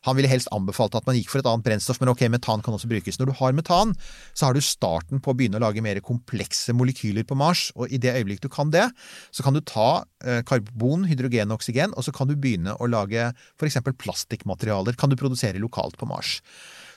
han 0.06 0.18
ville 0.18 0.30
helst 0.30 0.50
anbefalt 0.54 0.96
at 0.98 1.06
man 1.08 1.16
gikk 1.18 1.30
for 1.32 1.42
et 1.42 1.48
annet 1.48 1.66
brennstoff, 1.66 2.00
men 2.02 2.10
ok, 2.12 2.24
metan 2.32 2.62
kan 2.64 2.74
også 2.76 2.90
brukes. 2.90 3.18
Når 3.20 3.30
du 3.30 3.34
har 3.38 3.56
metan, 3.56 3.94
så 4.34 4.48
har 4.48 4.56
du 4.56 4.62
starten 4.64 5.22
på 5.22 5.32
å 5.32 5.36
begynne 5.38 5.60
å 5.60 5.64
lage 5.64 5.84
mer 5.84 6.00
komplekse 6.04 6.74
molekyler 6.76 7.26
på 7.28 7.38
Mars, 7.38 7.68
og 7.76 7.92
i 7.92 8.00
det 8.02 8.14
øyeblikk 8.18 8.42
du 8.42 8.50
kan 8.52 8.72
det, 8.74 8.88
så 9.30 9.46
kan 9.46 9.54
du 9.54 9.62
ta 9.62 10.04
karbon, 10.48 11.06
hydrogen 11.10 11.50
og 11.50 11.60
oksygen, 11.60 11.94
og 11.96 12.06
så 12.06 12.14
kan 12.14 12.30
du 12.30 12.36
begynne 12.38 12.76
å 12.78 12.88
lage 12.90 13.30
f.eks. 13.58 13.80
plastikkmaterialer. 14.02 14.98
Kan 14.98 15.12
du 15.12 15.18
produsere 15.20 15.62
lokalt 15.62 15.98
på 16.00 16.08
Mars. 16.10 16.40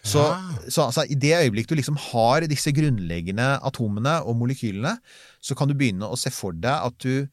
Så, 0.05 0.21
ja. 0.21 0.37
så 0.69 0.85
altså, 0.85 1.05
i 1.09 1.17
det 1.17 1.33
øyeblikk 1.39 1.69
du 1.69 1.75
liksom 1.79 1.97
har 2.11 2.45
disse 2.49 2.73
grunnleggende 2.75 3.55
atomene 3.65 4.19
og 4.21 4.37
molekylene, 4.37 4.97
så 5.41 5.57
kan 5.57 5.69
du 5.69 5.77
begynne 5.77 6.09
å 6.09 6.19
se 6.19 6.33
for 6.33 6.53
deg 6.53 6.89
at 6.91 6.99
du 7.01 7.25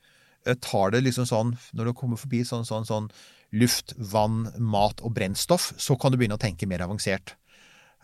tar 0.64 0.90
det 0.94 1.04
liksom 1.04 1.28
sånn, 1.28 1.52
når 1.76 1.90
du 1.90 1.96
kommer 1.98 2.18
forbi 2.18 2.40
sånn, 2.46 2.64
sånn, 2.66 2.88
sånn 2.88 3.11
luft, 3.53 3.95
vann, 4.12 4.47
mat 4.59 5.03
og 5.05 5.15
brennstoff, 5.17 5.73
så 5.81 5.97
kan 6.01 6.12
du 6.12 6.19
begynne 6.21 6.38
å 6.38 6.43
tenke 6.43 6.69
mer 6.69 6.85
avansert. 6.85 7.37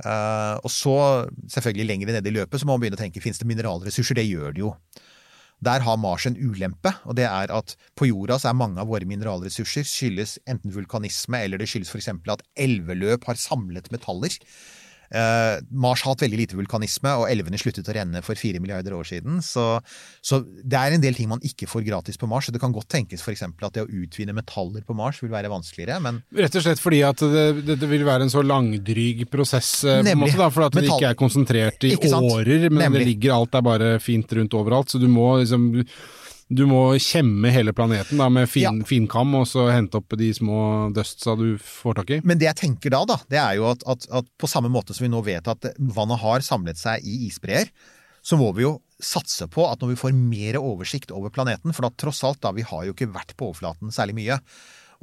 Uh, 0.04 0.54
og 0.62 0.70
så, 0.70 0.96
selvfølgelig 1.50 1.88
lenger 1.88 2.12
nede 2.12 2.30
i 2.30 2.36
løpet, 2.36 2.60
så 2.60 2.68
må 2.68 2.76
man 2.76 2.84
begynne 2.84 2.98
å 2.98 3.02
tenke 3.02 3.22
finnes 3.24 3.40
det 3.40 3.48
mineralressurser. 3.50 4.18
Det 4.18 4.28
gjør 4.28 4.54
det 4.54 4.62
jo. 4.66 4.74
Der 5.64 5.82
har 5.82 5.98
Mars 5.98 6.26
en 6.28 6.38
ulempe, 6.38 6.92
og 7.02 7.16
det 7.18 7.26
er 7.26 7.50
at 7.50 7.74
på 7.98 8.06
jorda 8.06 8.36
så 8.38 8.52
er 8.52 8.60
mange 8.60 8.78
av 8.78 8.90
våre 8.92 9.08
mineralressurser 9.10 9.86
skyldes 9.88 10.36
enten 10.46 10.70
vulkanisme 10.74 11.40
eller 11.42 11.58
det 11.58 11.66
skyldes 11.70 11.90
f.eks. 11.90 12.12
at 12.14 12.44
elveløp 12.54 13.26
har 13.26 13.40
samlet 13.42 13.90
metaller. 13.90 14.36
Uh, 15.08 15.56
Mars 15.72 16.02
har 16.04 16.12
hatt 16.12 16.24
veldig 16.26 16.40
lite 16.42 16.58
vulkanisme, 16.58 17.14
og 17.20 17.28
elvene 17.30 17.60
sluttet 17.60 17.88
å 17.88 17.94
renne 17.96 18.22
for 18.24 18.38
fire 18.38 18.60
milliarder 18.62 18.96
år 18.96 19.08
siden. 19.08 19.40
Så, 19.44 19.64
så, 20.24 20.40
det 20.44 20.78
er 20.78 20.96
en 20.96 21.04
del 21.04 21.16
ting 21.16 21.30
man 21.30 21.42
ikke 21.46 21.68
får 21.70 21.86
gratis 21.86 22.20
på 22.20 22.28
Mars. 22.30 22.50
Det 22.52 22.60
kan 22.62 22.74
godt 22.74 22.90
tenkes 22.92 23.24
f.eks. 23.24 23.46
at 23.48 23.76
det 23.76 23.86
å 23.86 23.88
utvinne 23.88 24.36
metaller 24.36 24.84
på 24.86 24.96
Mars 24.98 25.22
vil 25.24 25.32
være 25.32 25.52
vanskeligere, 25.52 26.00
men 26.04 26.22
Rett 26.38 26.54
og 26.58 26.64
slett 26.64 26.82
fordi 26.82 27.00
at 27.06 27.22
det, 27.22 27.78
det 27.80 27.88
vil 27.90 28.04
være 28.06 28.26
en 28.26 28.32
så 28.32 28.42
langdryg 28.44 29.24
prosess, 29.32 29.72
Nemlig, 29.84 30.04
på 30.04 30.16
en 30.16 30.22
måte, 30.24 30.38
da, 30.42 30.52
for 30.54 30.68
at 30.68 30.78
det 30.78 30.86
ikke 30.88 31.12
er 31.12 31.18
konsentrert 31.18 31.88
i 31.88 31.94
årer, 31.96 32.68
men 32.68 32.84
Nemlig. 32.84 33.00
det 33.00 33.10
ligger 33.12 33.36
alt 33.38 33.58
er 33.58 33.64
bare 33.64 33.90
fint 34.02 34.32
rundt 34.38 34.56
overalt. 34.58 34.92
Så 34.92 35.00
du 35.00 35.08
må 35.10 35.36
liksom 35.40 35.70
du 36.48 36.64
må 36.68 36.80
kjemme 37.02 37.50
hele 37.52 37.74
planeten 37.76 38.20
da, 38.20 38.30
med 38.32 38.48
fin, 38.48 38.80
ja. 38.80 38.88
finkam, 38.88 39.34
og 39.36 39.44
så 39.50 39.66
hente 39.68 40.00
opp 40.00 40.16
de 40.16 40.30
små 40.32 40.88
dustsa 40.96 41.34
du 41.36 41.58
får 41.60 42.00
tak 42.00 42.12
i. 42.16 42.20
Men 42.24 42.40
det 42.40 42.48
jeg 42.48 42.60
tenker 42.62 42.94
da, 42.94 43.02
da 43.08 43.18
det 43.28 43.40
er 43.42 43.58
jo 43.58 43.68
at, 43.68 43.84
at, 43.90 44.08
at, 44.20 44.30
på 44.40 44.48
samme 44.50 44.70
måte 44.72 44.96
som 44.96 45.04
vi 45.04 45.12
nå 45.12 45.20
vet 45.26 45.50
at 45.50 45.70
vannet 45.76 46.22
har 46.22 46.44
samlet 46.46 46.80
seg 46.80 47.04
i 47.04 47.26
isbreer, 47.28 47.68
så 48.24 48.38
må 48.40 48.48
vi 48.56 48.64
jo 48.64 48.78
satse 48.98 49.46
på 49.52 49.62
at 49.68 49.80
når 49.82 49.92
vi 49.92 50.00
får 50.00 50.16
mer 50.16 50.58
oversikt 50.60 51.12
over 51.14 51.32
planeten, 51.32 51.74
for 51.76 51.86
da 51.86 51.92
tross 52.00 52.24
alt 52.26 52.40
da, 52.42 52.54
vi 52.56 52.66
har 52.66 52.88
jo 52.88 52.96
ikke 52.96 53.12
vært 53.12 53.36
på 53.38 53.50
overflaten 53.50 53.92
særlig 53.94 54.16
mye, 54.18 54.40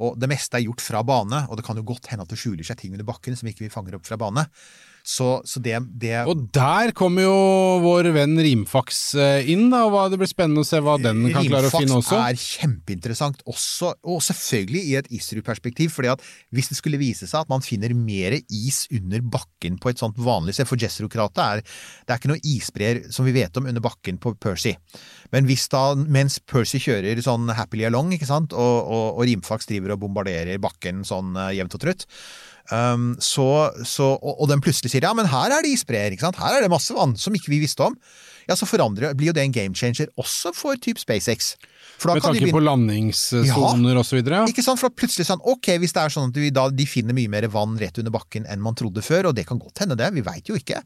og 0.02 0.18
det 0.20 0.28
meste 0.28 0.58
er 0.58 0.66
gjort 0.66 0.82
fra 0.84 1.00
bane, 1.06 1.46
og 1.48 1.56
det 1.56 1.64
kan 1.64 1.78
jo 1.78 1.86
godt 1.86 2.10
hende 2.10 2.26
at 2.26 2.32
det 2.32 2.40
skjuler 2.40 2.66
seg 2.66 2.82
ting 2.82 2.92
under 2.92 3.06
bakken 3.08 3.38
som 3.38 3.48
ikke 3.48 3.64
vi 3.64 3.72
fanger 3.72 3.96
opp 3.96 4.04
fra 4.08 4.18
bane. 4.20 4.44
Så, 5.06 5.26
så 5.46 5.60
det, 5.62 5.76
det, 6.02 6.24
Og 6.26 6.48
der 6.54 6.90
kommer 6.96 7.22
jo 7.22 7.34
vår 7.84 8.08
venn 8.16 8.34
Rimfax 8.42 9.02
eh, 9.14 9.50
inn, 9.52 9.68
da. 9.70 9.84
og 9.86 10.10
Det 10.10 10.18
blir 10.18 10.30
spennende 10.30 10.64
å 10.64 10.66
se 10.66 10.80
hva 10.82 10.96
den 10.98 11.20
kan 11.28 11.44
Rimfax 11.44 11.52
klare 11.52 11.68
å 11.70 11.74
finne 11.76 11.98
også. 12.00 12.16
Rimfax 12.16 12.32
er 12.32 12.62
kjempeinteressant 12.64 13.44
også, 13.46 13.92
og 14.02 14.18
selvfølgelig 14.26 14.82
i 14.82 14.96
et 14.98 15.10
ISRU-perspektiv. 15.14 15.92
fordi 15.94 16.10
at 16.10 16.24
hvis 16.50 16.72
det 16.72 16.78
skulle 16.80 16.98
vise 16.98 17.28
seg 17.30 17.44
at 17.44 17.52
man 17.52 17.62
finner 17.62 17.94
mer 17.94 18.34
is 18.34 18.80
under 18.90 19.22
bakken 19.36 19.78
på 19.78 19.92
et 19.92 20.02
sånt 20.02 20.18
vanlig 20.18 20.56
sted 20.56 20.66
For 20.66 20.80
Jezero-kratet 20.82 21.44
er 21.44 21.62
det 21.62 22.10
er 22.10 22.18
ikke 22.18 22.32
noe 22.32 22.42
isbreer 22.42 23.04
som 23.14 23.28
vi 23.28 23.36
vet 23.36 23.62
om 23.62 23.70
under 23.70 23.84
bakken 23.84 24.18
på 24.18 24.34
Percy. 24.42 24.74
Men 25.30 25.46
hvis 25.46 25.68
da, 25.70 25.92
mens 25.94 26.40
Percy 26.42 26.82
kjører 26.82 27.22
sånn 27.22 27.46
happily 27.54 27.86
along, 27.86 28.10
ikke 28.16 28.26
sant, 28.26 28.58
og, 28.58 28.76
og, 28.90 29.06
og 29.20 29.24
Rimfax 29.30 29.70
driver 29.70 29.94
og 29.94 30.02
bombarderer 30.02 30.58
bakken 30.62 31.06
sånn 31.06 31.38
uh, 31.38 31.52
jevnt 31.54 31.78
og 31.78 31.86
trutt, 31.86 32.06
Um, 32.72 33.12
så, 33.22 33.70
så, 33.86 34.08
og, 34.16 34.32
og, 34.40 34.48
den 34.50 34.62
plutselig 34.64 34.90
sier 34.90 35.04
ja, 35.06 35.12
men 35.14 35.28
her 35.30 35.54
er 35.54 35.62
det 35.62 35.70
isbreer, 35.76 36.14
ikke 36.14 36.26
sant? 36.26 36.40
her 36.42 36.56
er 36.56 36.64
det 36.64 36.72
masse 36.72 36.94
vann 36.96 37.14
som 37.20 37.34
ikke 37.36 37.52
vi 37.52 37.60
visste 37.62 37.84
om. 37.86 37.94
Ja, 38.46 38.54
så 38.58 38.66
forandrer, 38.68 39.14
blir 39.18 39.32
jo 39.32 39.34
det 39.36 39.42
en 39.46 39.54
game 39.54 39.74
changer 39.74 40.10
også 40.18 40.52
for 40.54 40.78
type 40.78 41.02
SpaceX. 41.02 41.54
Med 42.04 42.20
tanke 42.20 42.36
begynne... 42.36 42.54
på 42.54 42.62
landingssoner 42.62 43.96
ja, 43.96 44.02
osv.? 44.02 44.20
Ikke 44.20 44.64
sant, 44.64 44.80
for 44.82 44.92
plutselig 44.92 45.28
sånn, 45.30 45.42
ok, 45.42 45.72
hvis 45.82 45.94
det 45.96 46.02
er 46.02 46.14
sånn 46.14 46.30
at 46.30 46.38
vi, 46.38 46.50
da, 46.54 46.66
de 46.70 46.86
finner 46.88 47.16
mye 47.16 47.30
mer 47.32 47.48
vann 47.50 47.78
rett 47.80 47.98
under 48.02 48.14
bakken 48.14 48.46
enn 48.50 48.62
man 48.62 48.76
trodde 48.78 49.02
før, 49.04 49.30
og 49.30 49.38
det 49.38 49.46
kan 49.48 49.62
godt 49.62 49.84
hende 49.84 49.98
det, 49.98 50.10
vi 50.14 50.26
veit 50.26 50.50
jo 50.50 50.58
ikke. 50.58 50.82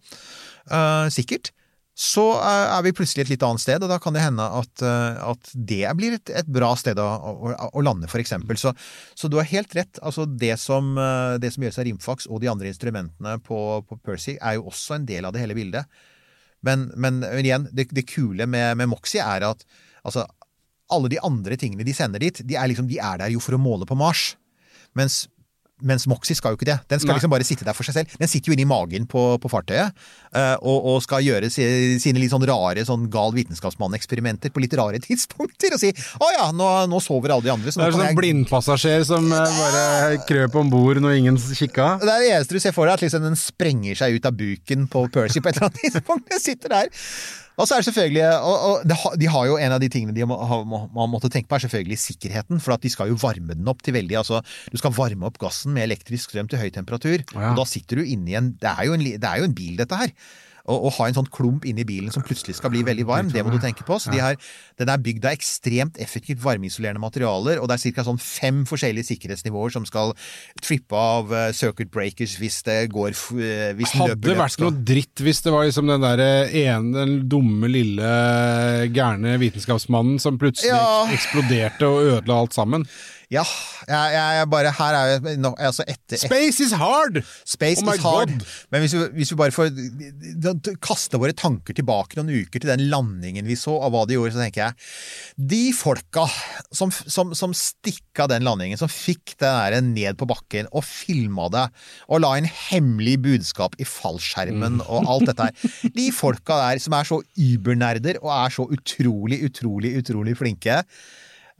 Uh, 0.70 1.08
sikkert 1.12 1.52
så 2.00 2.22
er 2.40 2.80
vi 2.86 2.94
plutselig 2.96 3.26
et 3.26 3.32
litt 3.34 3.42
annet 3.44 3.60
sted, 3.60 3.82
og 3.84 3.90
da 3.92 3.98
kan 4.00 4.14
det 4.16 4.22
hende 4.24 4.44
at, 4.56 4.84
eh, 4.86 5.18
at 5.20 5.50
det 5.52 5.84
blir 5.98 6.14
et, 6.16 6.30
et, 6.32 6.48
bra 6.48 6.70
sted 6.80 6.96
å, 6.96 7.04
å, 7.04 7.50
å 7.76 7.82
lande, 7.84 8.08
for 8.08 8.22
eksempel. 8.22 8.56
Så, 8.56 8.72
så, 9.12 9.28
du 9.28 9.36
har 9.36 9.48
helt 9.50 9.74
rett. 9.76 10.00
Altså 10.00 10.24
det 10.24 10.54
som, 10.62 10.94
eh, 10.96 11.36
det 11.42 11.50
som 11.52 11.66
gjøres 11.66 11.80
av 11.82 11.86
Rimfax 11.90 12.30
og 12.30 12.40
de 12.40 12.48
andre 12.48 12.70
instrumentene 12.72 13.36
på, 13.44 13.60
på, 13.84 14.00
Percy, 14.06 14.38
er 14.40 14.56
jo 14.56 14.70
også 14.72 14.96
en 14.96 15.04
del 15.10 15.28
av 15.28 15.36
det 15.36 15.42
hele 15.44 15.58
bildet. 15.58 16.00
Men, 16.64 16.88
men, 16.96 17.20
men 17.20 17.44
igjen, 17.44 17.68
det, 17.76 17.90
det 17.92 18.08
kule 18.08 18.48
med, 18.48 18.78
med, 18.80 18.88
Moxie 18.88 19.20
er 19.20 19.44
at 19.50 19.66
altså, 20.00 20.24
alle 20.96 21.12
de 21.12 21.20
andre 21.20 21.60
tingene 21.60 21.84
de 21.84 21.96
sender 21.96 22.24
dit, 22.24 22.40
de 22.48 22.56
er, 22.56 22.72
liksom, 22.72 22.88
de 22.88 22.96
er 22.96 23.20
der 23.20 23.34
jo 23.34 23.44
for 23.44 23.58
å 23.58 23.60
måle 23.60 23.88
på 23.88 23.98
Mars. 24.00 24.30
Mens 24.96 25.26
mens 25.82 26.06
Moxie 26.10 26.36
skal 26.36 26.52
jo 26.54 26.58
ikke 26.60 26.68
det. 26.68 26.78
Den 26.90 27.00
skal 27.00 27.12
Nei. 27.14 27.18
liksom 27.20 27.32
bare 27.32 27.46
sitte 27.46 27.64
der 27.66 27.76
for 27.76 27.86
seg 27.88 27.96
selv. 27.96 28.16
Den 28.20 28.28
sitter 28.30 28.50
jo 28.52 28.56
inni 28.56 28.66
magen 28.68 29.06
på, 29.10 29.22
på 29.40 29.50
fartøyet 29.52 29.92
uh, 30.36 30.56
og, 30.60 30.78
og 30.94 31.02
skal 31.04 31.24
gjøre 31.24 31.50
si- 31.52 31.98
sine 32.02 32.20
litt 32.22 32.32
sånn 32.32 32.46
rare 32.48 32.84
sånn 32.86 33.08
gal 33.12 33.32
vitenskapsmann-eksperimenter 33.36 34.52
på 34.54 34.62
litt 34.64 34.74
rare 34.78 35.00
tidspunkter. 35.06 35.74
Og 35.76 35.82
si 35.82 35.90
'Å 35.92 36.30
ja, 36.36 36.46
nå, 36.52 36.68
nå 36.90 37.00
sover 37.04 37.32
alle 37.34 37.46
de 37.48 37.52
andre', 37.54 37.72
så 37.72 37.80
Det 37.82 37.88
er 37.88 37.96
sånn 37.98 38.06
jeg 38.08 38.18
blindpassasjer 38.20 39.04
som 39.08 39.26
uh, 39.32 39.44
bare 39.60 39.84
krøp 40.28 40.56
om 40.60 40.70
bord 40.72 41.00
når 41.02 41.18
ingen 41.20 41.38
kikka. 41.40 41.96
Det 42.02 42.08
er 42.14 42.24
det 42.26 42.32
eneste 42.36 42.56
du 42.56 42.60
ser 42.62 42.76
for 42.76 42.86
deg, 42.86 42.98
at 42.98 43.04
liksom 43.06 43.24
den 43.24 43.38
sprenger 43.40 43.96
seg 43.98 44.18
ut 44.20 44.26
av 44.28 44.36
buken 44.36 44.86
på 44.90 45.06
Percy 45.14 45.40
på 45.40 45.48
et 45.50 45.56
eller 45.60 45.70
annet 45.70 45.80
tidspunkt. 45.86 46.28
Den 46.30 46.40
sitter 46.42 46.68
der. 46.76 46.90
Og 47.60 47.68
så 47.68 47.76
er 47.76 47.82
det 47.82 47.88
selvfølgelig 47.90 48.26
og, 48.40 48.66
og 48.70 49.16
De 49.20 49.28
har 49.30 49.48
jo 49.50 49.56
en 49.60 49.76
av 49.76 49.80
de 49.82 49.90
tingene 49.92 50.14
de 50.16 50.26
må, 50.28 50.38
må, 50.66 50.82
må, 50.94 51.06
måtte 51.12 51.30
tenke 51.32 51.50
på, 51.50 51.58
er 51.58 51.66
selvfølgelig 51.66 52.00
sikkerheten. 52.00 52.62
For 52.64 52.76
at 52.76 52.84
de 52.84 52.92
skal 52.92 53.12
jo 53.12 53.18
varme 53.20 53.56
den 53.56 53.68
opp 53.70 53.84
til 53.86 53.96
veldig 53.96 54.20
altså, 54.22 54.42
Du 54.72 54.78
skal 54.80 54.94
varme 54.96 55.28
opp 55.28 55.40
gassen 55.42 55.76
med 55.76 55.88
elektrisk 55.88 56.32
strøm 56.32 56.50
til 56.50 56.62
høy 56.62 56.70
temperatur. 56.74 57.24
Ja. 57.34 57.50
Og 57.52 57.60
da 57.60 57.66
sitter 57.68 58.00
du 58.00 58.06
inni 58.06 58.38
en 58.38 58.54
Det 58.60 58.72
en, 58.80 59.04
det 59.04 59.26
er 59.26 59.42
jo 59.42 59.50
en 59.50 59.56
bil, 59.56 59.76
dette 59.80 59.98
her. 60.00 60.14
Å 60.68 60.90
ha 60.98 61.06
en 61.08 61.16
sånn 61.16 61.28
klump 61.32 61.64
inni 61.68 61.84
bilen 61.88 62.12
som 62.12 62.22
plutselig 62.26 62.56
skal 62.58 62.72
bli 62.74 62.82
veldig 62.86 63.06
varm, 63.08 63.30
det 63.32 63.42
må 63.44 63.52
du 63.54 63.58
tenke 63.62 63.84
på. 63.86 63.96
Så 64.02 64.12
de 64.12 64.20
har, 64.20 64.36
den 64.80 64.90
er 64.92 65.00
bygd 65.00 65.24
av 65.24 65.32
ekstremt 65.36 65.96
effektivt 66.02 66.42
varmeisolerende 66.44 67.00
materialer, 67.02 67.60
og 67.60 67.68
det 67.70 67.78
er 67.78 67.94
ca. 67.96 68.04
sånn 68.06 68.20
fem 68.20 68.62
forskjellige 68.68 69.08
sikkerhetsnivåer 69.08 69.72
som 69.74 69.86
skal 69.88 70.12
trippe 70.62 70.96
av 70.96 71.32
eh, 71.32 71.50
circuit 71.56 71.90
breakers 71.90 72.36
hvis 72.40 72.60
det 72.66 72.78
går 72.92 73.14
eh, 73.40 73.70
hvis 73.78 73.94
Hadde 73.96 74.16
løper 74.18 74.38
vært 74.42 74.60
noe 74.64 74.84
dritt 74.92 75.24
hvis 75.24 75.42
det 75.46 75.54
var 75.54 75.66
liksom 75.68 75.88
den 75.90 76.04
der 76.04 76.24
ene, 76.50 76.92
den 77.00 77.16
dumme, 77.30 77.70
lille, 77.70 78.10
gærne 78.94 79.38
vitenskapsmannen 79.40 80.20
som 80.22 80.38
plutselig 80.40 80.70
Ja. 80.74 81.06
eksploderte 81.12 81.88
og 81.88 82.04
ødela 82.18 82.40
alt 82.44 82.54
sammen. 82.56 82.86
Ja, 83.30 83.44
jeg, 83.86 84.14
jeg, 84.14 84.46
bare 84.50 84.72
Her 84.74 84.96
er 84.98 85.10
jeg 85.12 85.38
no, 85.38 85.52
altså 85.54 85.84
etter, 85.86 86.16
etter 86.16 86.24
Space 86.24 86.64
is 86.64 86.72
hard! 86.74 87.20
Space 87.46 87.78
Oh 87.84 87.92
is 87.94 88.02
hard. 88.02 88.32
God. 88.32 88.48
Men 88.74 88.82
hvis 88.82 88.96
vi, 88.96 89.04
hvis 89.20 89.30
vi 89.30 89.38
bare 89.38 89.54
får 89.54 89.70
kaste 90.82 91.20
våre 91.22 91.36
tanker 91.38 91.76
tilbake 91.78 92.18
noen 92.18 92.42
uker 92.42 92.58
til 92.58 92.72
den 92.72 92.88
landingen 92.90 93.46
vi 93.46 93.54
så, 93.58 93.76
av 93.86 93.94
hva 93.94 94.02
de 94.10 94.18
gjorde, 94.18 94.34
så 94.34 94.42
tenker 94.42 94.64
jeg 94.64 95.46
De 95.52 95.62
folka 95.78 96.26
som, 96.74 96.90
som, 96.90 97.30
som 97.38 97.54
stikka 97.54 98.26
den 98.34 98.48
landingen, 98.48 98.80
som 98.80 98.90
fikk 98.90 99.36
den 99.38 99.62
der 99.62 99.78
ned 99.86 100.18
på 100.18 100.26
bakken 100.30 100.66
og 100.74 100.82
filma 100.88 101.46
det, 101.54 101.68
og 102.10 102.24
la 102.24 102.34
inn 102.40 102.50
hemmelig 102.50 103.16
budskap 103.28 103.78
i 103.78 103.86
fallskjermen 103.86 104.82
og 104.88 105.06
alt 105.06 105.30
dette 105.30 105.48
her 105.48 105.90
De 105.94 106.10
folka 106.14 106.58
der 106.64 106.82
som 106.82 106.98
er 106.98 107.06
så 107.06 107.22
übernerder 107.38 108.18
og 108.24 108.34
er 108.34 108.58
så 108.58 108.66
utrolig, 108.66 109.44
utrolig, 109.46 109.94
utrolig 110.02 110.34
flinke. 110.42 110.82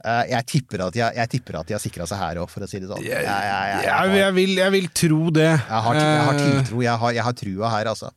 Eh, 0.05 0.23
Jeg 0.31 0.45
tipper 0.51 0.85
at 0.87 0.93
de, 0.95 1.01
har- 1.05 1.13
jeg 1.17 1.29
tipper 1.35 1.59
at 1.59 1.67
de 1.69 1.73
har 1.77 1.81
sikra 1.83 2.07
seg 2.09 2.17
her 2.21 2.39
òg, 2.43 2.49
for 2.49 2.63
å 2.65 2.69
si 2.69 2.79
det 2.79 2.89
sånn. 2.89 3.03
Jeg, 3.05 3.25
jeg, 3.25 4.15
jeg, 4.17 4.33
vil, 4.37 4.55
jeg 4.61 4.71
vil 4.77 4.87
tro 5.01 5.29
det. 5.35 5.49
jeg 5.51 5.83
har, 5.87 5.99
jeg 6.01 6.25
har 6.29 6.33
Eh, 6.39 6.41
tiltro, 6.47 6.81
jeg 6.85 6.97
har, 7.03 7.13
jeg 7.19 7.23
har 7.29 7.37
trua 7.43 7.69
her, 7.75 7.91
altså. 7.93 8.11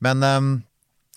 Men, 0.00 0.22
ehm, 0.28 0.52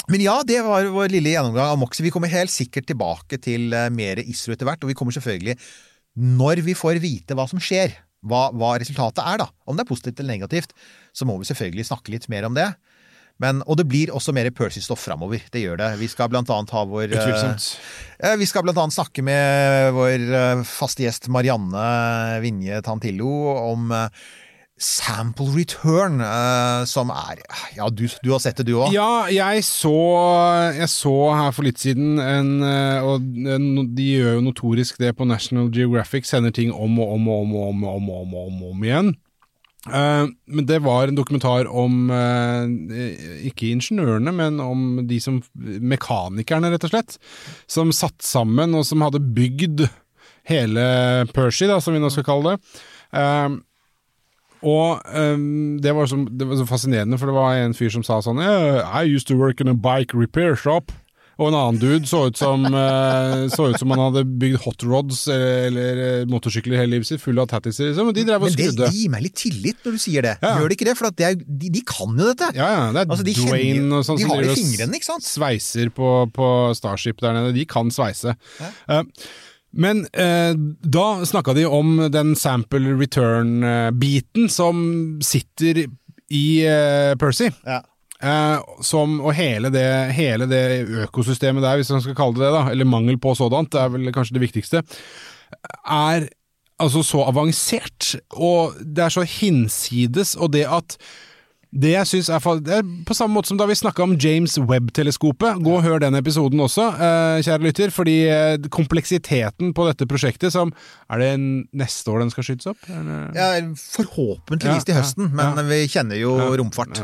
men 0.08 0.22
ja, 0.22 0.38
det 0.46 0.60
var 0.66 0.86
vår 0.94 1.10
lille 1.16 1.32
gjennomgang 1.34 1.72
av 1.74 1.80
Moxie. 1.82 2.04
Vi 2.06 2.12
kommer 2.14 2.30
helt 2.30 2.54
sikkert 2.54 2.86
tilbake 2.92 3.40
til 3.42 3.74
eh, 3.74 3.90
mer 3.90 4.22
ISRO 4.22 4.54
etter 4.54 4.68
hvert, 4.70 4.84
og 4.86 4.92
vi 4.92 4.98
kommer 4.98 5.16
selvfølgelig, 5.16 5.58
når 6.16 6.62
vi 6.64 6.76
får 6.78 7.00
vite 7.04 7.36
hva 7.36 7.48
som 7.50 7.60
skjer, 7.60 7.96
hva, 8.26 8.48
hva 8.56 8.76
resultatet 8.82 9.20
er, 9.26 9.42
da, 9.44 9.50
om 9.70 9.76
det 9.78 9.84
er 9.86 9.90
positivt 9.90 10.20
eller 10.22 10.38
negativt, 10.38 10.72
så 11.14 11.26
må 11.28 11.36
vi 11.42 11.46
selvfølgelig 11.50 11.86
snakke 11.90 12.14
litt 12.14 12.30
mer 12.32 12.46
om 12.48 12.56
det. 12.58 12.70
Men, 13.44 13.60
og 13.68 13.76
det 13.76 13.84
blir 13.92 14.14
også 14.16 14.32
mer 14.32 14.48
Percy-stoff 14.56 15.02
framover. 15.10 15.42
Det 15.52 15.60
gjør 15.66 15.82
det. 15.82 15.90
Vi 16.00 16.08
skal 16.08 16.30
blant 16.32 16.48
annet 16.56 16.72
ha 16.72 16.86
vår 16.88 17.10
eh, 17.10 17.18
Utvilsomt. 17.20 17.66
Eh, 18.24 18.38
Vi 18.40 18.48
skal 18.48 18.64
blant 18.64 18.80
annet 18.80 18.96
snakke 18.96 19.26
med 19.28 19.92
vår 19.98 20.24
eh, 20.40 20.64
faste 20.70 21.04
gjest 21.04 21.28
Marianne 21.28 22.40
Vinje 22.46 22.80
Tantillo 22.86 23.34
om 23.74 23.92
eh, 23.92 24.08
Sample 24.80 25.52
Return, 25.56 26.20
eh, 26.24 26.82
som 26.88 27.12
er 27.12 27.40
Ja, 27.78 27.90
du, 27.92 28.06
du 28.24 28.32
har 28.34 28.40
sett 28.44 28.58
det, 28.60 28.66
du 28.68 28.74
òg? 28.80 28.96
Ja, 28.96 29.28
jeg 29.32 29.64
så, 29.68 29.94
jeg 30.76 30.90
så 30.92 31.14
her 31.36 31.52
for 31.56 31.64
litt 31.68 31.80
siden 31.80 32.16
en, 32.20 32.50
eh, 32.64 33.04
Og 33.04 33.24
de 33.96 34.10
gjør 34.16 34.38
jo 34.40 34.46
notorisk 34.48 35.00
det 35.04 35.12
på 35.20 35.28
National 35.28 35.68
Geographic, 35.76 36.28
sender 36.28 36.52
ting 36.56 36.72
om 36.76 37.00
og 37.04 37.16
om 37.20 37.28
og 37.32 37.44
om 37.46 37.56
og 37.56 37.70
om, 37.70 37.84
og 37.84 37.96
om, 38.00 38.10
og 38.16 38.22
om, 38.26 38.36
og 38.36 38.48
om, 38.52 38.64
om 38.74 38.84
igjen. 38.88 39.14
Eh, 39.86 40.26
men 40.46 40.66
det 40.66 40.80
var 40.80 41.08
en 41.08 41.18
dokumentar 41.18 41.68
om 41.70 42.10
eh, 42.10 43.46
ikke 43.50 43.70
ingeniørene, 43.70 44.34
men 44.34 44.58
om 44.64 45.06
de 45.06 45.20
som 45.22 45.42
Mekanikerne, 45.56 46.72
rett 46.74 46.88
og 46.88 46.94
slett. 46.94 47.20
Som 47.70 47.94
satt 47.96 48.26
sammen, 48.26 48.76
og 48.78 48.88
som 48.88 49.06
hadde 49.06 49.22
bygd 49.22 49.86
hele 50.50 50.90
Percy, 51.34 51.70
da, 51.70 51.80
som 51.82 51.96
vi 51.96 52.02
nå 52.02 52.12
skal 52.14 52.28
kalle 52.28 52.56
det. 52.56 52.76
Eh, 53.22 53.58
og 54.66 55.04
det, 55.84 55.92
var 55.94 56.08
så, 56.10 56.18
det 56.26 56.46
var 56.50 56.58
så 56.58 56.64
fascinerende, 56.66 57.20
for 57.22 57.30
det 57.30 57.36
var 57.36 57.60
en 57.60 57.76
fyr 57.78 57.92
som 57.94 58.02
sa 58.08 58.16
sånn 58.24 58.40
I 58.42 59.04
used 59.06 59.28
to 59.30 59.36
work 59.38 59.62
in 59.62 59.70
a 59.70 59.76
bike 59.78 60.18
repair 60.18 60.56
shop. 60.58 60.90
Og 61.36 61.50
en 61.50 61.56
annen 61.60 61.80
dude 61.82 62.08
så 62.08 62.22
ut 62.30 62.38
som 62.40 62.64
eh, 62.70 63.46
Så 63.52 63.66
ut 63.72 63.80
som 63.82 63.92
han 63.92 64.00
hadde 64.06 64.22
bygd 64.40 64.62
hot 64.64 64.86
rods 64.88 65.26
eller, 65.28 65.58
eller 65.68 66.02
eh, 66.06 66.26
motorsykler 66.32 66.80
hele 66.80 66.94
livet 66.96 67.10
sitt, 67.10 67.20
full 67.24 67.40
av 67.44 67.50
tattiser, 67.52 67.90
liksom. 67.90 68.12
Og 68.12 68.16
de 68.16 68.24
drev 68.28 68.46
og 68.46 68.48
Men 68.48 68.56
det, 68.60 68.70
det 68.80 68.92
gir 68.96 69.12
meg 69.12 69.26
litt 69.26 69.36
tillit 69.42 69.82
når 69.84 69.98
du 69.98 70.04
sier 70.06 70.26
det. 70.30 70.36
Ja. 70.42 70.54
Gjør 70.60 70.72
det 70.72 70.78
ikke 70.80 70.88
det? 70.92 70.98
For 71.00 71.18
det 71.20 71.28
er, 71.28 71.40
de, 71.44 71.72
de 71.76 71.82
kan 71.92 72.14
jo 72.16 72.30
dette. 72.32 72.52
Ja, 72.56 72.70
ja, 72.72 72.86
det 72.96 73.04
er 73.04 73.10
Altså, 73.12 73.26
de 73.28 73.34
kjenner- 73.36 73.52
Dwayne 73.52 74.00
og 74.00 74.06
sånn 74.08 74.22
som 74.22 74.32
driver 74.32 74.54
og 74.54 74.62
fingrene, 74.62 75.02
sant? 75.10 75.28
sveiser 75.28 75.92
på, 75.96 76.14
på 76.36 76.52
Starship 76.80 77.20
der 77.24 77.36
nede. 77.36 77.52
De 77.58 77.66
kan 77.70 77.92
sveise. 77.92 78.36
Eh, 78.88 79.04
men 79.76 80.06
eh, 80.16 80.54
da 80.88 81.08
snakka 81.28 81.52
de 81.58 81.66
om 81.68 81.98
den 82.14 82.32
sample 82.40 82.94
return-biten 82.96 84.48
som 84.52 85.20
sitter 85.26 85.84
i 86.32 86.46
eh, 86.66 87.12
Percy. 87.20 87.50
Ja. 87.68 87.82
Eh, 88.24 88.60
som, 88.86 89.20
og 89.20 89.36
hele 89.36 89.70
det, 89.74 89.86
hele 90.16 90.48
det 90.48 90.64
økosystemet 91.08 91.64
der, 91.64 91.76
hvis 91.82 91.92
man 91.92 92.04
skal 92.06 92.16
kalle 92.16 92.40
det 92.40 92.46
det, 92.48 92.54
da, 92.56 92.64
eller 92.72 92.88
mangel 92.88 93.20
på 93.20 93.36
sådant, 93.36 93.74
det 93.74 93.82
er 93.82 93.92
vel 93.92 94.14
kanskje 94.16 94.38
det 94.38 94.46
viktigste, 94.46 94.84
er 95.84 96.28
altså 96.80 97.04
så 97.04 97.26
avansert, 97.28 98.16
og 98.32 98.76
det 98.80 99.06
er 99.06 99.16
så 99.16 99.24
hinsides, 99.28 100.36
og 100.36 100.54
det 100.56 100.66
at 100.68 100.98
det 101.76 101.92
jeg 101.92 102.08
synes 102.08 102.30
er, 102.32 102.46
er 102.72 102.84
På 103.08 103.14
samme 103.18 103.36
måte 103.36 103.50
som 103.50 103.58
da 103.60 103.66
vi 103.68 103.76
snakka 103.76 104.06
om 104.06 104.14
James 104.16 104.54
Webb-teleskopet. 104.56 105.60
Gå 105.60 105.74
og 105.76 105.84
hør 105.84 106.00
den 106.00 106.16
episoden 106.16 106.62
også, 106.64 106.86
eh, 106.94 107.42
kjære 107.44 107.66
lytter. 107.66 107.92
Fordi 107.92 108.16
eh, 108.32 108.70
kompleksiteten 108.72 109.74
på 109.76 109.88
dette 109.90 110.08
prosjektet 110.08 110.56
som 110.56 110.72
Er 111.12 111.20
det 111.20 111.34
neste 111.76 112.12
år 112.12 112.24
den 112.24 112.32
skal 112.32 112.48
skytes 112.48 112.72
opp? 112.72 112.80
Eller? 112.88 113.28
Ja, 113.36 113.50
forhåpentligvis 113.76 114.88
til 114.88 114.96
høsten, 114.96 115.34
men 115.36 115.60
ja. 115.60 115.68
vi 115.68 115.82
kjenner 115.92 116.16
jo 116.22 116.38
romfart. 116.56 117.04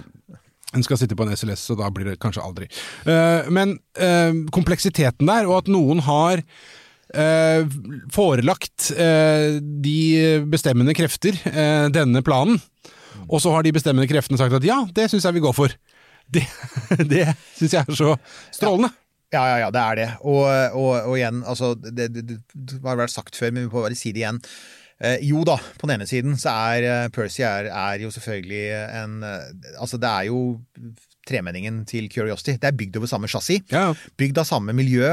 Den 0.72 0.86
skal 0.88 1.00
sitte 1.00 1.18
på 1.20 1.26
en 1.26 1.34
SLS, 1.36 1.66
så 1.68 1.76
da 1.80 1.90
blir 1.92 2.12
det 2.12 2.20
kanskje 2.24 2.44
aldri. 2.46 2.68
Eh, 3.04 3.50
men 3.52 3.76
eh, 4.00 4.32
kompleksiteten 4.56 5.28
der, 5.28 5.50
og 5.50 5.62
at 5.62 5.72
noen 5.72 6.04
har 6.06 6.40
eh, 6.42 7.66
forelagt 8.16 8.92
de 8.92 10.00
bestemmende 10.52 10.96
krefter 10.98 11.38
denne 11.92 12.24
planen, 12.26 12.62
og 13.28 13.40
så 13.44 13.52
har 13.54 13.64
de 13.64 13.76
bestemmende 13.76 14.10
kreftene 14.10 14.40
sagt 14.40 14.56
at 14.58 14.66
ja, 14.66 14.82
det 14.96 15.10
syns 15.12 15.28
jeg 15.28 15.38
vi 15.38 15.44
går 15.44 15.56
for. 15.56 15.76
Det, 16.32 16.46
det 17.12 17.28
syns 17.60 17.76
jeg 17.76 17.84
er 17.84 17.98
så 17.98 18.16
strålende. 18.56 18.94
Ja, 19.32 19.46
ja, 19.48 19.58
ja, 19.64 19.68
det 19.72 19.82
er 19.82 19.96
det. 19.96 20.10
Og, 20.28 20.44
og, 20.76 20.90
og 21.08 21.14
igjen, 21.16 21.40
altså 21.48 21.72
det, 21.80 22.10
det, 22.12 22.40
det 22.52 22.80
har 22.84 23.00
vært 23.00 23.14
sagt 23.14 23.38
før, 23.40 23.54
men 23.56 23.68
vi 23.68 23.72
får 23.72 23.86
bare 23.86 24.00
si 24.00 24.12
det 24.12 24.26
igjen. 24.26 24.42
Eh, 25.02 25.22
jo 25.26 25.42
da, 25.48 25.56
på 25.82 25.88
den 25.90 25.98
ene 25.98 26.10
siden 26.10 26.36
så 26.38 26.54
er 26.74 26.86
eh, 26.86 27.08
Percy 27.14 27.42
er, 27.48 27.72
er 27.74 28.04
jo 28.04 28.12
selvfølgelig 28.14 28.66
en 29.02 29.24
eh, 29.26 29.48
Altså, 29.82 29.98
det 29.98 30.10
er 30.10 30.28
jo 30.30 30.42
tremenningen 31.28 31.84
til 31.86 32.08
Curiosity. 32.10 32.56
Det 32.58 32.70
er 32.70 32.78
bygd 32.78 32.98
over 32.98 33.10
samme 33.10 33.30
chassis. 33.30 33.62
Ja. 33.72 33.92
Bygd 34.18 34.40
av 34.42 34.48
samme 34.50 34.74
miljø. 34.76 35.06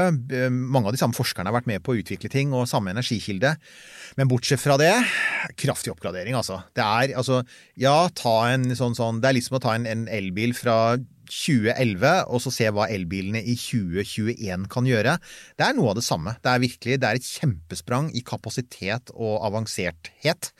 Mange 0.49 0.89
av 0.89 0.95
de 0.95 0.99
samme 0.99 1.13
forskerne 1.15 1.51
har 1.51 1.55
vært 1.55 1.69
med 1.69 1.83
på 1.85 1.93
å 1.93 1.99
utvikle 2.01 2.31
ting, 2.33 2.49
og 2.49 2.65
samme 2.67 2.89
energikilde. 2.91 3.53
Men 4.17 4.29
bortsett 4.31 4.61
fra 4.61 4.75
det, 4.81 4.91
kraftig 5.61 5.93
oppgradering, 5.93 6.33
altså. 6.37 6.63
Det 6.75 6.83
er 6.83 7.13
altså 7.21 7.43
Ja, 7.79 8.09
ta 8.09 8.35
en 8.49 8.65
sånn 8.75 8.97
sånn 8.97 9.21
Det 9.21 9.29
er 9.29 9.37
liksom 9.37 9.59
å 9.59 9.63
ta 9.63 9.77
en, 9.77 9.85
en 9.87 10.07
elbil 10.11 10.57
fra 10.57 10.97
2011, 11.29 12.25
og 12.27 12.41
så 12.43 12.51
se 12.53 12.67
hva 12.73 12.87
elbilene 12.91 13.41
i 13.41 13.55
2021 13.59 14.67
kan 14.71 14.87
gjøre. 14.89 15.15
Det 15.59 15.65
er 15.67 15.75
noe 15.77 15.93
av 15.93 15.99
det 15.99 16.05
samme. 16.05 16.35
Det 16.43 16.51
er 16.51 16.63
virkelig 16.63 16.99
det 16.99 17.09
er 17.09 17.19
et 17.19 17.29
kjempesprang 17.29 18.09
i 18.17 18.23
kapasitet 18.25 19.13
og 19.15 19.39
avansert-het. 19.47 20.51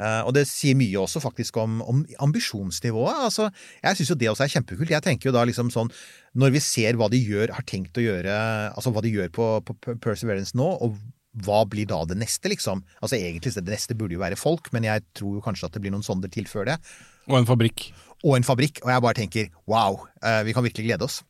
Eh, 0.00 0.20
og 0.24 0.34
det 0.36 0.46
sier 0.50 0.78
mye 0.78 1.00
også 1.00 1.22
faktisk 1.24 1.60
om, 1.62 1.80
om 1.82 2.02
ambisjonsnivået. 2.28 3.24
Altså, 3.30 3.50
jeg 3.82 4.00
syns 4.00 4.12
jo 4.14 4.18
det 4.20 4.32
også 4.32 4.46
er 4.46 4.54
kjempekult. 4.56 4.92
Jeg 4.94 5.06
tenker 5.06 5.30
jo 5.30 5.36
da 5.36 5.46
liksom 5.48 5.72
sånn 5.72 5.90
Når 6.38 6.52
vi 6.54 6.60
ser 6.62 6.98
hva 6.98 7.08
de 7.10 7.18
gjør, 7.18 7.50
har 7.56 7.64
tenkt 7.66 7.98
å 7.98 8.04
gjøre 8.04 8.34
Altså 8.70 8.92
hva 8.94 9.02
de 9.02 9.10
gjør 9.10 9.32
på, 9.34 9.46
på 9.66 9.96
Perseverance 10.02 10.54
nå, 10.56 10.68
og 10.78 10.98
hva 11.44 11.62
blir 11.70 11.86
da 11.86 12.00
det 12.10 12.18
neste, 12.18 12.50
liksom? 12.50 12.82
Altså 12.98 13.18
Egentlig 13.18 13.54
det 13.54 13.66
neste 13.70 13.96
burde 13.98 14.16
jo 14.16 14.22
være 14.22 14.38
folk, 14.38 14.72
men 14.74 14.86
jeg 14.88 15.04
tror 15.16 15.38
jo 15.38 15.44
kanskje 15.44 15.68
at 15.68 15.76
det 15.76 15.82
blir 15.84 15.94
noen 15.94 16.06
sonder 16.06 16.32
til 16.32 16.48
før 16.50 16.72
det. 16.72 16.78
Og 17.30 17.38
en 17.38 17.48
fabrikk. 17.48 17.90
Og 18.24 18.36
en 18.36 18.46
fabrikk. 18.46 18.82
Og 18.84 18.90
jeg 18.92 19.04
bare 19.06 19.18
tenker 19.18 19.52
wow, 19.70 20.00
eh, 20.22 20.42
vi 20.46 20.54
kan 20.56 20.66
virkelig 20.66 20.90
glede 20.90 21.06
oss. 21.06 21.22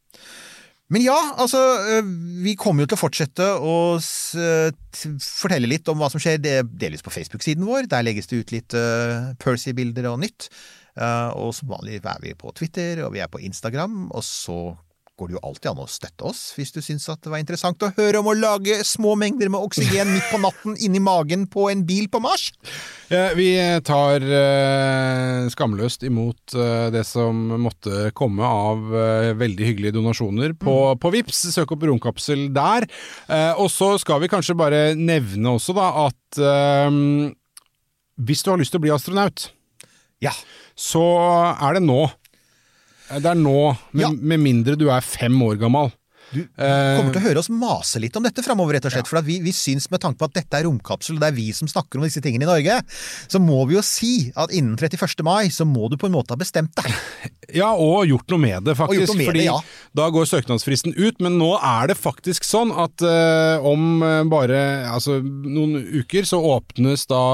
Men 0.91 1.05
ja, 1.05 1.17
altså, 1.39 1.59
øh, 1.95 2.09
vi 2.43 2.57
kommer 2.59 2.83
jo 2.83 2.91
til 2.91 2.99
å 2.99 3.03
fortsette 3.05 3.47
å 3.62 3.75
t- 4.01 5.12
fortelle 5.23 5.71
litt 5.71 5.87
om 5.89 6.01
hva 6.03 6.09
som 6.11 6.19
skjer, 6.19 6.41
det 6.43 6.57
delvis 6.83 7.05
på 7.07 7.12
Facebook-siden 7.14 7.62
vår. 7.62 7.87
Der 7.93 8.03
legges 8.03 8.27
det 8.27 8.41
ut 8.43 8.55
litt 8.57 8.75
Percy-bilder 9.39 10.11
og 10.11 10.19
nytt. 10.25 10.49
Eh, 10.99 11.31
og 11.39 11.55
som 11.55 11.71
vanlig 11.71 12.01
er 12.03 12.23
vi 12.25 12.35
på 12.35 12.51
Twitter, 12.59 13.05
og 13.07 13.14
vi 13.14 13.23
er 13.23 13.31
på 13.31 13.41
Instagram. 13.47 14.09
Og 14.11 14.25
så 14.27 14.59
går 15.21 15.29
det 15.31 15.37
jo 15.37 15.43
alltid 15.45 15.68
an 15.75 15.83
å 15.85 15.89
støtte 15.91 16.25
oss 16.31 16.39
hvis 16.57 16.73
du 16.73 16.81
syns 16.83 17.05
at 17.12 17.21
det 17.23 17.31
var 17.35 17.43
interessant 17.43 17.83
å 17.85 17.91
høre 17.99 18.23
om 18.23 18.31
å 18.33 18.35
lage 18.39 18.79
små 18.89 19.12
mengder 19.21 19.51
med 19.53 19.61
oksygen 19.68 20.09
midt 20.14 20.31
på 20.33 20.41
natten 20.41 20.79
inni 20.81 21.03
magen 21.05 21.45
på 21.53 21.66
en 21.68 21.85
bil 21.89 22.09
på 22.11 22.23
Mars. 22.25 22.47
Ja, 23.12 23.27
Vi 23.37 23.51
tar 23.87 24.25
eh, 24.25 25.49
skamløst 25.53 26.05
imot 26.09 26.55
eh, 26.57 26.89
det 26.95 27.05
som 27.09 27.37
måtte 27.61 28.09
komme 28.16 28.47
av 28.49 28.89
eh, 28.97 29.31
veldig 29.41 29.68
hyggelige 29.71 29.97
donasjoner 29.99 30.57
på, 30.59 30.77
på 31.03 31.12
Vips. 31.14 31.45
Søk 31.53 31.77
opp 31.77 31.85
Romkapsel 31.91 32.49
der. 32.57 32.89
Eh, 33.29 33.53
og 33.61 33.68
så 33.75 33.93
skal 34.01 34.23
vi 34.25 34.31
kanskje 34.33 34.57
bare 34.59 34.83
nevne 34.99 35.57
også 35.59 35.77
da 35.77 35.89
at 36.07 36.41
eh, 36.41 37.01
hvis 38.21 38.43
du 38.45 38.51
har 38.53 38.61
lyst 38.61 38.75
til 38.75 38.81
å 38.81 38.85
bli 38.87 38.95
astronaut, 38.95 39.49
Ja. 40.21 40.33
så 40.77 41.01
er 41.57 41.79
det 41.79 41.85
nå. 41.87 42.03
Det 43.11 43.27
er 43.27 43.35
nå, 43.35 43.75
med, 43.93 44.05
Ja. 44.05 44.11
med 44.15 44.39
mindre 44.39 44.77
du 44.79 44.89
er 44.89 45.01
fem 45.03 45.35
år 45.43 45.59
gammel. 45.59 45.91
Du 46.35 46.41
Eh, 46.61 46.97
kommer 46.99 47.14
til 47.14 47.22
å 47.22 47.24
høre 47.24 47.41
oss 47.41 47.51
mase 47.53 48.01
litt 48.03 48.16
om 48.18 48.24
dette 48.26 48.43
framover, 48.45 48.76
rett 48.76 48.87
og 48.89 48.95
slett. 48.95 49.09
For 49.09 49.20
at 49.20 49.26
vi, 49.26 49.39
vi 49.43 49.53
syns 49.57 49.89
med 49.91 50.03
tanke 50.03 50.20
på 50.20 50.28
at 50.28 50.37
dette 50.37 50.59
er 50.59 50.66
romkapsel, 50.68 51.16
og 51.16 51.24
det 51.24 51.31
er 51.31 51.37
vi 51.37 51.49
som 51.57 51.70
snakker 51.70 51.99
om 51.99 52.07
disse 52.07 52.22
tingene 52.24 52.47
i 52.47 52.51
Norge, 52.51 52.81
så 53.31 53.41
må 53.43 53.62
vi 53.70 53.78
jo 53.78 53.85
si 53.87 54.31
at 54.39 54.53
innen 54.55 54.76
31. 54.78 55.24
mai 55.26 55.51
så 55.55 55.66
må 55.68 55.89
du 55.91 55.97
på 56.01 56.11
en 56.11 56.14
måte 56.14 56.35
ha 56.35 56.41
bestemt 56.41 56.74
deg. 56.81 56.95
Ja, 57.51 57.72
og 57.74 58.07
gjort 58.07 58.31
noe 58.31 58.39
med 58.39 58.62
det, 58.62 58.76
faktisk. 58.78 59.16
Med 59.18 59.26
fordi 59.26 59.41
det, 59.41 59.47
ja. 59.49 59.57
da 59.99 60.05
går 60.14 60.28
søknadsfristen 60.31 60.95
ut. 60.95 61.16
Men 61.18 61.35
nå 61.41 61.49
er 61.59 61.91
det 61.91 61.97
faktisk 61.99 62.47
sånn 62.47 62.70
at 62.70 63.03
uh, 63.03 63.66
om 63.66 64.05
eh, 64.07 64.20
bare 64.31 64.61
altså, 64.87 65.16
noen 65.18 65.81
uker 65.83 66.28
så 66.31 66.39
åpnes 66.53 67.09
da 67.11 67.24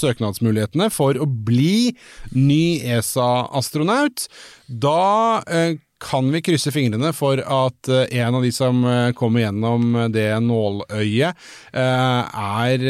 søknadsmulighetene 0.00 0.88
for 0.88 1.20
å 1.20 1.28
bli 1.28 1.92
ny 2.32 2.80
ESA-astronaut. 2.96 4.24
Da 4.64 5.44
eh, 5.44 5.76
kan 6.04 6.28
vi 6.32 6.42
krysse 6.44 6.72
fingrene 6.74 7.10
for 7.16 7.40
at 7.40 7.88
eh, 7.90 8.18
en 8.20 8.36
av 8.38 8.44
de 8.44 8.50
som 8.54 8.82
eh, 8.88 9.10
kommer 9.16 9.44
gjennom 9.44 9.96
det 10.12 10.28
nåløyet, 10.44 11.40
eh, 11.72 12.42
er 12.64 12.84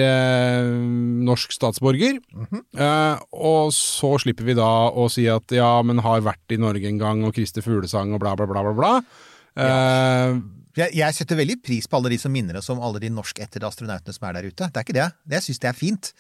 norsk 1.29 1.55
statsborger. 1.55 2.19
Eh, 2.75 3.23
og 3.35 3.71
så 3.77 4.15
slipper 4.23 4.49
vi 4.49 4.59
da 4.59 4.73
å 4.91 5.07
si 5.13 5.29
at 5.31 5.55
ja, 5.55 5.71
men 5.87 6.03
har 6.05 6.27
vært 6.27 6.55
i 6.55 6.61
Norge 6.61 6.91
en 6.91 7.01
gang, 7.01 7.25
og 7.27 7.39
Christer 7.39 7.65
Fuglesang 7.65 8.15
og 8.15 8.23
bla, 8.25 8.35
bla, 8.39 8.51
bla, 8.51 8.67
bla. 8.67 8.77
bla. 8.83 8.95
Jeg, 10.75 10.91
jeg 10.99 11.15
setter 11.15 11.39
veldig 11.39 11.61
pris 11.63 11.87
på 11.87 12.01
alle 12.01 12.11
de 12.11 12.19
som 12.19 12.33
minner 12.35 12.59
oss 12.59 12.73
om 12.73 12.81
alle 12.83 12.99
de 13.03 13.13
norskættede 13.15 13.69
astronautene 13.69 14.15
som 14.17 14.27
er 14.27 14.41
der 14.41 14.49
ute. 14.51 14.67
Det 14.67 14.81
er 14.81 14.87
ikke 14.87 14.97
det. 14.97 15.11
det 15.23 15.39
jeg 15.39 15.47
syns 15.49 15.63
det 15.63 15.71
er 15.71 15.79
fint. 15.79 16.11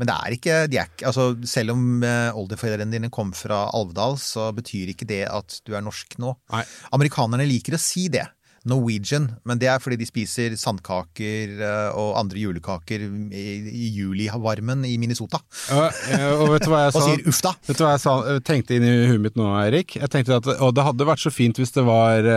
Men 0.00 0.10
det 0.10 0.18
er 0.18 0.36
ikke, 0.36 0.58
de 0.72 0.78
er 0.80 0.92
ikke 0.92 1.08
altså, 1.10 1.30
Selv 1.48 1.74
om 1.76 2.04
eh, 2.06 2.38
oldeforeldrene 2.38 2.94
dine 2.94 3.12
kom 3.12 3.32
fra 3.36 3.66
Alvdal, 3.76 4.18
så 4.20 4.50
betyr 4.56 4.92
ikke 4.94 5.08
det 5.08 5.24
at 5.30 5.60
du 5.66 5.74
er 5.76 5.84
norsk 5.84 6.16
nå. 6.22 6.36
Nei. 6.54 6.62
Amerikanerne 6.96 7.48
liker 7.48 7.76
å 7.76 7.82
si 7.82 8.08
det. 8.12 8.28
Norwegian, 8.68 9.24
men 9.42 9.58
det 9.58 9.66
er 9.66 9.80
fordi 9.82 9.96
de 9.98 10.06
spiser 10.06 10.52
sandkaker 10.54 11.54
eh, 11.58 11.96
og 11.98 12.12
andre 12.20 12.38
julekaker 12.44 13.02
i, 13.34 13.88
julivarmen 13.96 14.84
i 14.86 14.92
Minnesota. 15.02 15.40
og, 15.74 15.88
eh, 16.14 16.28
og 16.36 16.52
vet 16.52 16.66
du 16.66 16.70
hva 16.70 16.84
jeg 16.84 16.94
Og 17.00 17.06
sier 17.08 17.24
uff 17.32 17.40
da. 17.42 17.54
Vet 17.66 17.80
du 17.80 17.82
hva 17.82 17.96
jeg 17.96 18.04
sa, 18.04 18.14
tenkte 18.46 18.76
inn 18.78 18.86
i 18.86 18.92
huet 19.10 19.24
mitt 19.24 19.40
nå, 19.40 19.48
Eirik? 19.58 19.96
Jeg 19.98 20.12
tenkte 20.14 20.38
at 20.38 20.46
og 20.52 20.76
det 20.78 20.86
hadde 20.86 21.08
vært 21.08 21.24
så 21.24 21.34
fint 21.34 21.58
hvis 21.58 21.74
det 21.74 21.82
var, 21.88 22.28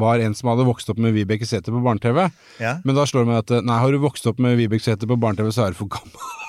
var 0.00 0.24
en 0.24 0.36
som 0.38 0.54
hadde 0.54 0.64
vokst 0.70 0.88
opp 0.88 1.02
med 1.04 1.12
Vibeke 1.18 1.48
Sæther 1.48 1.76
på 1.76 1.84
barne-TV. 1.84 2.22
Ja. 2.64 2.78
Men 2.80 2.96
da 2.96 3.04
slår 3.08 3.26
det 3.26 3.32
meg 3.34 3.44
at 3.44 3.68
nei, 3.68 3.82
har 3.84 3.92
du 3.92 4.00
vokst 4.06 4.24
opp 4.30 4.40
med 4.40 4.56
Vibeke 4.60 4.86
Sæther 4.86 5.10
på 5.10 5.20
barne-TV, 5.20 5.52
så 5.52 5.66
er 5.66 5.76
du 5.76 5.82
for 5.84 5.92
gammel. 5.92 6.32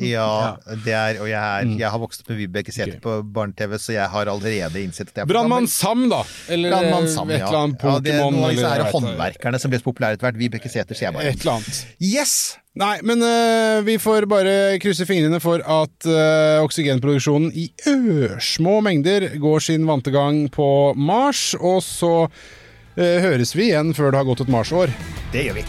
Ja, 0.00 0.56
det 0.84 0.94
er, 0.96 1.18
og 1.20 1.28
jeg, 1.28 1.36
er, 1.36 1.72
jeg 1.76 1.90
har 1.92 2.00
vokst 2.00 2.22
opp 2.22 2.30
med 2.32 2.38
Vibeke 2.40 2.72
Sæther 2.72 2.94
okay. 2.94 3.02
på 3.04 3.16
barne-TV, 3.34 3.76
så 3.82 3.92
jeg 3.92 4.08
har 4.14 4.30
allerede 4.32 4.80
innsett 4.80 5.10
at 5.10 5.20
jeg 5.20 5.26
er 5.26 5.28
Brannmann. 5.28 5.68
Sam, 5.68 6.06
da. 6.08 6.22
Eller 6.52 6.72
Brannmann 6.72 7.10
eh, 7.10 7.12
Sam, 7.12 7.30
et 7.30 7.42
eller 7.42 7.58
annet 7.60 7.84
ja 7.84 7.98
det 8.00 8.14
er 8.14 8.22
Pokémon. 8.22 8.38
noen 8.38 8.48
av 8.48 8.56
disse 8.56 8.88
håndverkerne 8.96 9.60
som 9.60 9.74
blir 9.74 9.82
så 9.82 9.88
populære 9.90 10.16
etter 10.16 10.28
hvert. 10.30 10.40
Vibeke 10.40 10.72
Sæther, 10.72 10.96
sier 10.96 11.10
jeg 11.10 11.18
bare. 11.18 11.34
Et 11.34 11.44
eller 11.44 11.60
annet. 11.60 11.84
Yes! 12.00 12.36
Nei, 12.80 12.94
men 13.04 13.20
eh, 13.20 13.82
vi 13.84 13.98
får 14.00 14.24
bare 14.32 14.54
krysse 14.80 15.04
fingrene 15.04 15.42
for 15.44 15.60
at 15.60 16.08
eh, 16.08 16.56
oksygenproduksjonen 16.64 17.52
i 17.52 17.68
ørsmå 17.92 18.78
mengder 18.86 19.28
går 19.42 19.68
sin 19.68 19.84
vante 19.88 20.14
gang 20.14 20.46
på 20.52 20.70
Mars, 20.96 21.50
og 21.60 21.82
så 21.84 22.14
eh, 22.96 23.20
høres 23.20 23.52
vi 23.58 23.68
igjen 23.68 23.92
før 23.92 24.14
det 24.14 24.22
har 24.22 24.30
gått 24.32 24.46
et 24.46 24.56
Mars-år. 24.56 24.96
Det 25.36 25.50
gjør 25.50 25.60
vi. 25.60 25.68